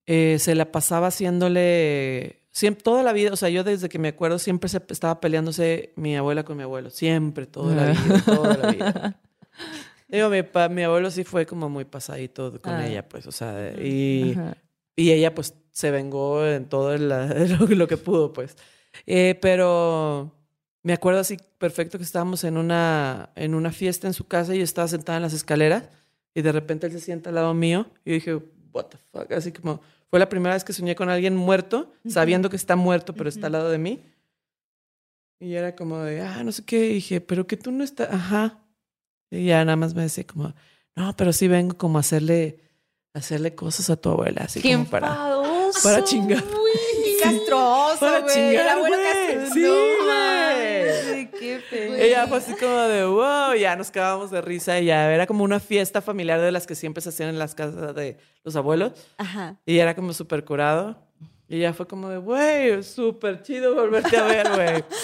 [0.07, 2.44] eh, se la pasaba haciéndole.
[2.55, 5.93] Siempre, toda la vida, o sea, yo desde que me acuerdo siempre se estaba peleándose
[5.97, 6.89] mi abuela con mi abuelo.
[6.89, 9.21] Siempre, toda la vida, toda la vida.
[10.09, 12.87] Digo, mi, pa- mi abuelo sí fue como muy pasadito con Ah.
[12.87, 14.37] ella, pues, o sea, y,
[14.95, 17.27] y ella pues se vengó en todo la-
[17.59, 18.57] lo, lo que pudo, pues.
[19.07, 20.31] Eh, pero
[20.85, 24.59] me acuerdo así perfecto que estábamos en una, en una fiesta en su casa y
[24.59, 25.89] yo estaba sentada en las escaleras
[26.35, 28.35] y de repente él se sienta al lado mío y yo dije,
[28.73, 29.81] what the fuck, así como
[30.15, 33.47] fue la primera vez que soñé con alguien muerto, sabiendo que está muerto, pero está
[33.47, 34.01] al lado de mí.
[35.41, 38.11] Y era como de, ah, no sé qué, y dije, pero que tú no estás,
[38.13, 38.61] ajá.
[39.29, 40.55] Y ya nada más me decía como,
[40.95, 42.61] no, pero sí vengo como a hacerle,
[43.13, 45.19] hacerle cosas a tu abuela, así Qué como para...
[45.83, 46.45] para chingar.
[46.45, 46.94] güey.
[47.25, 48.57] Castroso, güey.
[48.57, 49.55] El abuelo castroso.
[49.55, 49.61] Sí,
[50.05, 51.31] güey.
[51.31, 51.95] Qué feo.
[51.95, 55.45] Ella fue así como de wow, ya nos quedábamos de risa y ya era como
[55.45, 58.93] una fiesta familiar de las que siempre se hacían en las casas de los abuelos
[59.19, 59.57] Ajá.
[59.67, 60.97] y era como súper curado.
[61.49, 64.85] Y ya fue como de, güey, súper chido volverte a ver, güey.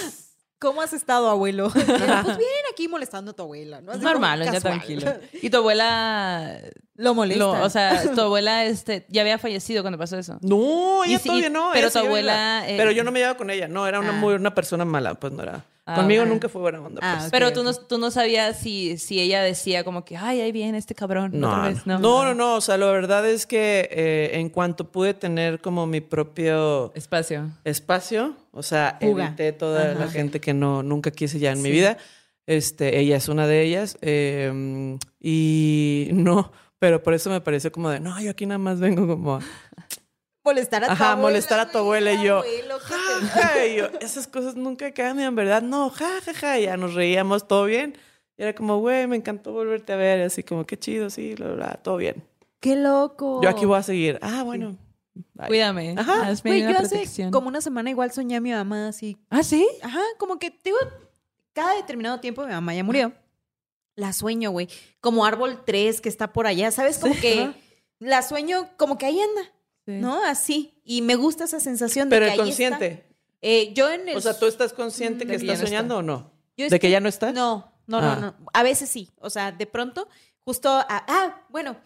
[0.61, 1.71] ¿Cómo has estado, abuelo?
[1.73, 1.97] pues bien,
[2.73, 3.93] aquí molestando a tu abuela, ¿no?
[3.93, 5.11] Así Normal, ya tranquilo.
[5.41, 6.59] Y tu abuela,
[6.97, 7.39] Lo molesta.
[7.45, 10.39] lo- o sea, tu abuela este, ya había fallecido cuando pasó eso.
[10.43, 11.71] No, ella todavía no.
[11.73, 13.69] pero tu abuela, eh, pero yo no me llevaba con ella.
[13.69, 14.21] No, era una, Ah.
[14.21, 15.65] muy, una persona mala, pues no era.
[15.87, 17.01] Ah, Conmigo nunca fue buena onda.
[17.03, 17.31] Ah, pues.
[17.33, 20.79] Pero tú no, tú no sabías si, si ella decía como que, ay, ahí viene
[20.79, 21.33] este cabrón.
[21.35, 21.87] No, otra vez.
[21.87, 25.87] no, no, no, O sea, la verdad es que eh, en cuanto pude tener como
[25.87, 27.51] mi propio Espacio.
[27.65, 29.27] espacio, o sea, Fuga.
[29.29, 30.01] evité toda Ajá.
[30.05, 31.97] la gente que no nunca quise ya en mi vida.
[32.47, 33.97] Este, ella es una de ellas.
[34.03, 38.81] eh, y no, pero por eso me pareció como de, no, yo aquí nada más
[38.81, 39.41] vengo como a
[40.51, 41.29] molestar a tu Ajá, abuela.
[41.29, 44.55] molestar a tu abuela y yo, abuelo, ¿qué te- ja, ja, y yo, esas cosas
[44.57, 45.63] nunca cambian, ¿verdad?
[45.63, 47.97] No, ja, ja, ja, y ya nos reíamos, todo bien.
[48.37, 51.35] Y era como, güey, me encantó volverte a ver, y así como, qué chido, sí,
[51.35, 52.23] bla, bla, bla, todo bien.
[52.61, 53.41] Qué loco.
[53.43, 54.19] Yo aquí voy a seguir.
[54.23, 54.77] Ah, bueno.
[55.35, 55.47] bye.
[55.49, 55.95] Cuídame.
[55.97, 56.27] Ajá.
[56.29, 57.31] Hazme Güey, una yo hace protección.
[57.31, 59.17] como una semana igual soñé a mi mamá así.
[59.31, 59.67] ¿Ah, sí?
[59.83, 60.77] Ajá, como que, digo,
[61.55, 63.13] cada determinado tiempo mi mamá ya murió.
[63.97, 64.69] La sueño, güey.
[65.01, 66.99] Como árbol 3 que está por allá, ¿sabes?
[66.99, 67.55] Como que Ajá.
[67.99, 69.51] la sueño como que ahí anda,
[69.97, 70.01] Sí.
[70.01, 70.25] ¿no?
[70.25, 70.81] Así.
[70.85, 72.87] Y me gusta esa sensación de Pero que el ahí consciente.
[72.87, 73.07] está.
[73.43, 74.17] Eh, yo en el...
[74.17, 76.33] O sea, ¿tú estás consciente De que que estás no soñando o no?
[76.57, 77.33] yo ¿De que ya no está?
[77.33, 78.17] No, no, Ah.
[78.17, 78.35] no, no.
[78.53, 79.11] A veces sí.
[79.21, 80.09] O sea, de pronto,
[80.45, 80.69] justo...
[80.71, 81.77] a- ah, bueno.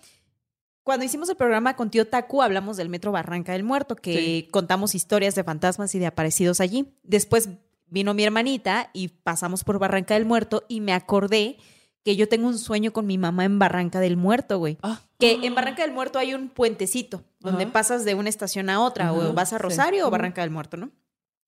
[0.83, 4.49] Cuando hicimos el programa con Tío Taku, hablamos del Metro Barranca del Muerto, que Sí.
[4.51, 6.95] contamos historias de fantasmas y de aparecidos allí.
[7.03, 7.49] Después
[7.87, 11.57] vino mi hermanita y pasamos por Barranca del Muerto y me acordé
[12.05, 14.77] que yo tengo un sueño con mi mamá en Barranca del Muerto, güey.
[14.83, 15.01] Ah.
[15.19, 19.13] Que en Barranca del Muerto hay un puentecito donde pasas de una estación a otra,
[19.13, 19.63] o vas a sí.
[19.63, 20.91] Rosario o Barranca del Muerto, ¿no?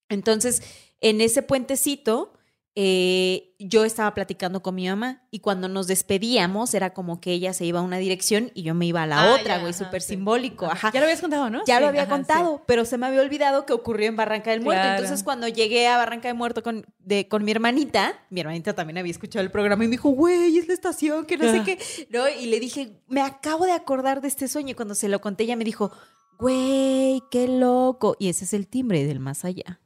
[0.09, 0.63] Entonces,
[1.01, 2.33] en ese puentecito,
[2.79, 7.55] eh, yo estaba platicando con mi mamá y cuando nos despedíamos era como que ella
[7.55, 10.03] se iba a una dirección y yo me iba a la Ah, otra, güey, súper
[10.03, 10.09] sí.
[10.11, 10.91] simbólico, ajá.
[10.93, 11.63] Ya lo habías contado, ¿no?
[11.67, 14.51] Ya Sí, lo había ajá, contado, pero se me había olvidado que ocurrió en Barranca
[14.51, 14.83] del Muerto.
[14.83, 14.99] Claro.
[15.03, 18.99] Entonces, cuando llegué a Barranca del Muerto con, de, con mi hermanita, mi hermanita también
[18.99, 21.65] había escuchado el programa y me dijo, güey, es la estación, que no sé Ah.
[21.65, 21.79] qué.
[22.11, 22.29] ¿No?
[22.29, 24.73] Y le dije, me acabo de acordar de este sueño.
[24.73, 25.91] Y cuando se lo conté, ella me dijo,
[26.39, 28.17] güey, qué loco.
[28.19, 29.81] Y ese es el timbre del más allá.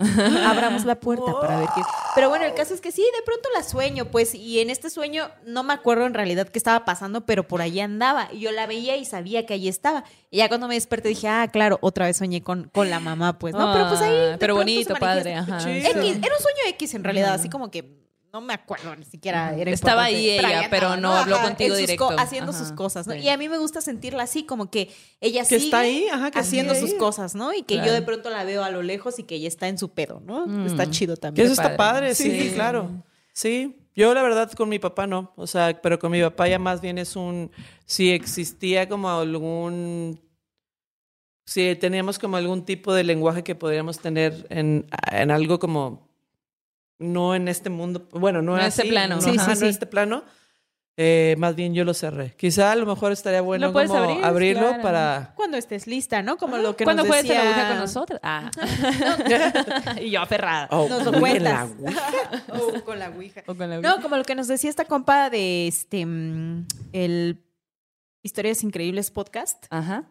[0.47, 1.83] Abramos la puerta para ver qué.
[2.15, 4.91] Pero bueno, el caso es que sí, de pronto la sueño, pues, y en este
[4.91, 8.29] sueño no me acuerdo en realidad qué estaba pasando, pero por allí andaba.
[8.33, 10.05] Y yo la veía y sabía que allí estaba.
[10.31, 13.39] Y ya cuando me desperté dije, ah, claro, otra vez soñé con, con la mamá,
[13.39, 13.73] pues, ¿no?
[13.73, 14.31] pero pues ahí.
[14.33, 15.35] Ah, Pero bonito, padre.
[15.35, 15.59] Ajá.
[15.59, 18.00] X, era un sueño X en realidad, así como que
[18.33, 19.55] no me acuerdo ni siquiera.
[19.57, 22.11] Era Estaba ahí ella, pero no habló contigo directo.
[22.19, 23.15] haciendo Ajá, sus cosas, ¿no?
[23.15, 23.21] sí.
[23.21, 24.91] Y a mí me gusta sentirla así, como que
[25.21, 26.99] ella Que sigue está ahí, ajá, que haciendo sigue sus ahí.
[26.99, 27.53] cosas, ¿no?
[27.53, 29.79] Y que yo de pronto la veo a lo lejos y que ella está en
[29.79, 30.47] su pedo, ¿no?
[30.47, 30.67] Mm.
[30.67, 31.45] Está chido Que también.
[31.47, 32.09] eso está padre.
[32.09, 32.55] padre, sí, Sí.
[32.55, 32.91] claro.
[33.33, 33.77] Sí.
[33.97, 36.81] Yo la verdad con mi papá no, o sea, pero con mi papá ya más
[36.81, 37.51] bien es un,
[37.85, 40.21] si existía como algún,
[41.45, 46.09] si teníamos como algún tipo de lenguaje que podríamos tener en, en algo como,
[47.01, 49.17] no en este mundo, bueno, no, en este plano.
[49.17, 49.65] no, Sí, ajá, sí, no sí.
[49.65, 50.23] en este plano,
[50.97, 52.35] eh, más bien yo lo cerré.
[52.37, 54.83] Quizá a lo mejor estaría bueno como abrir, abrirlo claro.
[54.83, 55.33] para...
[55.35, 56.37] Cuando estés lista, ¿no?
[56.37, 57.57] Como lo que ¿Cuándo nos juegas a la decía...
[57.57, 58.21] Ouija con nosotros?
[58.23, 58.51] Ah.
[60.03, 60.69] y yo aferrada.
[60.71, 61.71] Oh, Nos lo la cuentas.
[62.53, 63.43] O con la ouija.
[63.47, 63.97] O con la Ouija.
[63.97, 67.43] No, como lo que nos decía esta compa de este mm, el
[68.23, 70.05] Historias Increíbles podcast, Ajá.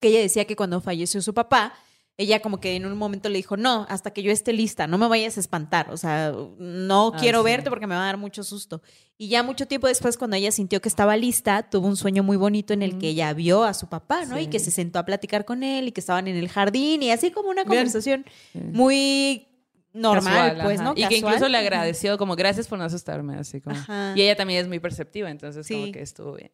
[0.00, 1.72] que ella decía que cuando falleció su papá,
[2.18, 4.98] ella como que en un momento le dijo, no, hasta que yo esté lista, no
[4.98, 7.44] me vayas a espantar, o sea, no Ah, quiero sí.
[7.46, 8.82] verte porque me va a dar mucho susto.
[9.16, 12.36] Y ya mucho tiempo después, cuando ella sintió que estaba lista, tuvo un sueño muy
[12.36, 14.38] bonito en el que ella vio a su papá, ¿no?
[14.38, 17.10] Y que se sentó a platicar con él y que estaban en el jardín y
[17.10, 18.24] así como una conversación
[18.72, 19.48] muy
[19.92, 20.88] normal, Casual, pues, ajá.
[20.90, 20.94] ¿no?
[20.96, 23.76] Y que incluso le agradeció, como gracias por no asustarme, así como.
[23.76, 24.12] Ajá.
[24.16, 25.74] Y ella también es muy perceptiva, entonces Sí.
[25.74, 26.52] como que estuvo bien.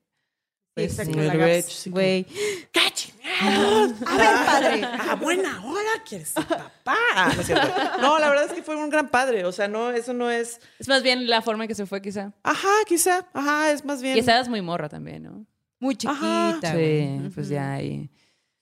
[0.77, 2.25] Sí, Gaps, sí, güey.
[2.73, 3.93] ¡Qué chingados!
[4.07, 4.85] A ver, padre.
[4.85, 6.97] A buena hora quieres ser papá.
[7.35, 7.69] No, es cierto.
[8.01, 9.45] No, la verdad es que fue un gran padre.
[9.45, 10.61] O sea, no, eso no es.
[10.81, 12.33] Es más bien la forma en que se fue, quizá.
[12.43, 13.25] Ajá, quizá.
[13.33, 14.17] Ajá, es más bien.
[14.17, 15.47] Y estabas muy morra también, ¿no?
[15.79, 16.49] Muy Ajá.
[16.55, 17.31] chiquita, Sí, güey.
[17.31, 18.11] pues ya ahí.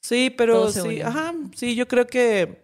[0.00, 1.06] Sí, pero sí, unió.
[1.06, 2.60] ajá, sí, yo creo que.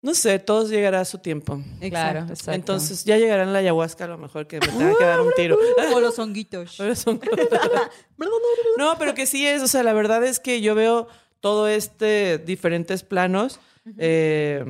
[0.00, 1.60] No sé, todos llegará a su tiempo.
[1.88, 2.52] Claro, Exacto.
[2.52, 5.32] Entonces ya llegará en la ayahuasca, a lo mejor que me tenga que dar un
[5.34, 5.58] tiro.
[5.94, 6.74] O los honguitos.
[6.78, 7.20] Pero son-
[8.78, 11.08] no, pero que sí es, o sea, la verdad es que yo veo
[11.40, 13.58] todo este diferentes planos.
[13.96, 14.64] eh,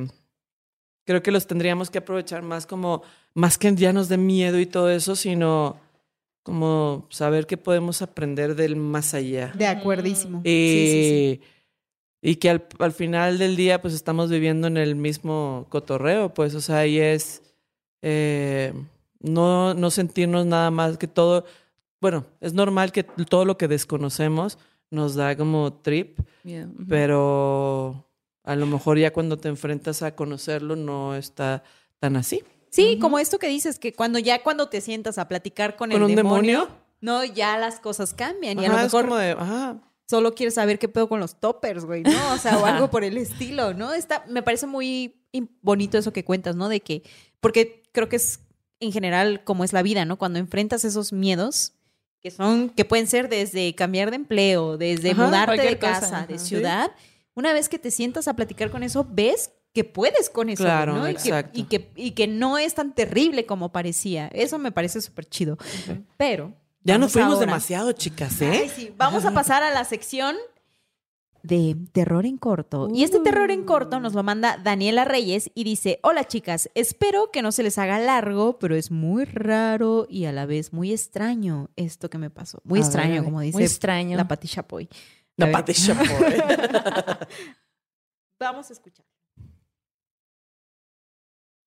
[1.05, 3.01] creo que los tendríamos que aprovechar más como,
[3.33, 5.77] más que ya nos dé miedo y todo eso, sino
[6.43, 9.51] como saber que podemos aprender del más allá.
[9.55, 10.41] De acuerdísimo.
[10.43, 11.41] Y, Sí, sí,
[12.21, 16.53] y que al, al final del día, pues estamos viviendo en el mismo cotorreo, pues,
[16.55, 17.41] o sea, ahí es
[18.01, 18.73] eh,
[19.19, 21.45] no, no sentirnos nada más que todo.
[22.01, 24.57] Bueno, es normal que todo lo que desconocemos
[24.89, 26.69] nos da como trip, Miedo.
[26.73, 26.85] Ujú.
[26.87, 28.05] pero
[28.43, 31.63] a lo mejor ya cuando te enfrentas a conocerlo no está
[31.99, 32.43] tan así.
[32.71, 36.01] Sí, como esto que dices, que cuando ya cuando te sientas a platicar con, ¿Con
[36.01, 36.69] el un demonio?
[37.01, 39.75] no, ya las cosas cambian y a Ajá, lo es mejor como de, ah,
[40.09, 42.33] solo quieres saber qué pedo con los toppers, güey, ¿no?
[42.33, 43.93] O sea, o algo por el estilo, ¿no?
[43.93, 45.13] Está, me parece muy
[45.61, 46.67] bonito eso que cuentas, ¿no?
[46.67, 47.03] De que,
[47.39, 48.39] porque creo que es
[48.79, 50.17] en general como es la vida, ¿no?
[50.17, 51.73] Cuando enfrentas esos miedos
[52.21, 55.99] que son, que pueden ser desde cambiar de empleo, desde Ajá, mudarte de cualquier cosa,
[55.99, 56.43] casa, de ajá.
[56.43, 56.91] ciudad,
[57.35, 60.95] una vez que te sientas a platicar con eso, ves que puedes con eso, Claro,
[60.95, 61.07] ¿no?
[61.07, 61.45] Y que-.
[61.53, 64.27] Y que, y que no es tan terrible como parecía.
[64.33, 65.59] Eso me parece súper chido.
[66.17, 66.55] Pero...
[66.83, 68.71] ya vamos nos fuimos ahora- demasiado, chicas, Ay, ¿eh?
[68.73, 68.93] sí.
[68.97, 70.35] Vamos a pasar a la sección
[71.43, 72.89] de terror en corto.
[72.93, 77.31] Y este terror en corto nos lo manda Daniela Reyes y dice, hola chicas, espero
[77.31, 80.91] que no se les haga largo, pero es muy raro y a la vez muy
[80.91, 82.59] extraño esto que me pasó.
[82.65, 84.17] Muy A extraño, ver, como dice Muy extraño.
[84.17, 84.89] la Pati Chapoy.
[84.91, 84.95] A
[85.37, 86.07] La ver, Pati Chapoy.
[88.39, 89.05] Vamos a escuchar.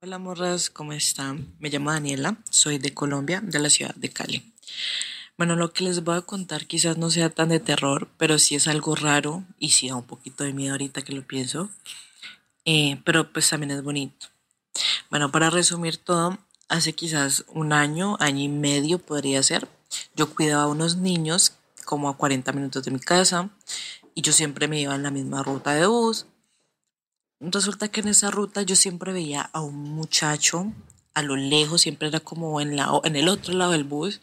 [0.02, 1.54] Hola morras, ¿cómo están?
[1.60, 4.51] Me llamo Daniela, soy de Colombia, de la ciudad de Cali.
[5.38, 8.54] Bueno, lo que les voy a contar quizás no sea tan de terror, pero sí
[8.54, 11.70] es algo raro y sí da un poquito de miedo ahorita que lo pienso,
[12.64, 14.28] Eh, pero pues también es bonito.
[15.10, 16.38] Bueno, para resumir todo,
[16.68, 19.68] hace quizás un año, año y medio podría ser,
[20.14, 21.54] yo cuidaba a unos niños
[21.84, 23.50] como a 40 minutos de mi casa
[24.14, 26.26] y yo siempre me iba en la misma ruta de bus.
[27.40, 30.72] Resulta que en esa ruta yo siempre veía a un muchacho
[31.14, 34.20] a lo lejos, siempre era como en, la, en el otro lado del bus,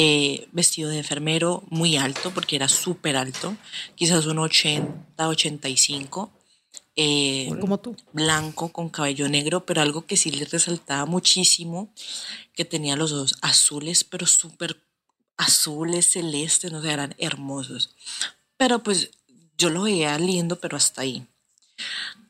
[0.00, 3.56] eh, vestido de enfermero, muy alto, porque era súper alto,
[3.96, 6.30] quizás un 80, 85,
[6.94, 7.96] eh, Como tú.
[8.12, 11.92] blanco con cabello negro, pero algo que sí le resaltaba muchísimo,
[12.54, 14.80] que tenía los ojos azules, pero súper
[15.36, 17.90] azules, celestes, no sé, eran hermosos.
[18.56, 19.10] Pero pues
[19.56, 21.26] yo lo veía lindo, pero hasta ahí.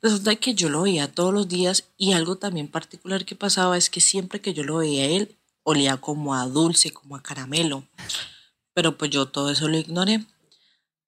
[0.01, 3.90] Resulta que yo lo veía todos los días y algo también particular que pasaba es
[3.90, 5.38] que siempre que yo lo veía a él,
[5.69, 7.85] olía como a dulce, como a caramelo.
[8.74, 10.24] Pero pues yo todo eso lo ignoré.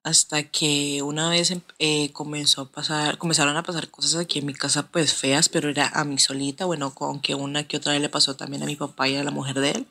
[0.03, 4.45] Hasta que una vez em- eh, comenzó a pasar, comenzaron a pasar cosas aquí en
[4.45, 8.01] mi casa pues feas, pero era a mí solita, bueno, aunque una que otra vez
[8.01, 9.87] le pasó también a mi papá y a la mujer de él.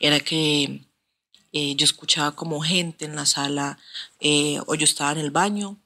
[0.00, 0.84] Era que
[1.52, 3.78] eh, yo escuchaba como gente en la sala,
[4.20, 5.78] eh, o yo estaba en el baño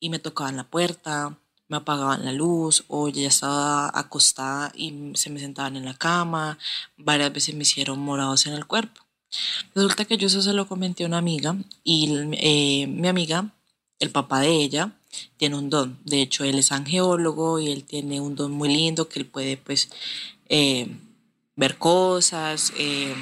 [0.00, 1.38] y me tocaban la puerta,
[1.74, 6.56] me apagaban la luz, o ya estaba acostada y se me sentaban en la cama,
[6.96, 9.00] varias veces me hicieron morados en el cuerpo.
[9.74, 13.50] Resulta que yo eso se lo comenté a una amiga y eh, mi amiga,
[13.98, 14.92] el papá de ella,
[15.36, 15.98] tiene un don.
[16.04, 19.56] De hecho, él es angeólogo y él tiene un don muy lindo que él puede
[19.56, 19.88] pues
[20.48, 20.88] eh,
[21.56, 23.14] ver cosas, eh,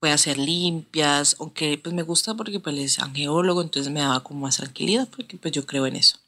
[0.00, 4.40] puede hacer limpias, aunque pues me gusta porque pues es angeólogo, entonces me daba como
[4.40, 6.21] más tranquilidad porque pues yo creo en eso.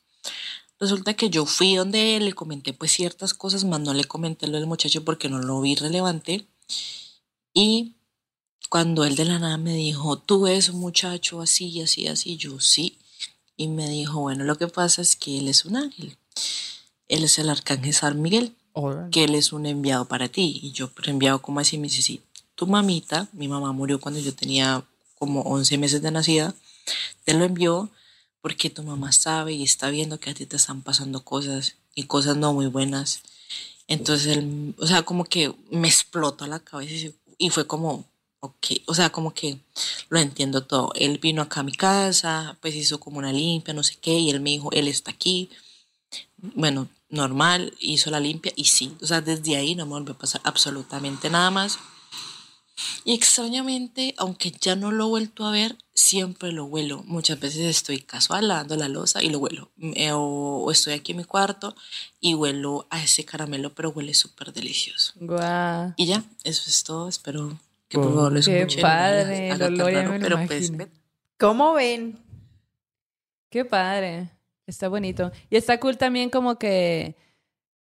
[0.80, 4.46] Resulta que yo fui donde él, le comenté pues ciertas cosas, más no le comenté
[4.46, 6.46] lo del muchacho porque no lo vi relevante.
[7.52, 7.94] Y
[8.68, 12.58] cuando él de la nada me dijo, tú ves un muchacho así, así, así, yo
[12.58, 12.98] sí.
[13.56, 16.16] Y me dijo, bueno, lo que pasa es que él es un ángel.
[17.06, 18.56] Él es el arcángel San Miguel,
[19.12, 20.58] que él es un enviado para ti.
[20.60, 22.20] Y yo, pero enviado como así, me dice, sí,
[22.56, 24.84] tu mamita, mi mamá murió cuando yo tenía
[25.14, 26.54] como 11 meses de nacida,
[27.24, 27.90] te lo envió
[28.44, 32.02] porque tu mamá sabe y está viendo que a ti te están pasando cosas y
[32.02, 33.22] cosas no muy buenas.
[33.88, 38.04] Entonces, él, o sea, como que me explotó la cabeza y- fue como,
[38.40, 39.60] ok, o sea, como que
[40.10, 40.92] lo entiendo todo.
[40.94, 44.28] Él vino acá a mi casa, pues hizo como una limpia, no sé qué, y
[44.28, 45.48] él me dijo, él está aquí.
[46.36, 50.18] Bueno, normal, hizo la limpia y sí, o sea, desde ahí no me volvió a
[50.18, 51.78] pasar absolutamente nada más.
[53.04, 57.02] Y extrañamente, aunque ya no lo he vuelto a ver, siempre lo huelo.
[57.06, 59.70] Muchas veces estoy casual lavando la losa y lo huelo.
[59.80, 61.76] Eh, O, estoy aquí en mi cuarto
[62.20, 65.12] y huelo a ese caramelo, pero huele súper delicioso.
[65.16, 65.92] Guau.
[65.96, 67.08] Y ya, eso es todo.
[67.08, 67.56] Espero
[67.88, 68.82] que por favor lo Qué escuchen.
[68.82, 70.72] padre, Haga el tan olor ya raro, me lo pero pues,
[71.38, 72.18] ¿Cómo ven?
[73.50, 74.30] Qué padre.
[74.66, 75.30] Está bonito.
[75.50, 77.16] Y está cool también como que,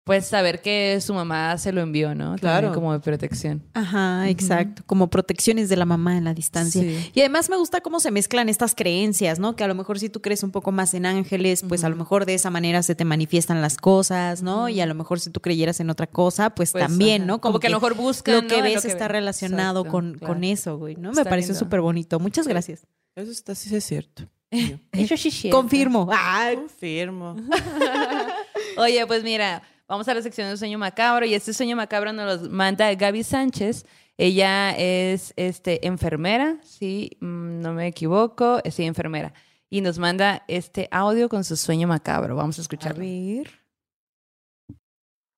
[0.04, 2.36] pues, saber que su mamá se lo envió, ¿no?
[2.36, 2.74] También Claro.
[2.74, 3.64] como de protección.
[3.74, 4.82] Ajá, exacto.
[4.88, 6.82] Como protecciones de la mamá en la distancia.
[6.82, 7.12] Sí.
[7.14, 9.56] Y además me gusta cómo se mezclan estas creencias, ¿no?
[9.56, 11.96] Que a lo mejor si tú crees un poco más en ángeles, pues a lo
[11.96, 14.70] mejor de esa manera se te manifiestan las cosas, ¿no?
[14.70, 17.28] Y a lo mejor si tú creyeras en otra cosa, pues, Pues, también, ajá.
[17.28, 17.42] ¿no?
[17.42, 18.64] Como que a lo mejor buscan, Lo que ¿no?
[18.64, 20.34] ves Lo que está relacionado Exacto, con, claro.
[20.34, 21.10] con eso, güey, ¿no?
[21.12, 21.60] Está me parece lindo.
[21.60, 22.20] súper bonito.
[22.20, 22.88] Muchas gracias.
[23.16, 24.24] Eso está, sí es cierto.
[24.92, 26.08] Eso sí Confirmo.
[26.12, 27.36] Ah, Confirmo.
[28.78, 29.62] Oye, pues mira,
[29.92, 33.24] vamos a la sección de sueño macabro y este sueño macabro nos lo manda Gaby
[33.24, 33.86] Sánchez.
[34.18, 39.34] Ella es este, enfermera, si no me equivoco, eh, sí, enfermera.
[39.70, 42.38] Y nos manda este audio con su sueño macabro.
[42.38, 43.04] Vamos a escucharlo.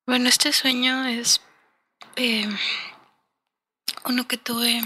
[0.05, 1.41] Bueno, este sueño es
[2.15, 2.47] eh,
[4.05, 4.81] uno que tuve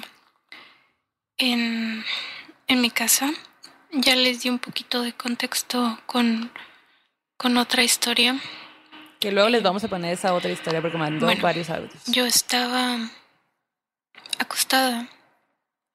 [1.38, 2.06] en,
[2.68, 3.34] en mi casa.
[3.91, 6.52] Ya les di un poquito de contexto con,
[7.38, 8.39] con otra historia.
[9.19, 12.03] Que luego les vamos a poner esa otra historia porque mandó Bueno, varios audios.
[12.06, 12.98] Yo estaba
[14.38, 15.10] acostada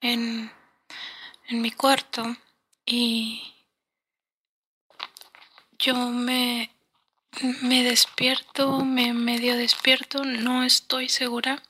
[0.01, 0.51] en,
[1.49, 2.37] en mi cuarto
[2.85, 3.55] y
[5.79, 6.71] yo me,
[7.63, 11.63] me despierto, me medio despierto, no estoy segura.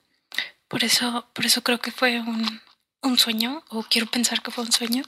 [0.68, 2.60] Por eso, por eso creo que fue un,
[3.02, 5.04] un sueño, o quiero pensar que fue un sueño.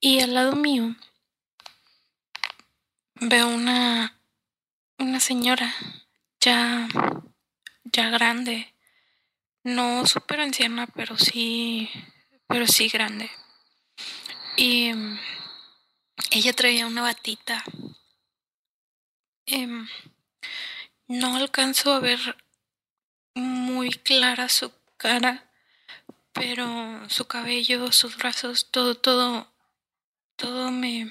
[0.00, 0.96] Y al lado mío
[3.14, 4.19] veo una,
[5.00, 5.74] una señora
[6.40, 6.86] ya,
[7.84, 8.74] ya grande,
[9.64, 11.90] no súper anciana, pero sí,
[12.46, 13.30] pero sí grande.
[14.56, 15.18] Y mm,
[16.30, 17.64] ella traía una batita.
[19.46, 19.88] Em,
[21.08, 22.36] no alcanzo a ver
[23.34, 25.50] muy clara su cara,
[26.32, 29.50] pero su cabello, sus brazos, todo, todo,
[30.36, 31.10] todo me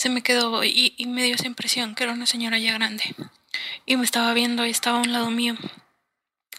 [0.00, 3.14] se me quedó y, y me dio esa impresión que era una señora ya grande
[3.84, 5.58] y me estaba viendo y estaba a un lado mío.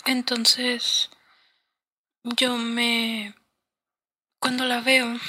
[0.05, 1.09] Entonces
[2.23, 3.33] yo me
[4.37, 5.19] cuando la veo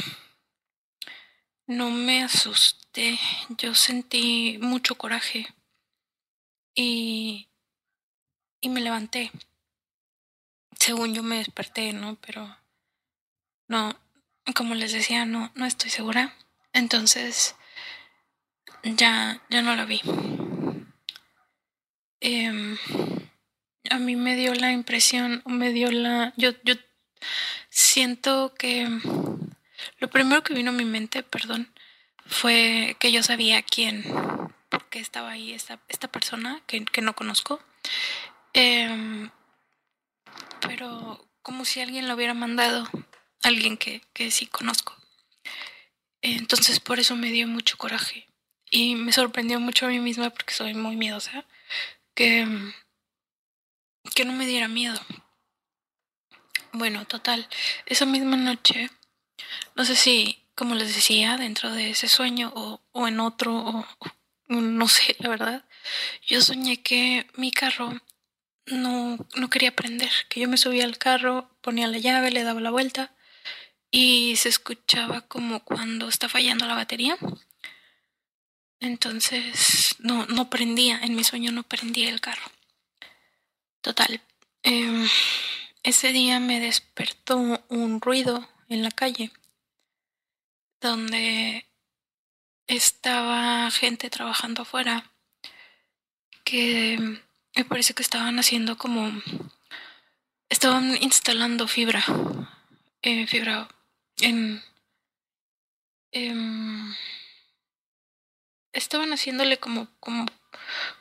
[1.66, 3.18] no me asusté,
[3.48, 5.46] yo sentí mucho coraje
[6.74, 7.48] y
[8.60, 9.32] y me levanté.
[10.78, 12.16] Según yo me desperté, ¿no?
[12.16, 12.58] Pero
[13.68, 13.98] no,
[14.54, 16.36] como les decía, no, no estoy segura.
[16.74, 17.56] Entonces,
[18.82, 20.00] ya, ya no la vi.
[22.20, 22.76] Em,
[23.90, 26.32] a mí me dio la impresión, me dio la...
[26.36, 26.74] Yo, yo
[27.68, 28.88] siento que
[29.98, 31.72] lo primero que vino a mi mente, perdón,
[32.26, 34.04] fue que yo sabía quién,
[34.68, 37.60] por qué estaba ahí esta, esta persona que, que no conozco.
[38.52, 39.30] Em,
[40.60, 42.88] pero como si alguien lo hubiera mandado,
[43.42, 44.96] alguien que, que sí conozco.
[46.20, 48.28] Entonces por eso me dio mucho coraje
[48.72, 51.44] y me sorprendió mucho a mí misma porque soy muy miedosa
[52.14, 52.48] que,
[54.14, 54.98] que no me diera miedo.
[56.72, 57.46] Bueno, total,
[57.84, 58.90] esa misma noche,
[59.76, 63.86] no sé si, como les decía, dentro de ese sueño o, o en otro, o,
[64.00, 65.64] o no sé, la verdad,
[66.26, 67.92] yo soñé que mi carro
[68.64, 72.60] no, no quería prender, que yo me subía al carro, ponía la llave, le daba
[72.62, 73.14] la vuelta
[73.90, 77.18] y se escuchaba como cuando está fallando la batería.
[78.82, 82.50] Entonces no, no prendía, en mi sueño no prendía el carro.
[83.80, 84.20] Total,
[84.64, 85.08] em,
[85.84, 89.30] ese día me despertó un ruido en la calle
[90.80, 91.64] donde
[92.66, 95.12] estaba gente trabajando afuera
[96.42, 96.98] que
[97.54, 99.12] me parece que estaban haciendo como
[100.48, 102.04] estaban instalando fibra
[103.02, 103.68] eh, fibra
[104.20, 104.60] en
[106.10, 106.94] em,
[108.72, 110.26] estaban haciéndole como como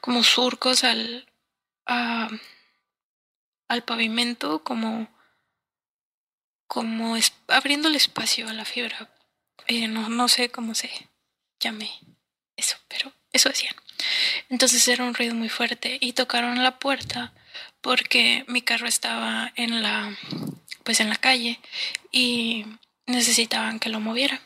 [0.02, 1.28] como surcos al
[1.86, 2.30] a-
[3.68, 5.08] al pavimento como
[6.68, 9.10] como es, abriéndole espacio a la fibra
[9.68, 10.90] Eh, no no sé cómo se
[11.60, 11.90] llame
[12.58, 13.76] eso pero eso hacían
[14.50, 17.34] entonces era un ruido muy fuerte y tocaron la puerta
[17.82, 20.16] porque mi carro estaba en la
[20.84, 21.60] pues en la calle
[22.12, 22.66] y
[23.06, 24.42] necesitaban que lo moviera.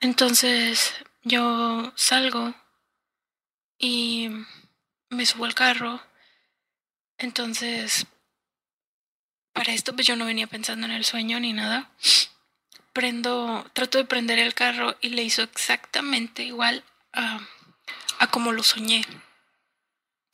[0.00, 0.94] Entonces
[1.24, 2.54] yo salgo
[3.78, 4.30] y
[5.10, 6.00] me subo al carro.
[7.18, 8.06] Entonces
[9.52, 11.90] para esto pues yo no venía pensando en el sueño ni nada.
[12.92, 17.40] Prendo, trato de prender el carro y le hizo exactamente igual a
[18.18, 19.04] a como lo soñé.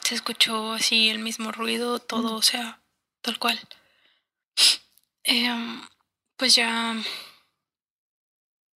[0.02, 2.80] Se escuchó así el mismo ruido, todo, o sea,
[3.20, 3.60] tal cual.
[5.22, 5.82] Em,
[6.36, 6.94] pues ya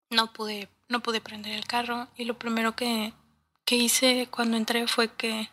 [0.10, 3.14] no pude, no pude prender el carro y lo primero que,
[3.66, 5.50] que hice cuando entré fue que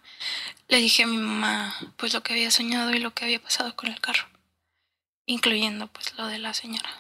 [0.69, 3.75] le dije a mi mamá pues lo que había soñado y lo que había pasado
[3.77, 4.27] con el carro,
[5.27, 6.91] incluyendo pues lo de la señora.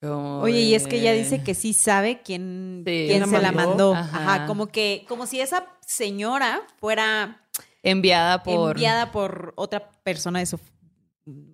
[0.00, 3.42] Como Oye, y es que ella dice que sí sabe quién, Sí, quién la se
[3.42, 3.94] la mandó.
[3.94, 3.94] mandó.
[3.94, 4.34] Ajá.
[4.36, 4.46] Ajá.
[4.46, 7.42] como que, como si esa señora fuera
[7.82, 8.76] Enviada por...
[8.76, 10.58] enviada por otra persona de su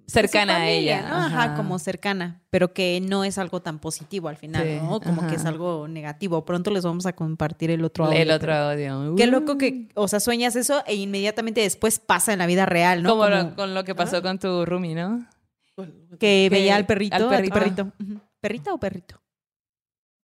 [0.06, 1.16] Cercana a ella, ¿no?
[1.16, 1.42] Ajá.
[1.44, 1.54] ajá.
[1.56, 5.00] como cercana, pero que no es algo tan positivo al final, Sí, ¿no?
[5.00, 6.44] Como que es algo negativo.
[6.44, 8.18] Pronto les vamos a compartir el otro audio.
[8.20, 9.14] el otro audio.
[9.16, 9.30] Qué Uh.
[9.30, 13.10] loco que, o sea, sueñas eso e inmediatamente después pasa en la vida real, ¿no?
[13.10, 15.26] Como, lo- con lo que pasó con tu roomie, ¿no?
[15.76, 17.16] que que- veía al perrito.
[17.16, 17.92] al perrito.
[18.40, 19.20] ¿Perrita o perrito?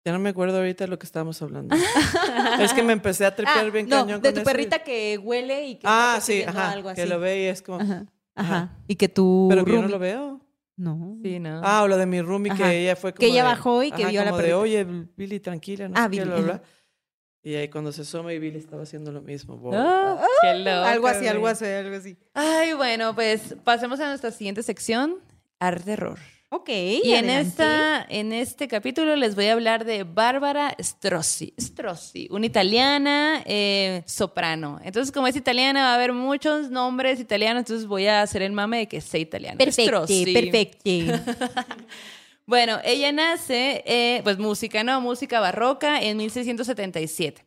[0.05, 1.75] Ya no me acuerdo ahorita de lo que estábamos hablando.
[2.59, 4.49] es que me empecé a tripear Ah, bien no, cañón de con tu eso.
[4.49, 6.71] perrita que huele y que Ah, sí, ajá.
[6.71, 7.09] algo que así.
[7.09, 7.79] lo ve y es como...
[8.35, 8.77] Ajá.
[8.87, 10.41] Y que tu Pero que yo no lo veo.
[10.77, 11.17] No.
[11.23, 11.61] Sí, ¿no?
[11.63, 12.69] Ah, o lo de mi roomie, Ajá.
[12.69, 14.53] que ella fue como Que ella de- bajó y que vio a la como de,
[14.53, 14.83] oye,
[15.15, 16.63] Billy, tranquila, no Ah, sé Billy, bla, bla.
[17.43, 19.57] Y ahí cuando se asoma y Billy estaba haciendo lo mismo.
[19.57, 19.73] wow.
[19.75, 20.69] Ah, qué loco.
[20.85, 22.17] algo así, algo así, algo así.
[22.33, 25.17] Ay, bueno, pues pasemos a nuestra siguiente sección,
[25.59, 26.17] arte error.
[26.53, 26.67] Ok.
[26.67, 27.49] Y en, adelante.
[27.49, 31.53] esta, en este capítulo les voy a hablar de Bárbara Strozzi.
[31.57, 34.77] Strozzi, una italiana eh, soprano.
[34.83, 38.51] Entonces, como es italiana, va a haber muchos nombres italianos, entonces voy a hacer el
[38.51, 39.57] mame de que sé italiano.
[39.57, 40.79] Perfecto, perfecto.
[42.47, 44.99] Bueno, ella nace, eh, pues música, ¿no?
[44.99, 47.45] Música barroca en 1677.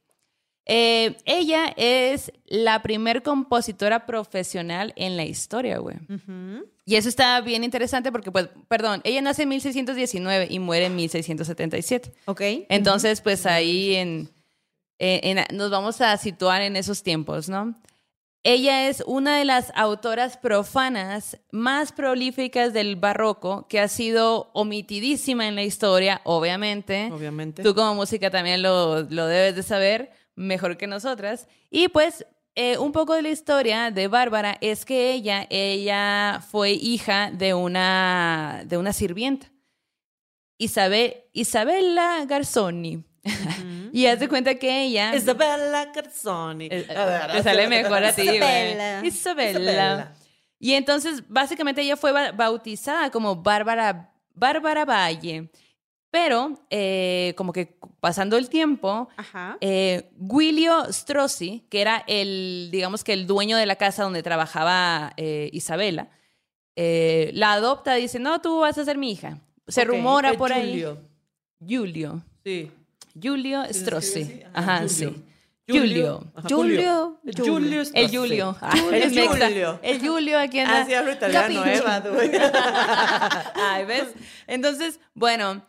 [0.66, 5.96] Eh, ella es la primer compositora profesional en la historia, güey.
[6.08, 6.66] Ujú.
[6.86, 10.96] Y eso está bien interesante porque, pues, perdón, ella nace en 1619 y muere en
[10.96, 12.12] 1677.
[12.26, 12.40] Ok.
[12.68, 14.30] Entonces, pues ahí en,
[14.98, 17.74] en- en- nos vamos a situar en esos tiempos, ¿no?
[18.46, 25.48] Ella es una de las autoras profanas más prolíficas del barroco que ha sido omitidísima
[25.48, 27.08] en la historia, obviamente.
[27.10, 27.62] Obviamente.
[27.62, 31.46] Tú como música también lo, lo debes de saber mejor que nosotras.
[31.70, 36.70] Y pues eh, un poco de la historia de Bárbara es que ella, ella fue
[36.72, 39.50] hija de una, de una sirvienta,
[40.58, 43.04] Isabel, Isabella Garzoni.
[43.92, 45.14] y haz de cuenta que ella...
[45.16, 46.68] Isabella Carzoni.
[46.70, 46.86] Eh,
[47.32, 48.22] Te sale mejor a ti.
[48.22, 49.00] Isabella.
[49.04, 49.50] Isabella.
[49.60, 50.14] Isabella.
[50.58, 55.50] Y entonces, básicamente, ella fue ba- bautizada como Bárbara, Bárbara Valle.
[56.14, 59.08] Pero, eh, como que pasando el tiempo,
[59.60, 65.12] eh, Guilio Strozzi, que era el, digamos que el dueño de la casa donde trabajaba
[65.16, 66.10] eh, Isabela,
[66.76, 69.40] eh, la adopta y dice, no, tú vas a ser mi hija.
[69.66, 70.90] Se rumora es por Giulio.
[70.90, 71.76] ahí.
[71.76, 72.22] Julio.
[72.44, 72.70] Sí.
[73.20, 74.22] Julio ¿Sí se Strozzi.
[74.22, 74.42] así?
[74.54, 75.06] Ajá, sí.
[75.66, 76.30] Julio.
[76.48, 76.48] Julio.
[76.48, 77.20] Julio.
[77.24, 78.16] El Julio El.
[78.16, 78.56] Julio.
[78.60, 79.02] Ah, Julio.
[79.02, 79.28] el.
[79.28, 79.80] Julio.
[79.82, 80.82] El Julio aquí anda.
[80.82, 81.80] Ah, sí, hablo italiano, Capi.
[81.80, 82.30] va, güey.
[83.56, 84.14] Ay, ¿ves?
[84.46, 85.60] Entonces, bueno,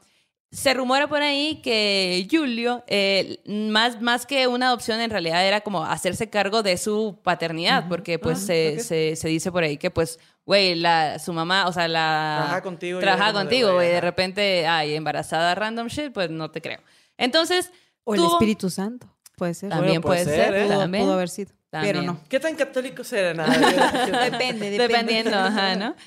[0.51, 5.61] se rumora por ahí que Julio, eh, más, más que una adopción, en realidad era
[5.61, 9.77] como hacerse cargo de su paternidad, porque pues Ah, se, se, se dice por ahí
[9.77, 12.35] que pues, güey, la, su mamá, o sea, la...
[12.37, 16.61] Trabaja contigo y Trabaja contigo, güey, de repente, ay, embarazada random shit, pues no te
[16.61, 16.79] creo.
[17.17, 17.71] Entonces...
[18.03, 19.07] O el Espíritu Santo.
[19.35, 19.69] Puede ser.
[19.69, 20.65] También puede puede ser, ser, ¿eh?
[20.67, 21.03] Pudo, también.
[21.03, 21.51] pudo haber sido.
[21.71, 22.19] Pero no.
[22.29, 23.37] ¿Qué tan católicos eran?
[23.47, 24.77] Depende, depende.
[24.77, 25.95] Dependiendo, ajá, ¿no?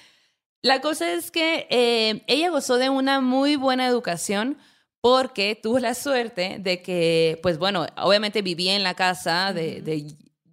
[0.62, 4.58] La cosa es que eh, ella gozó de una muy buena educación
[5.00, 10.06] porque tuvo la suerte de que, pues bueno, obviamente vivía en la casa de, de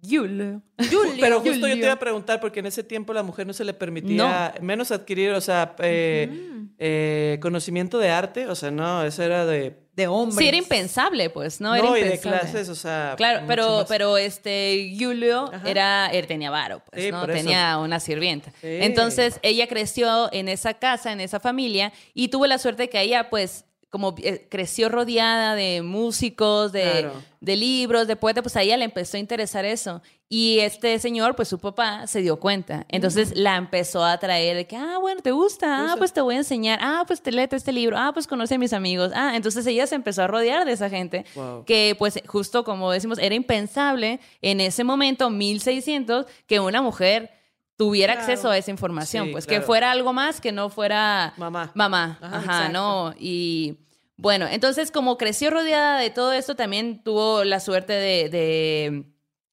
[0.08, 0.62] Julio.
[1.20, 3.64] Pero justo yo te iba a preguntar, porque en ese tiempo la mujer no se
[3.64, 9.22] le permitía menos adquirir, o sea, eh, eh, conocimiento de arte, o sea, no, eso
[9.22, 9.85] era de...
[9.96, 10.36] De hombre.
[10.42, 11.74] Sí, era impensable, pues, ¿no?
[11.74, 12.40] Era No, y de impensable.
[12.40, 13.14] clases, o sea...
[13.16, 13.86] Claro, pero, más.
[13.88, 15.68] pero este Julio Ajá.
[15.68, 17.24] era, él tenía varo, pues, Sí, ¿no?
[17.24, 17.32] eso.
[17.32, 18.50] Tenía una sirvienta.
[18.60, 18.66] Sí.
[18.82, 23.00] Entonces, ella creció en esa casa, en esa familia, y tuvo la suerte de que
[23.00, 27.12] ella, pues, como eh, creció rodeada de músicos, de, Claro.
[27.40, 30.02] de libros, de poetas, pues a ella le empezó a interesar eso.
[30.28, 32.84] Y este señor, pues su papá, se dio cuenta.
[32.88, 35.92] Entonces la empezó a traer de que, ah, bueno, ¿te gusta?
[35.92, 36.80] Ah, pues te voy a enseñar.
[36.82, 37.96] Ah, pues te léete este libro.
[37.96, 39.12] Ah, pues conoce a mis amigos.
[39.14, 41.64] Ah, entonces ella se empezó a rodear de esa gente Wow.
[41.64, 47.30] que pues justo como decimos, era impensable en ese momento, 1600, que una mujer
[47.76, 48.30] tuviera Claro.
[48.32, 49.60] acceso a esa información, Sí, pues claro.
[49.60, 51.70] que fuera algo más que no fuera Mamá.
[51.74, 52.68] mamá, Ajá.
[52.70, 53.14] ¿no?
[53.18, 53.78] Y
[54.16, 59.04] bueno, entonces como creció rodeada de todo esto, también tuvo la suerte de, de,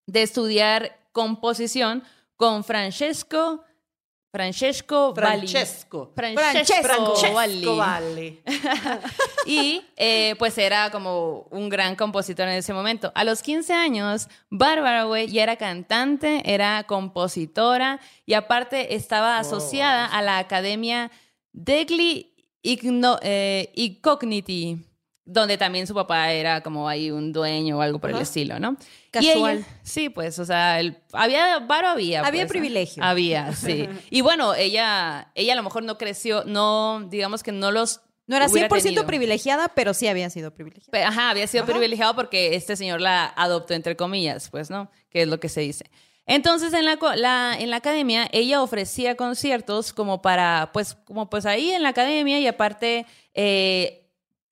[0.05, 2.03] de estudiar composición
[2.37, 3.63] con Francesco,
[4.33, 5.47] Francesco Valli.
[5.47, 6.11] Francesco.
[6.15, 7.65] Francesco, Francesco Valli.
[7.77, 8.41] Valli.
[9.45, 13.11] Y eh, pues era como un gran compositor en ese momento.
[13.13, 20.05] A los 15 años, Bárbara, güey, ya era cantante, era compositora y aparte estaba asociada
[20.07, 21.11] a la Academia
[21.51, 22.33] Degli
[22.63, 24.79] Igno- eh, Incogniti,
[25.25, 28.75] donde también su papá era como ahí un dueño o algo por el estilo, ¿no?
[29.11, 29.57] Casual.
[29.59, 32.19] ella- sí, pues, o sea, el- había, varo había.
[32.19, 32.49] Había pues, ¿no?
[32.49, 33.03] privilegio.
[33.03, 33.87] Había, sí.
[34.09, 38.35] Y bueno, ella, ella a lo mejor no creció, no, digamos que no los No
[38.35, 39.05] era hubiera 100% tenido.
[39.05, 41.07] privilegiada, pero sí había sido privilegiada.
[41.07, 41.71] Ajá, había sido Ajá.
[41.71, 44.91] privilegiado porque este señor la adoptó, entre comillas, pues, ¿no?
[45.09, 45.89] Que es lo que se dice.
[46.25, 51.71] Entonces, en la- en la academia, ella ofrecía conciertos como para, pues, como pues ahí
[51.71, 54.02] en la academia y aparte eh,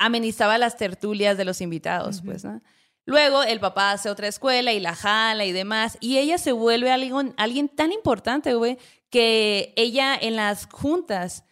[0.05, 2.61] amenizaba las tertulias de los invitados, pues, ¿no?
[3.05, 6.91] Luego el papá hace otra escuela y la jala y demás, y ella se vuelve
[6.91, 8.77] alguien, alguien tan importante, güey,
[9.09, 11.43] que ella en las juntas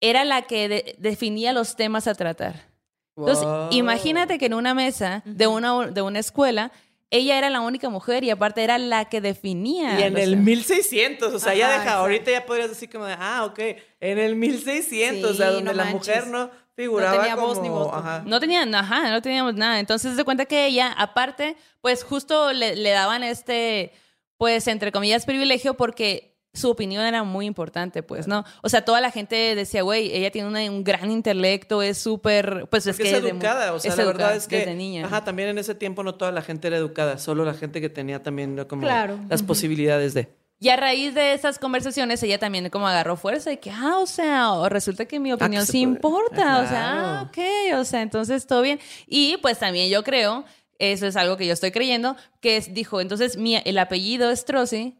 [0.00, 2.70] era la que de- definía los temas a tratar.
[3.16, 3.68] Entonces, Wow.
[3.72, 6.72] imagínate que en una mesa de una, de una escuela,
[7.10, 10.00] ella era la única mujer y aparte era la que definía.
[10.00, 12.00] Y en el sea, 1600, o sea, ya Ajá, deja, exacto.
[12.00, 13.58] ahorita ya podrías decir como de, ah, ok,
[14.00, 16.16] en el 1600, o sea, Sí, donde no la manches.
[16.16, 17.94] mujer no figuraba tenía como, voz ni voto.
[17.94, 18.22] ajá.
[18.26, 19.78] No tenían, ajá, no teníamos nada.
[19.80, 23.92] Entonces se cuenta que ella, aparte, pues justo le, le daban este,
[24.38, 28.44] pues entre comillas, privilegio porque su opinión era muy importante, pues, ¿no?
[28.62, 32.66] O sea, toda la gente decía, güey, ella tiene una- un gran intelecto, es súper,
[32.70, 34.58] pues es Porque que es de educada, o sea, es la educada verdad es que,
[34.58, 35.06] desde niña.
[35.06, 37.88] ajá, también en ese tiempo no toda la gente era educada, solo la gente que
[37.88, 38.68] tenía también ¿no?
[38.68, 39.18] como Claro.
[39.30, 40.28] las posibilidades de.
[40.62, 44.06] Y a raíz de esas conversaciones, ella también como agarró fuerza de que, ah, o
[44.06, 46.58] sea, o resulta que mi opinión que se sí importa.
[46.58, 48.78] Ah, O sea, ah, ok, o sea, entonces todo bien.
[49.08, 50.44] Y pues también yo creo,
[50.78, 54.96] eso es algo que yo estoy creyendo, que es, dijo, entonces mi, el apellido Strozzi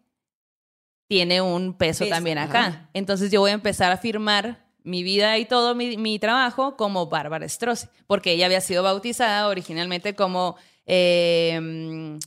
[1.07, 2.67] tiene un peso Peso, también acá.
[2.67, 2.91] ajá.
[2.93, 7.07] Entonces yo voy a empezar a firmar mi vida y todo mi, mi trabajo como
[7.07, 10.57] Bárbara Strozzi, porque ella había sido bautizada originalmente como...
[10.87, 12.19] eh,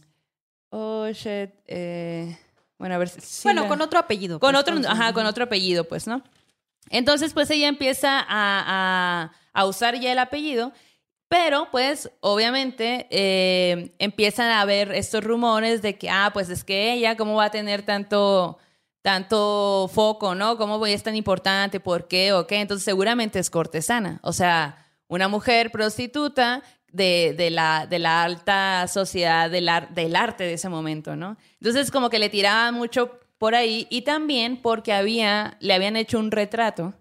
[0.69, 1.49] oh, shit.
[1.67, 2.37] eh,
[2.77, 3.43] bueno, a ver si...
[3.43, 4.39] bueno, la- con otro apellido.
[4.39, 6.21] con pues, otro, con- ajá, con otro apellido, pues, ¿no?
[6.89, 10.71] Entonces, pues ella empieza a, a- a usar ya el apellido,
[11.27, 16.93] pero pues obviamente eh, empiezan a haber estos rumores de que, ah, pues es que
[16.93, 18.59] ella, ¿cómo va a tener tanto,
[19.01, 20.57] tanto foco, ¿no?
[20.57, 21.79] ¿Cómo es tan importante?
[21.79, 22.33] ¿Por qué?
[22.33, 22.57] ¿O qué?
[22.61, 24.77] Entonces seguramente es cortesana, o sea,
[25.07, 26.61] una mujer prostituta
[26.95, 31.37] de, de la, de la alta sociedad del, ar- del arte de ese momento, ¿no?
[31.59, 36.17] Entonces como que le tiraban mucho por ahí y también porque había, le habían hecho
[36.19, 36.93] un retrato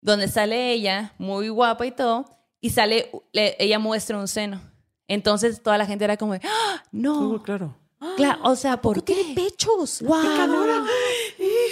[0.00, 2.24] donde sale ella muy guapa y todo
[2.60, 4.60] y sale, le- ella muestra un seno.
[5.06, 6.82] Entonces toda la gente era como, de, ¡Ah!
[6.92, 7.76] no, Oh, claro.
[8.16, 9.14] claro, o sea, ¿por qué?
[9.14, 10.00] tiene pechos.
[10.02, 10.22] ¡Guau!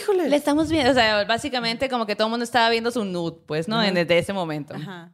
[0.01, 0.29] Híjole.
[0.29, 3.39] Le estamos viendo, o sea, básicamente como que todo el mundo estaba viendo su nude,
[3.47, 3.83] pues, ¿no?
[3.83, 4.75] En- Desde ese momento.
[4.75, 5.13] Ajá.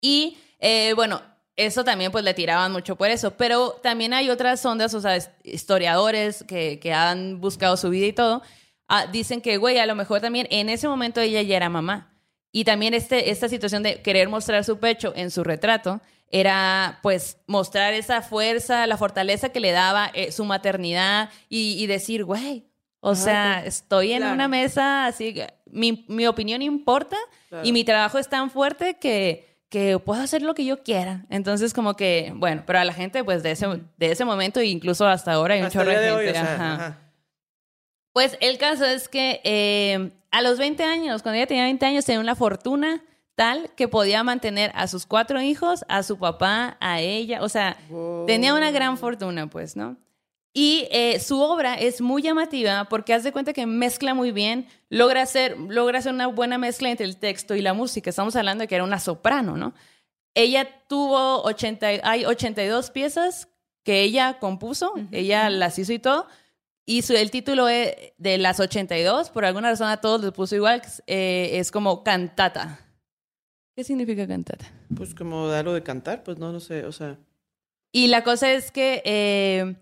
[0.00, 1.20] Y eh, bueno,
[1.58, 5.16] eso también pues le tiraban mucho por eso, pero también hay otras ondas, o sea,
[5.16, 8.42] es- historiadores que, que han buscado su vida y todo,
[8.88, 12.14] ah, dicen que, güey, a lo mejor también en ese momento ella ya era mamá.
[12.52, 17.38] Y también este, esta situación de querer mostrar su pecho en su retrato era pues
[17.46, 22.64] mostrar esa fuerza, la fortaleza que le daba eh, su maternidad y, y decir, güey,
[23.00, 24.34] o sea, estoy en Claro.
[24.34, 27.16] una mesa así, que mi, mi opinión importa
[27.62, 31.26] y mi trabajo es tan fuerte que, que puedo hacer lo que yo quiera.
[31.30, 33.66] Entonces, como que, bueno, pero a la gente, pues de ese,
[33.96, 36.40] de ese momento, incluso hasta ahora, hay un Hasta chorro de de hoy, gente.
[36.40, 36.74] o sea, ajá.
[36.74, 36.98] ajá.
[38.12, 42.04] Pues el caso es que eh, a los 20 años, cuando ella tenía 20 años,
[42.04, 43.02] tenía una fortuna
[43.34, 47.76] tal que podía mantener a sus cuatro hijos, a su papá, a ella, o sea,
[48.26, 49.96] tenía una gran fortuna, pues, ¿no?
[50.60, 54.66] Y eh, su obra es muy llamativa porque haz de cuenta que mezcla muy bien,
[54.88, 58.10] logra hacer, logra hacer una buena mezcla entre el texto y la música.
[58.10, 59.72] Estamos hablando de que era una soprano, ¿no?
[60.34, 63.48] Ella tuvo 80, hay 82 piezas
[63.84, 66.26] que ella compuso, ella las hizo y todo.
[66.84, 70.56] Y su, el título es de las 82, por alguna razón a todos les puso
[70.56, 72.80] igual, eh, es como cantata.
[73.76, 74.66] ¿Qué significa cantata?
[74.92, 77.16] Pues como de algo de cantar, pues no, no sé, o sea.
[77.92, 79.76] Y la cosa es que eh,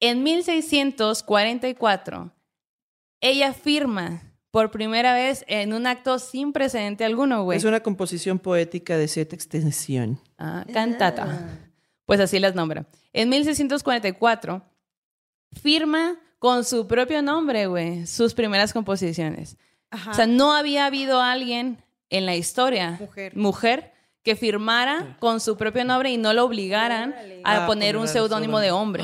[0.00, 2.32] en 1644
[3.20, 7.58] ella firma por primera vez en un acto sin precedente alguno, güey.
[7.58, 10.20] Es una composición poética de cierta extensión.
[10.38, 11.58] Ah, cantata.
[12.06, 12.86] Pues así las nombra.
[13.12, 14.62] En 1644
[15.60, 19.56] firma con su propio nombre, güey, sus primeras composiciones.
[19.90, 20.12] Ajá.
[20.12, 23.00] O sea, no había habido alguien en la historia,
[23.34, 23.92] Mujer.
[24.22, 27.40] que firmara con su propio nombre y no lo obligaran Órale.
[27.44, 29.02] a Ah, poner un seudónimo de hombre.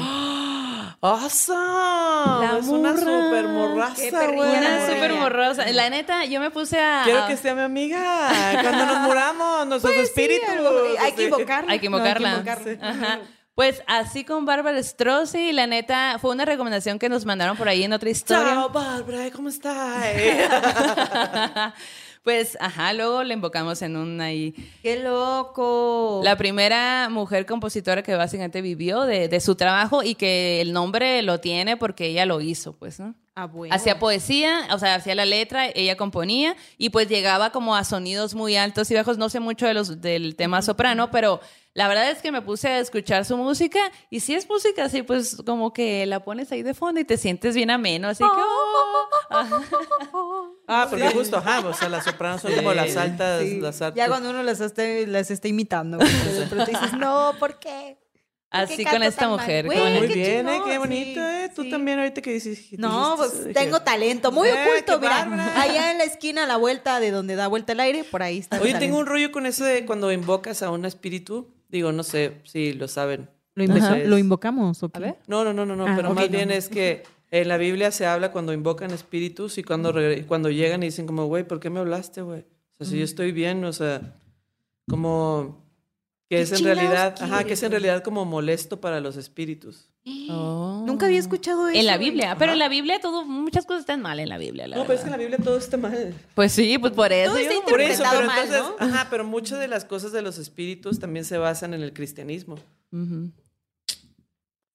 [1.04, 2.46] ¡Awesome!
[2.46, 4.56] La es una super morraza, güey.
[4.58, 5.66] Una súper morrosa.
[5.72, 7.02] La neta, yo me puse a...
[7.04, 8.30] Quiero a- que sea mi amiga.
[8.62, 10.48] Cuando nos muramos, nuestros Pues sí, espíritus.
[10.48, 11.72] algo- hay que invocarla.
[11.72, 12.30] Hay que No, invocarla.
[12.30, 12.78] invocarla.
[12.88, 13.18] Ajá.
[13.54, 17.84] Pues así con Bárbara Strozzi, la neta, fue una recomendación que nos mandaron por ahí
[17.84, 18.54] en otra historia.
[18.54, 20.04] Chao, Bárbara, ¿cómo estás?
[22.24, 24.54] pues, ajá, luego le invocamos en un ahí.
[24.82, 26.22] ¡Qué loco!
[26.24, 31.20] La primera mujer compositora que básicamente vivió de, de su trabajo y que el nombre
[31.22, 33.14] lo tiene porque ella lo hizo, pues, ¿no?
[33.36, 33.74] Ah, bueno.
[33.74, 38.34] Hacía poesía, o sea, hacía la letra, ella componía y pues llegaba como a sonidos
[38.34, 39.18] muy altos y bajos.
[39.18, 41.40] No sé mucho de los, del tema soprano, pero
[41.74, 45.02] la verdad es que me puse a escuchar su música y si es música así,
[45.02, 48.30] pues como que la pones ahí de fondo y te sientes bien ameno, así que...
[48.30, 49.60] oh, ajá.
[50.68, 53.60] ah, porque justo, ajá, o sea, las sopranos son como las altas, Sí.
[53.60, 53.96] las altas.
[53.96, 55.98] Ya cuando uno las está, las está imitando.
[56.48, 57.98] pero te dices, no, ¿por qué?
[58.50, 59.64] Así ¿Qué con esta mujer.
[59.66, 60.52] Güey, Muy bien, ¿eh?
[60.52, 61.50] chingón, Qué bonito, sí, ¿eh?
[61.56, 61.70] Tú sí.
[61.70, 62.66] también ahorita que dices.
[62.78, 65.24] No, dijiste, pues tengo talento, muy Eh, oculto, mira.
[65.24, 65.60] bárbara.
[65.60, 68.38] Allá en la esquina, a la vuelta de donde da vuelta el aire, por ahí
[68.38, 68.60] está.
[68.60, 71.52] Oye, tengo un rollo con eso de cuando invocas a un espíritu.
[71.74, 73.28] Digo, no sé si lo saben.
[73.56, 75.00] ¿Lo, invoca- invoca- ¿Lo invocamos o qué?
[75.00, 75.16] Ver.
[75.26, 76.54] No, no, no, no, no, Ah, pero más no, bien no.
[76.54, 77.02] es que
[77.32, 79.92] en la Biblia se habla cuando invocan espíritus y cuando,
[80.28, 82.40] cuando llegan y dicen como, güey, ¿por qué me hablaste, güey?
[82.40, 82.98] O sea, si Mm.
[82.98, 84.14] yo estoy bien, o sea,
[84.88, 85.64] como
[86.30, 89.88] que ¿Qué es en realidad, ajá, que es en realidad como molesto para los espíritus.
[90.06, 90.82] Oh.
[90.86, 91.78] Nunca había escuchado eso.
[91.80, 91.96] En la.
[91.96, 94.82] Biblia, pero en la Biblia todo, muchas cosas están mal en la Biblia, la No,
[94.82, 95.24] pero es que en verdad.
[95.24, 96.14] la Biblia todo está mal.
[96.34, 97.30] Pues sí, pues por eso.
[97.32, 98.86] Todo está Por eso, pero mal, entonces, ¿no?
[98.86, 102.56] ajá, pero muchas de las cosas de los espíritus también se basan en el cristianismo.
[102.92, 103.30] Ujú.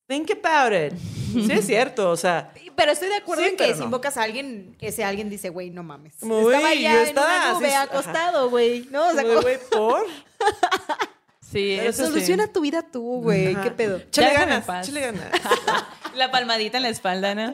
[0.07, 0.97] Think about it.
[1.31, 3.85] Sí es cierto, o sea, Pero estoy de acuerdo Sí, en que si no.
[3.85, 6.15] invocas a alguien, ese alguien dice, güey, no mames.
[6.19, 8.87] Como, Estaba ya en estaba una nube así, acostado, güey.
[8.89, 9.23] No, o sea,
[9.69, 10.05] ¿por?
[11.51, 12.11] Sí, Pero eso sí.
[12.11, 13.53] soluciona tu vida tú, güey.
[13.53, 13.63] Ajá.
[13.63, 13.97] ¿Qué pedo?
[13.97, 14.87] En ganas, paz.
[14.87, 15.31] échale ganas.
[16.15, 17.53] La palmadita en la espalda, ¿no?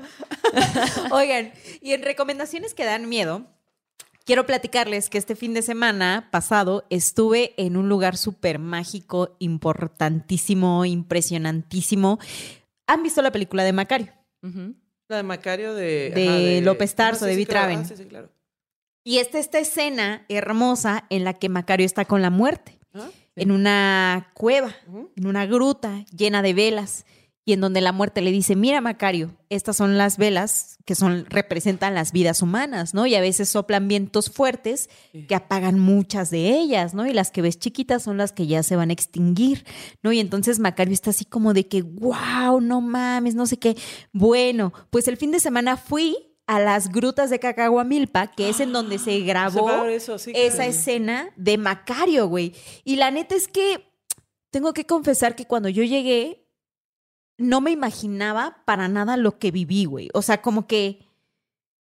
[1.12, 3.46] Oigan, y en recomendaciones que dan miedo,
[4.26, 10.86] quiero platicarles que este fin de semana pasado estuve en un lugar súper mágico, importantísimo,
[10.86, 12.20] impresionantísimo.
[12.88, 14.12] ¿Han visto la película de Macario?
[15.08, 16.12] La de Macario de...
[16.12, 17.68] De López Tarso, sí, de sí, Vi claro.
[17.68, 17.80] Traven.
[17.86, 18.30] Ah, sí, sí, claro.
[19.04, 23.52] Y está esta escena hermosa en la que Macario está con la muerte, Ah, en
[23.52, 24.76] una cueva,
[25.16, 27.06] en una gruta llena de velas,
[27.48, 31.28] y en donde la muerte le dice, mira Macario, estas son las velas que son,
[31.30, 33.06] representan las vidas humanas, ¿no?
[33.06, 34.90] Y a veces soplan vientos fuertes
[35.28, 37.06] que apagan muchas de ellas, ¿no?
[37.06, 39.64] Y las que ves chiquitas son las que ya se van a extinguir,
[40.02, 40.12] ¿no?
[40.12, 43.78] Y entonces Macario está así como de que, wow, no mames, no sé qué.
[44.12, 48.72] Bueno, pues el fin de semana fui a las grutas de Cacahuamilpa, que es en
[48.72, 50.70] donde se grabó Se va eso, sí, esa claro.
[50.72, 52.54] escena de Macario, güey.
[52.84, 53.92] Y la neta es que
[54.52, 56.48] tengo que confesar que cuando yo llegué,
[57.38, 60.10] no me imaginaba para nada lo que viví, güey.
[60.14, 61.00] O sea, como que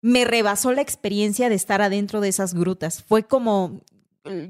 [0.02, 3.04] me rebasó la experiencia de estar adentro de esas grutas.
[3.04, 3.82] Fue como,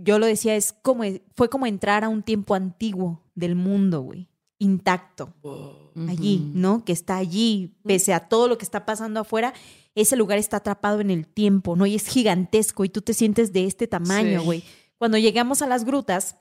[0.03, 1.03] yo lo decía, es como,
[1.35, 4.27] fue como entrar a un tiempo antiguo del mundo, güey.
[4.59, 5.91] Intacto Wow.
[6.09, 6.51] allí.
[6.53, 6.85] ¿no?
[6.85, 9.53] Que está allí, pese a todo lo que está pasando afuera,
[9.95, 11.85] ese lugar está atrapado en el tiempo, ¿no?
[11.85, 14.45] Y es gigantesco y tú te sientes de este tamaño, Sí.
[14.45, 14.63] güey.
[14.97, 16.37] Cuando llegamos a las grutas,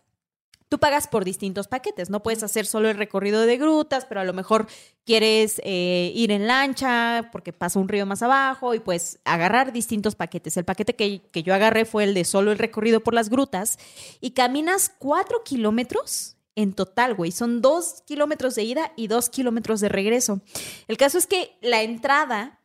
[0.69, 4.25] tú pagas por distintos paquetes, no puedes hacer solo el recorrido de grutas, pero a
[4.25, 4.67] lo mejor
[5.05, 10.15] quieres eh, ir en lancha porque pasa un río más abajo y pues agarrar distintos
[10.15, 10.57] paquetes.
[10.57, 13.79] El paquete que, que yo agarré fue el de solo el recorrido por las grutas
[14.23, 17.33] y caminas cuatro kilómetros en total, güey.
[17.33, 20.41] Son dos kilómetros de ida y dos kilómetros de regreso.
[20.89, 22.61] El caso es que la entrada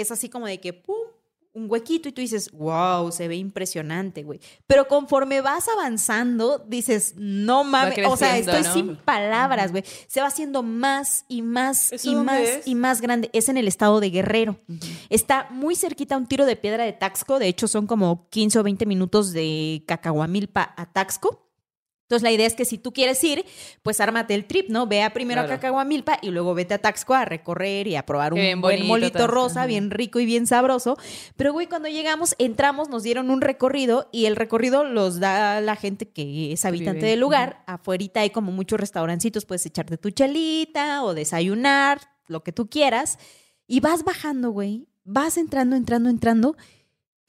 [0.00, 0.96] es así como de que, pum,
[1.58, 4.40] un huequito y tú dices, wow, se ve impresionante, güey.
[4.66, 8.72] Pero conforme vas avanzando, dices, no mames, o sea, estoy ¿no?
[8.72, 9.82] sin palabras, güey.
[10.06, 12.66] Se va haciendo más y más ¿Eso y más es?
[12.66, 13.30] y más grande.
[13.32, 14.60] Es en el estado de Guerrero.
[15.08, 17.38] Está muy cerquita a un tiro de piedra de Taxco.
[17.38, 21.47] De hecho, son como 15 o 20 minutos de Cacahuamilpa a Taxco.
[22.08, 23.44] Entonces, la idea es que si tú quieres ir,
[23.82, 24.86] pues ármate el trip, ¿no?
[24.86, 25.52] Ve a primero Claro.
[25.52, 28.76] a Cacahuamilpa y luego vete a Taxco a recorrer y a probar un bien buen
[28.76, 29.30] bonito, molito Taxco.
[29.34, 29.66] rosa, Ajá.
[29.66, 30.96] bien rico y bien sabroso.
[31.36, 35.76] Pero, güey, cuando llegamos, entramos, nos dieron un recorrido y el recorrido los da la
[35.76, 37.10] gente que es habitante vive.
[37.10, 37.62] del lugar.
[37.66, 43.18] Afuerita hay como muchos restaurancitos, puedes echarte tu chelita o desayunar, lo que tú quieras.
[43.66, 44.88] Y vas bajando, güey.
[45.04, 46.56] Vas entrando, entrando, entrando.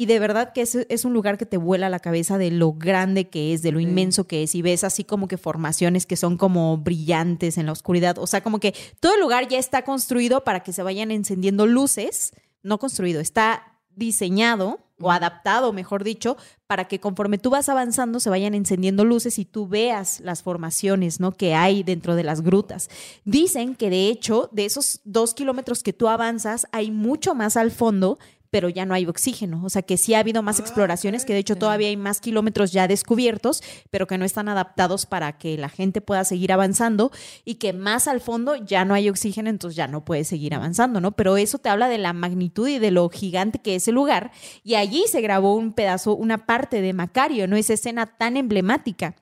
[0.02, 2.72] Y de verdad que es, es un lugar que te vuela la cabeza de lo
[2.72, 3.84] grande que es, de lo Sí.
[3.84, 4.56] inmenso que es.
[4.56, 8.18] Y ves así como que formaciones que son como brillantes en la oscuridad.
[8.18, 11.68] O sea, como que todo el lugar ya está construido para que se vayan encendiendo
[11.68, 12.32] luces.
[12.64, 18.30] No construido, está diseñado o adaptado, mejor dicho, para que conforme tú vas avanzando se
[18.30, 21.34] vayan encendiendo luces y tú veas las formaciones ¿no?
[21.34, 22.90] que hay dentro de las grutas.
[23.26, 27.72] Dicen que de hecho, de esos dos kilómetros que tú avanzas, hay mucho más al
[27.72, 28.18] fondo
[28.52, 29.62] pero ya no hay oxígeno.
[29.64, 32.20] O sea que sí ha habido más Ah, exploraciones, que de hecho todavía hay más
[32.20, 37.12] kilómetros ya descubiertos, pero que no están adaptados para que la gente pueda seguir avanzando
[37.46, 41.00] y que más al fondo ya no hay oxígeno, entonces ya no puedes seguir avanzando,
[41.02, 41.14] ¿no?
[41.14, 44.32] Pero eso te habla de la magnitud y de lo gigante que es el lugar.
[44.64, 47.56] Y allí se grabó un pedazo, una parte de Macario, ¿no?
[47.56, 49.16] Esa escena tan emblemática.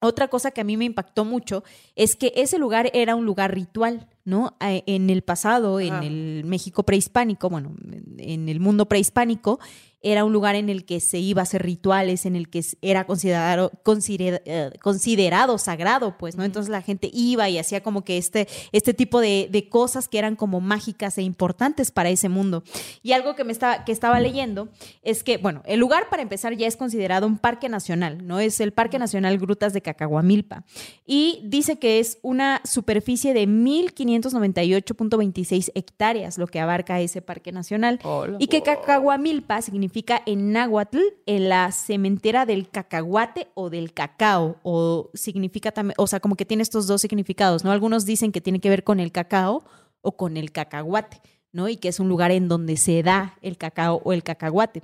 [0.00, 1.64] Otra cosa que a mí me impactó mucho
[1.96, 4.56] es que ese lugar era un lugar ritual, ¿no?
[4.60, 7.74] Eh, En el pasado, en el México prehispánico, bueno,
[8.18, 9.58] en el mundo prehispánico,
[10.00, 13.04] era un lugar en el que se iba a hacer rituales, en el que era
[13.04, 16.44] considerado, considera- eh, considerado sagrado, pues, ¿no?
[16.44, 20.18] Entonces la gente iba y hacía como que este, este tipo de, de cosas que
[20.18, 22.62] eran como mágicas e importantes para ese mundo.
[23.02, 24.68] Y algo que me estaba, que estaba leyendo
[25.02, 28.38] es que, bueno, el lugar para empezar ya es considerado un parque nacional, ¿no?
[28.38, 30.64] Es el Parque Nacional Grutas de Cacahuamilpa.
[31.06, 37.98] Y dice que es una superficie de 1598.26 hectáreas, lo que abarca ese parque nacional.
[38.04, 38.36] Hola.
[38.38, 39.87] Y que Cacahuamilpa significa
[40.26, 46.20] en náhuatl en la cementera del cacahuate o del cacao, o significa también, o sea,
[46.20, 47.70] como que tiene estos dos significados, ¿no?
[47.72, 49.64] Algunos dicen que tiene que ver con el cacao
[50.00, 51.20] o con el cacahuate,
[51.52, 51.68] ¿no?
[51.68, 54.82] Y que es un lugar en donde se da el cacao o el cacahuate.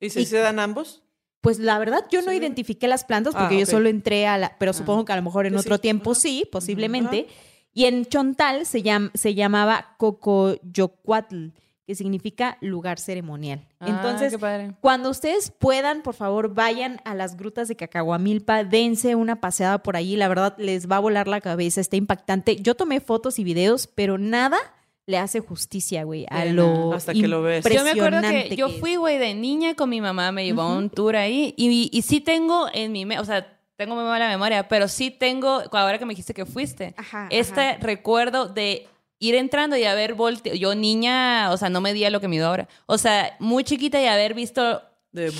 [0.00, 1.02] ¿Y si Y- se dan ambos?
[1.40, 2.36] Pues la verdad, yo no Sí.
[2.36, 4.56] identifiqué las plantas porque Ah, yo solo entré a la.
[4.58, 5.82] Pero supongo que a lo mejor en otro sí.
[5.82, 7.26] tiempo sí, posiblemente.
[7.74, 11.48] Y en Chontal se, llam- se llamaba Cocoyocuatl,
[11.86, 13.66] que significa lugar ceremonial.
[13.80, 14.72] Ah, Entonces, qué padre.
[14.80, 19.96] cuando ustedes puedan, por favor, vayan a las grutas de Cacahuamilpa, dense una paseada por
[19.96, 20.16] allí.
[20.16, 22.56] La verdad, les va a volar la cabeza, está impactante.
[22.56, 24.58] Yo tomé fotos y videos, pero nada
[25.06, 26.92] le hace justicia, güey, a lo.
[26.92, 27.64] Hasta que lo ves.
[27.68, 30.76] Yo me acuerdo que yo fui, güey, de niña con mi mamá, me llevó a
[30.76, 34.68] un tour ahí y, y sí tengo en mi, o sea, tengo muy mala memoria,
[34.68, 37.78] pero sí tengo, ahora que me dijiste que fuiste, Ajá, este ajá.
[37.80, 38.86] recuerdo de
[39.22, 42.68] ir entrando y haber volteado, yo niña, o sea, no medía lo que mido ahora,
[42.86, 44.82] o sea, muy chiquita y haber visto
[45.12, 45.30] De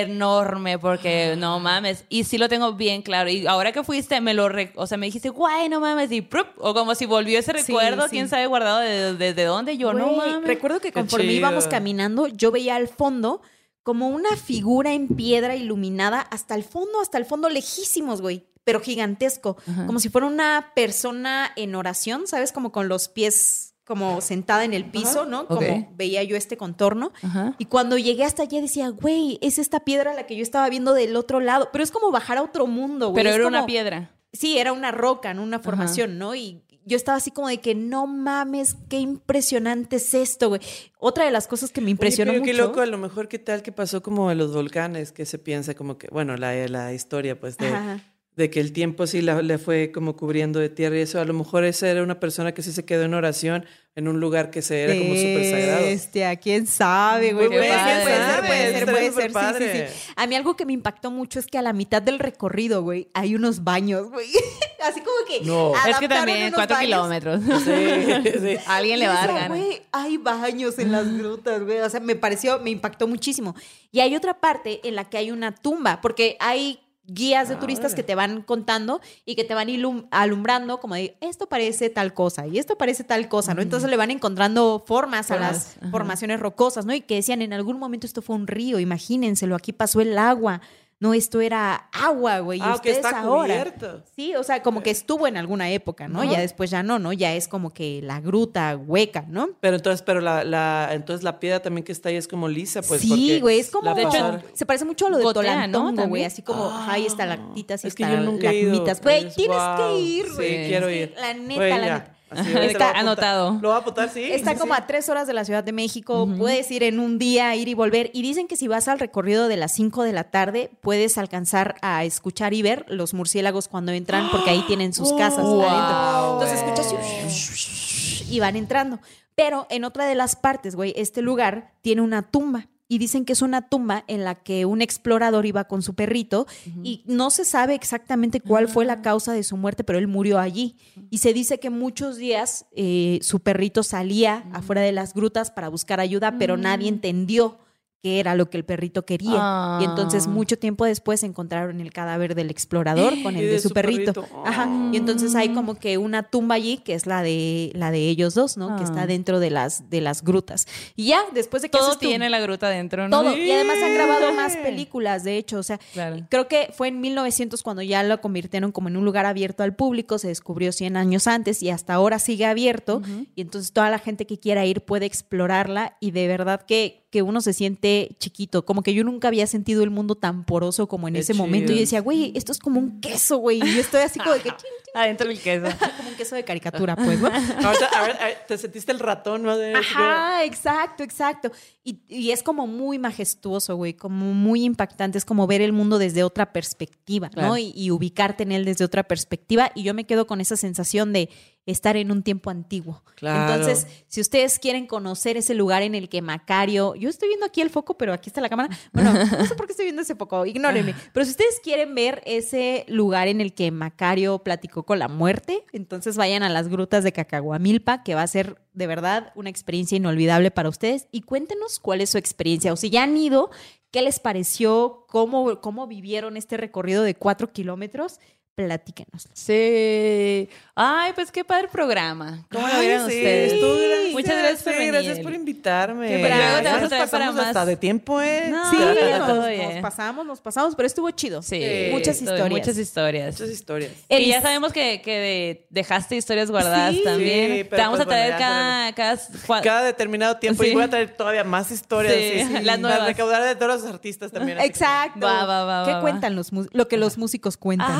[0.00, 3.30] enorme porque no mames y sí lo tengo bien claro.
[3.30, 6.20] Y ahora que fuiste me lo re- o sea me dijiste guay no mames y
[6.22, 6.48] ¡prup!
[6.58, 8.10] o como si volvió ese recuerdo sí.
[8.10, 11.36] quién sabe guardado desde de, de dónde yo no mames Recuerdo que conforme chido.
[11.38, 13.40] íbamos caminando, yo veía al fondo
[13.84, 18.80] como una figura en piedra iluminada hasta el fondo, hasta el fondo, lejísimos, güey, pero
[18.80, 19.56] gigantesco.
[19.86, 22.52] Como si fuera una persona en oración, ¿sabes?
[22.52, 25.46] Como con los pies como sentada en el piso, ¿no?
[25.46, 27.12] Como veía yo este contorno.
[27.22, 27.56] Ajá.
[27.58, 30.94] Y cuando llegué hasta allá decía, güey, es esta piedra la que yo estaba viendo
[30.94, 31.68] del otro lado.
[31.72, 33.16] Pero es como bajar a otro mundo, güey.
[33.16, 35.42] pero Es era una piedra Sí, era una roca, ¿no?
[35.42, 36.34] Una formación, ¿no?
[36.34, 40.60] Y yo estaba así como de que no mames, qué impresionante es esto, güey.
[40.98, 42.62] Otra de las cosas que me impresionó Oye, pero mucho.
[42.62, 45.38] Qué loco, a lo mejor qué tal que pasó como de los volcanes, que se
[45.38, 48.00] piensa como que, bueno, la, la historia pues de, Ajá.
[48.36, 51.24] De que el tiempo sí la- le fue como cubriendo de tierra y eso, a
[51.24, 54.50] lo mejor esa era una persona que sí se quedó en oración en un lugar
[54.50, 55.84] que se era como súper sagrado.
[55.84, 57.48] Este, ¿a quién sabe, güey?
[57.48, 58.72] Puede ser, puede ser, puede
[59.12, 59.26] ser, puede.
[59.28, 59.86] Sí, padre.
[59.88, 60.12] sí, sí.
[60.16, 63.08] A mí algo que me impactó mucho es que a la mitad del recorrido, güey,
[63.12, 64.28] hay unos baños, güey.
[64.82, 65.44] Así como que.
[65.44, 65.74] No.
[65.86, 66.88] es que también cuatro baños.
[66.88, 68.56] kilómetros Sí, sí.
[68.66, 71.80] a alguien le va a dar güey, hay baños en las grutas, güey.
[71.80, 73.54] O sea, me pareció, me impactó muchísimo.
[73.90, 77.58] Y hay otra parte en la que hay una tumba, porque hay guías de Ah,
[77.58, 79.68] turistas que te van contando y que te van
[80.10, 83.62] alumbrando como de esto parece tal cosa y esto parece tal cosa, ¿no?
[83.62, 86.94] Entonces le van encontrando formas a las formaciones rocosas, ¿no?
[86.94, 90.60] Y que decían en algún momento esto fue un río, imagínenselo, aquí pasó el agua.
[91.02, 92.60] No, esto era agua, güey.
[92.60, 93.52] y Ah, que está ahora.
[93.54, 94.04] cubierto.
[94.14, 96.22] Sí, o sea, como que estuvo en alguna época, ¿no?
[96.22, 97.12] Ya después ya no, ¿no?
[97.12, 99.48] Ya es como que la gruta hueca, ¿no?
[99.60, 102.82] Pero entonces, pero la, la, entonces la piedra también que está ahí es como lisa,
[102.82, 103.00] pues.
[103.00, 103.92] sí, güey, es como.
[103.96, 105.24] De hecho, se parece mucho a lo de.
[105.34, 106.22] Tolantongo, güey.
[106.24, 109.02] Así como, ajá, ahí está lactitas y es lagmitas.
[109.02, 109.76] Güey, Es- tienes wow.
[109.76, 110.68] que ir, Sí, güey.
[110.68, 111.14] quiero Sí, ir.
[111.18, 111.94] La neta, la ya.
[111.98, 112.16] neta.
[112.36, 113.58] Así, Está lo anotado.
[113.60, 114.24] Lo voy a apuntar, sí.
[114.24, 114.80] Está sí, como sí.
[114.82, 116.28] a tres horas de la Ciudad de México.
[116.38, 118.10] Puedes ir en un día, ir y volver.
[118.12, 121.76] Y dicen que si vas al recorrido de las 5 de la tarde, puedes alcanzar
[121.82, 126.32] a escuchar y ver los murciélagos cuando entran, porque ahí tienen sus casas Wow, adentro.
[126.34, 128.98] Entonces escuchas y van entrando.
[129.34, 132.68] Pero en otra de las partes, güey, este lugar tiene una tumba.
[132.92, 136.46] Y dicen que es una tumba en la que un explorador iba con su perrito
[136.84, 140.38] y no se sabe exactamente cuál fue la causa de su muerte, pero él murió
[140.38, 140.76] allí.
[141.08, 145.70] Y se dice que muchos días eh, su perrito salía afuera de las grutas para
[145.70, 147.61] buscar ayuda, pero nadie entendió
[148.02, 149.30] qué era lo que el perrito quería.
[149.36, 149.78] Ah.
[149.80, 153.68] Y entonces mucho tiempo después encontraron el cadáver del explorador con el de, de su,
[153.68, 154.12] su perrito.
[154.12, 154.42] perrito.
[154.44, 154.68] Ajá.
[154.92, 158.34] Y entonces hay como que una tumba allí que es la de la de ellos
[158.34, 158.76] dos, ¿no?
[158.76, 159.06] Que está Ah.
[159.06, 160.66] dentro de las de las grutas.
[160.96, 163.20] Y ya después de que todo tiene la gruta dentro ¿no?
[163.22, 163.36] todo.
[163.36, 165.58] Y además han grabado más películas, de hecho.
[165.58, 166.16] O sea, Claro.
[166.28, 169.74] creo que fue en 1900 cuando ya lo convirtieron como en un lugar abierto al
[169.76, 170.18] público.
[170.18, 173.00] Se descubrió 100 años antes y hasta ahora sigue abierto.
[173.36, 175.96] Y entonces toda la gente que quiera ir puede explorarla.
[176.00, 178.64] Y de verdad que, que uno se siente chiquito.
[178.64, 181.70] Como que yo nunca había sentido el mundo tan poroso como en Qué ese momento.
[181.70, 183.58] Y yo decía, güey, esto es como un queso, güey.
[183.58, 184.50] Y yo estoy así como de que,
[184.94, 185.66] adentro del queso
[185.98, 187.28] como un queso de caricatura, pues, ¿no?
[187.28, 189.58] Ahorita, a ver, a ver, te sentiste el ratón, ¿no?
[189.58, 191.52] De- Ajá, exacto, exacto.
[191.84, 195.18] Y, y es como muy majestuoso, güey, como muy impactante.
[195.18, 197.48] Es como ver el mundo desde otra perspectiva, Claro.
[197.48, 197.58] ¿no?
[197.58, 199.70] Y, y ubicarte en él desde otra perspectiva.
[199.74, 201.28] Y yo me quedo con esa sensación de
[201.66, 203.02] estar en un tiempo antiguo.
[203.14, 203.54] Claro.
[203.54, 207.60] Entonces, si ustedes quieren conocer ese lugar en el que Macario, yo estoy viendo aquí
[207.60, 208.76] el foco, pero aquí está la cámara.
[208.92, 210.94] Bueno, no sé por qué estoy viendo ese foco, ignórenme.
[211.12, 215.64] Pero si ustedes quieren ver ese lugar en el que Macario platicó con la muerte,
[215.72, 219.96] entonces vayan a las grutas de Cacahuamilpa, que va a ser de verdad una experiencia
[219.96, 221.06] inolvidable para ustedes.
[221.12, 223.50] Y cuéntenos cuál es su experiencia, o si ya han ido,
[223.92, 228.18] qué les pareció, cómo, cómo vivieron este recorrido de cuatro kilómetros.
[228.54, 229.28] Platíquenos.
[229.32, 230.46] Sí.
[230.74, 232.46] Ay, pues qué padre programa.
[232.52, 233.52] ¿Cómo lo vieron sí, ustedes?
[233.54, 234.92] estuvo gracias, Muchas gracias por sí, venir.
[234.92, 236.18] Gracias por invitarme.
[236.18, 238.48] Luego te vamos a traer para hasta de tiempo, ¿eh?
[238.50, 241.40] No, Sí, Ah, nos, nos pasamos, nos pasamos, pero estuvo chido.
[241.40, 241.88] Sí.
[241.92, 242.50] Muchas todo- historias.
[242.50, 243.32] Muchas historias.
[243.40, 243.92] Muchas historias.
[244.10, 247.02] Y ya sabemos que, que de- dejaste historias guardadas Sí.
[247.04, 247.52] también.
[247.52, 250.70] Sí, Te vamos pues a traer bueno, ya cada, cada, determinado tiempo Sí.
[250.70, 252.14] y voy a traer todavía más historias.
[252.14, 253.06] Sí, Sí, sí, las Para nuevas.
[253.06, 254.58] recaudar de todos los artistas también.
[254.60, 255.26] Exacto.
[255.26, 257.90] Va, va, va, ¿Qué cuentan los lo que los músicos cuentan?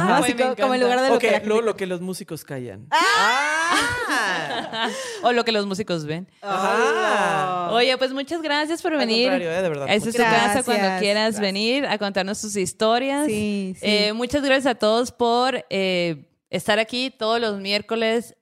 [0.43, 2.87] Ah, como, como en lugar de lo que lo los músicos callan.
[2.91, 4.89] Ah.
[5.23, 6.29] o lo que los músicos ven.
[6.41, 7.71] Ajá.
[7.73, 9.29] Oye, pues muchas gracias por Al venir.
[9.31, 9.87] contrario, eh, de verdad.
[9.89, 11.41] Esta es tu casa cuando quieras Gracias.
[11.41, 13.27] venir a contarnos tus historias.
[13.27, 13.87] Sí, sí.
[13.87, 18.35] Eh, muchas gracias a todos por eh, estar aquí todos los miércoles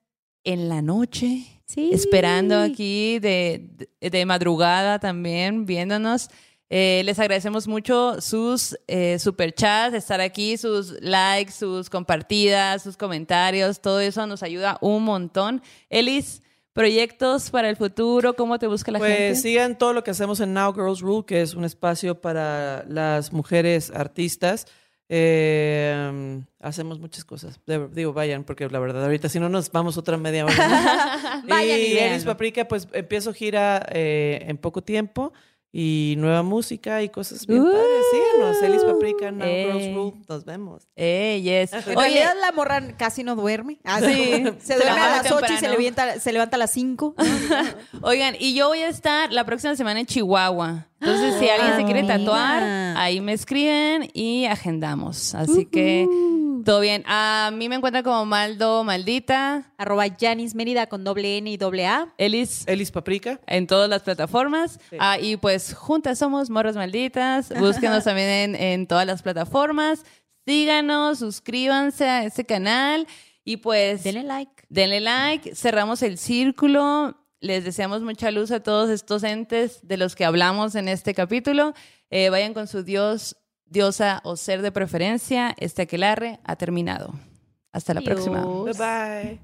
[0.44, 1.46] en la noche.
[1.66, 1.90] Sí.
[1.92, 3.70] Esperando aquí de,
[4.00, 6.28] de, de madrugada también, viéndonos.
[6.72, 13.80] Eh, les agradecemos mucho sus eh, superchats, estar aquí, sus likes, sus compartidas, sus comentarios,
[13.80, 15.62] todo eso nos ayuda un montón.
[15.88, 16.42] Elis,
[16.72, 19.34] proyectos para el futuro, ¿cómo te busca la Pues gente?
[19.34, 23.32] sigan todo lo que hacemos en Now Girls Rule, que es un espacio para las
[23.32, 24.66] mujeres artistas.
[25.08, 27.58] Eh, hacemos muchas cosas.
[27.90, 30.54] Digo, vayan, porque la verdad, ahorita si no nos vamos otra media hora.
[31.48, 31.98] Vayan y y.
[31.98, 35.32] Elis Paprika, pues empiezo gira eh, en poco tiempo
[35.72, 38.04] y nueva música y cosas bien Uh, padres.
[38.10, 39.70] Síganos, Elis Paprika, Now eh.
[39.72, 40.12] Girls Rule.
[40.28, 40.88] Nos vemos.
[40.96, 41.72] Eh, yes.
[41.72, 43.78] En Oye, realidad la morra casi no duerme.
[43.84, 44.44] Ah, Sí.
[44.60, 47.14] Se duerme a las 8 y se levanta, se levanta a las 5.
[48.02, 50.88] Oigan, y yo voy a estar la próxima semana en Chihuahua.
[51.00, 52.18] Entonces, si alguien se quiere mira.
[52.18, 52.62] tatuar,
[52.98, 55.34] ahí me escriben y agendamos.
[55.34, 56.06] Así que
[56.64, 57.02] todo bien.
[57.06, 61.86] A mí me encuentran como Maldo Maldita, Arroba Janis Mérida con doble N y doble
[61.86, 62.12] A.
[62.18, 63.40] Elis Elis Paprika.
[63.46, 64.78] en todas las plataformas.
[64.90, 64.96] Sí.
[65.00, 67.48] Ah, y pues juntas somos Morras Malditas.
[67.58, 70.04] Búsquenos también en, en todas las plataformas.
[70.46, 73.06] Síganos, suscríbanse a ese canal
[73.44, 74.52] y pues Denle like.
[74.68, 77.16] Denle like, cerramos el círculo.
[77.40, 81.72] Les deseamos mucha luz a todos estos entes de los que hablamos en este capítulo.
[82.10, 85.54] Eh, vayan con su dios, diosa o ser de preferencia.
[85.58, 87.14] Este aquelarre ha terminado.
[87.72, 88.44] Hasta la próxima.
[88.44, 89.40] Bye bye.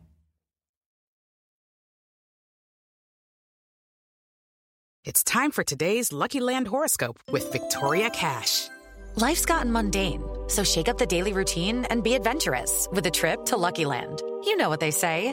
[5.05, 8.69] It's time for today's Lucky Land horoscope with Victoria Cash.
[9.15, 13.45] Life's gotten mundane, so shake up the daily routine and be adventurous with a trip
[13.47, 14.21] to Lucky Land.
[14.45, 15.33] You know what they say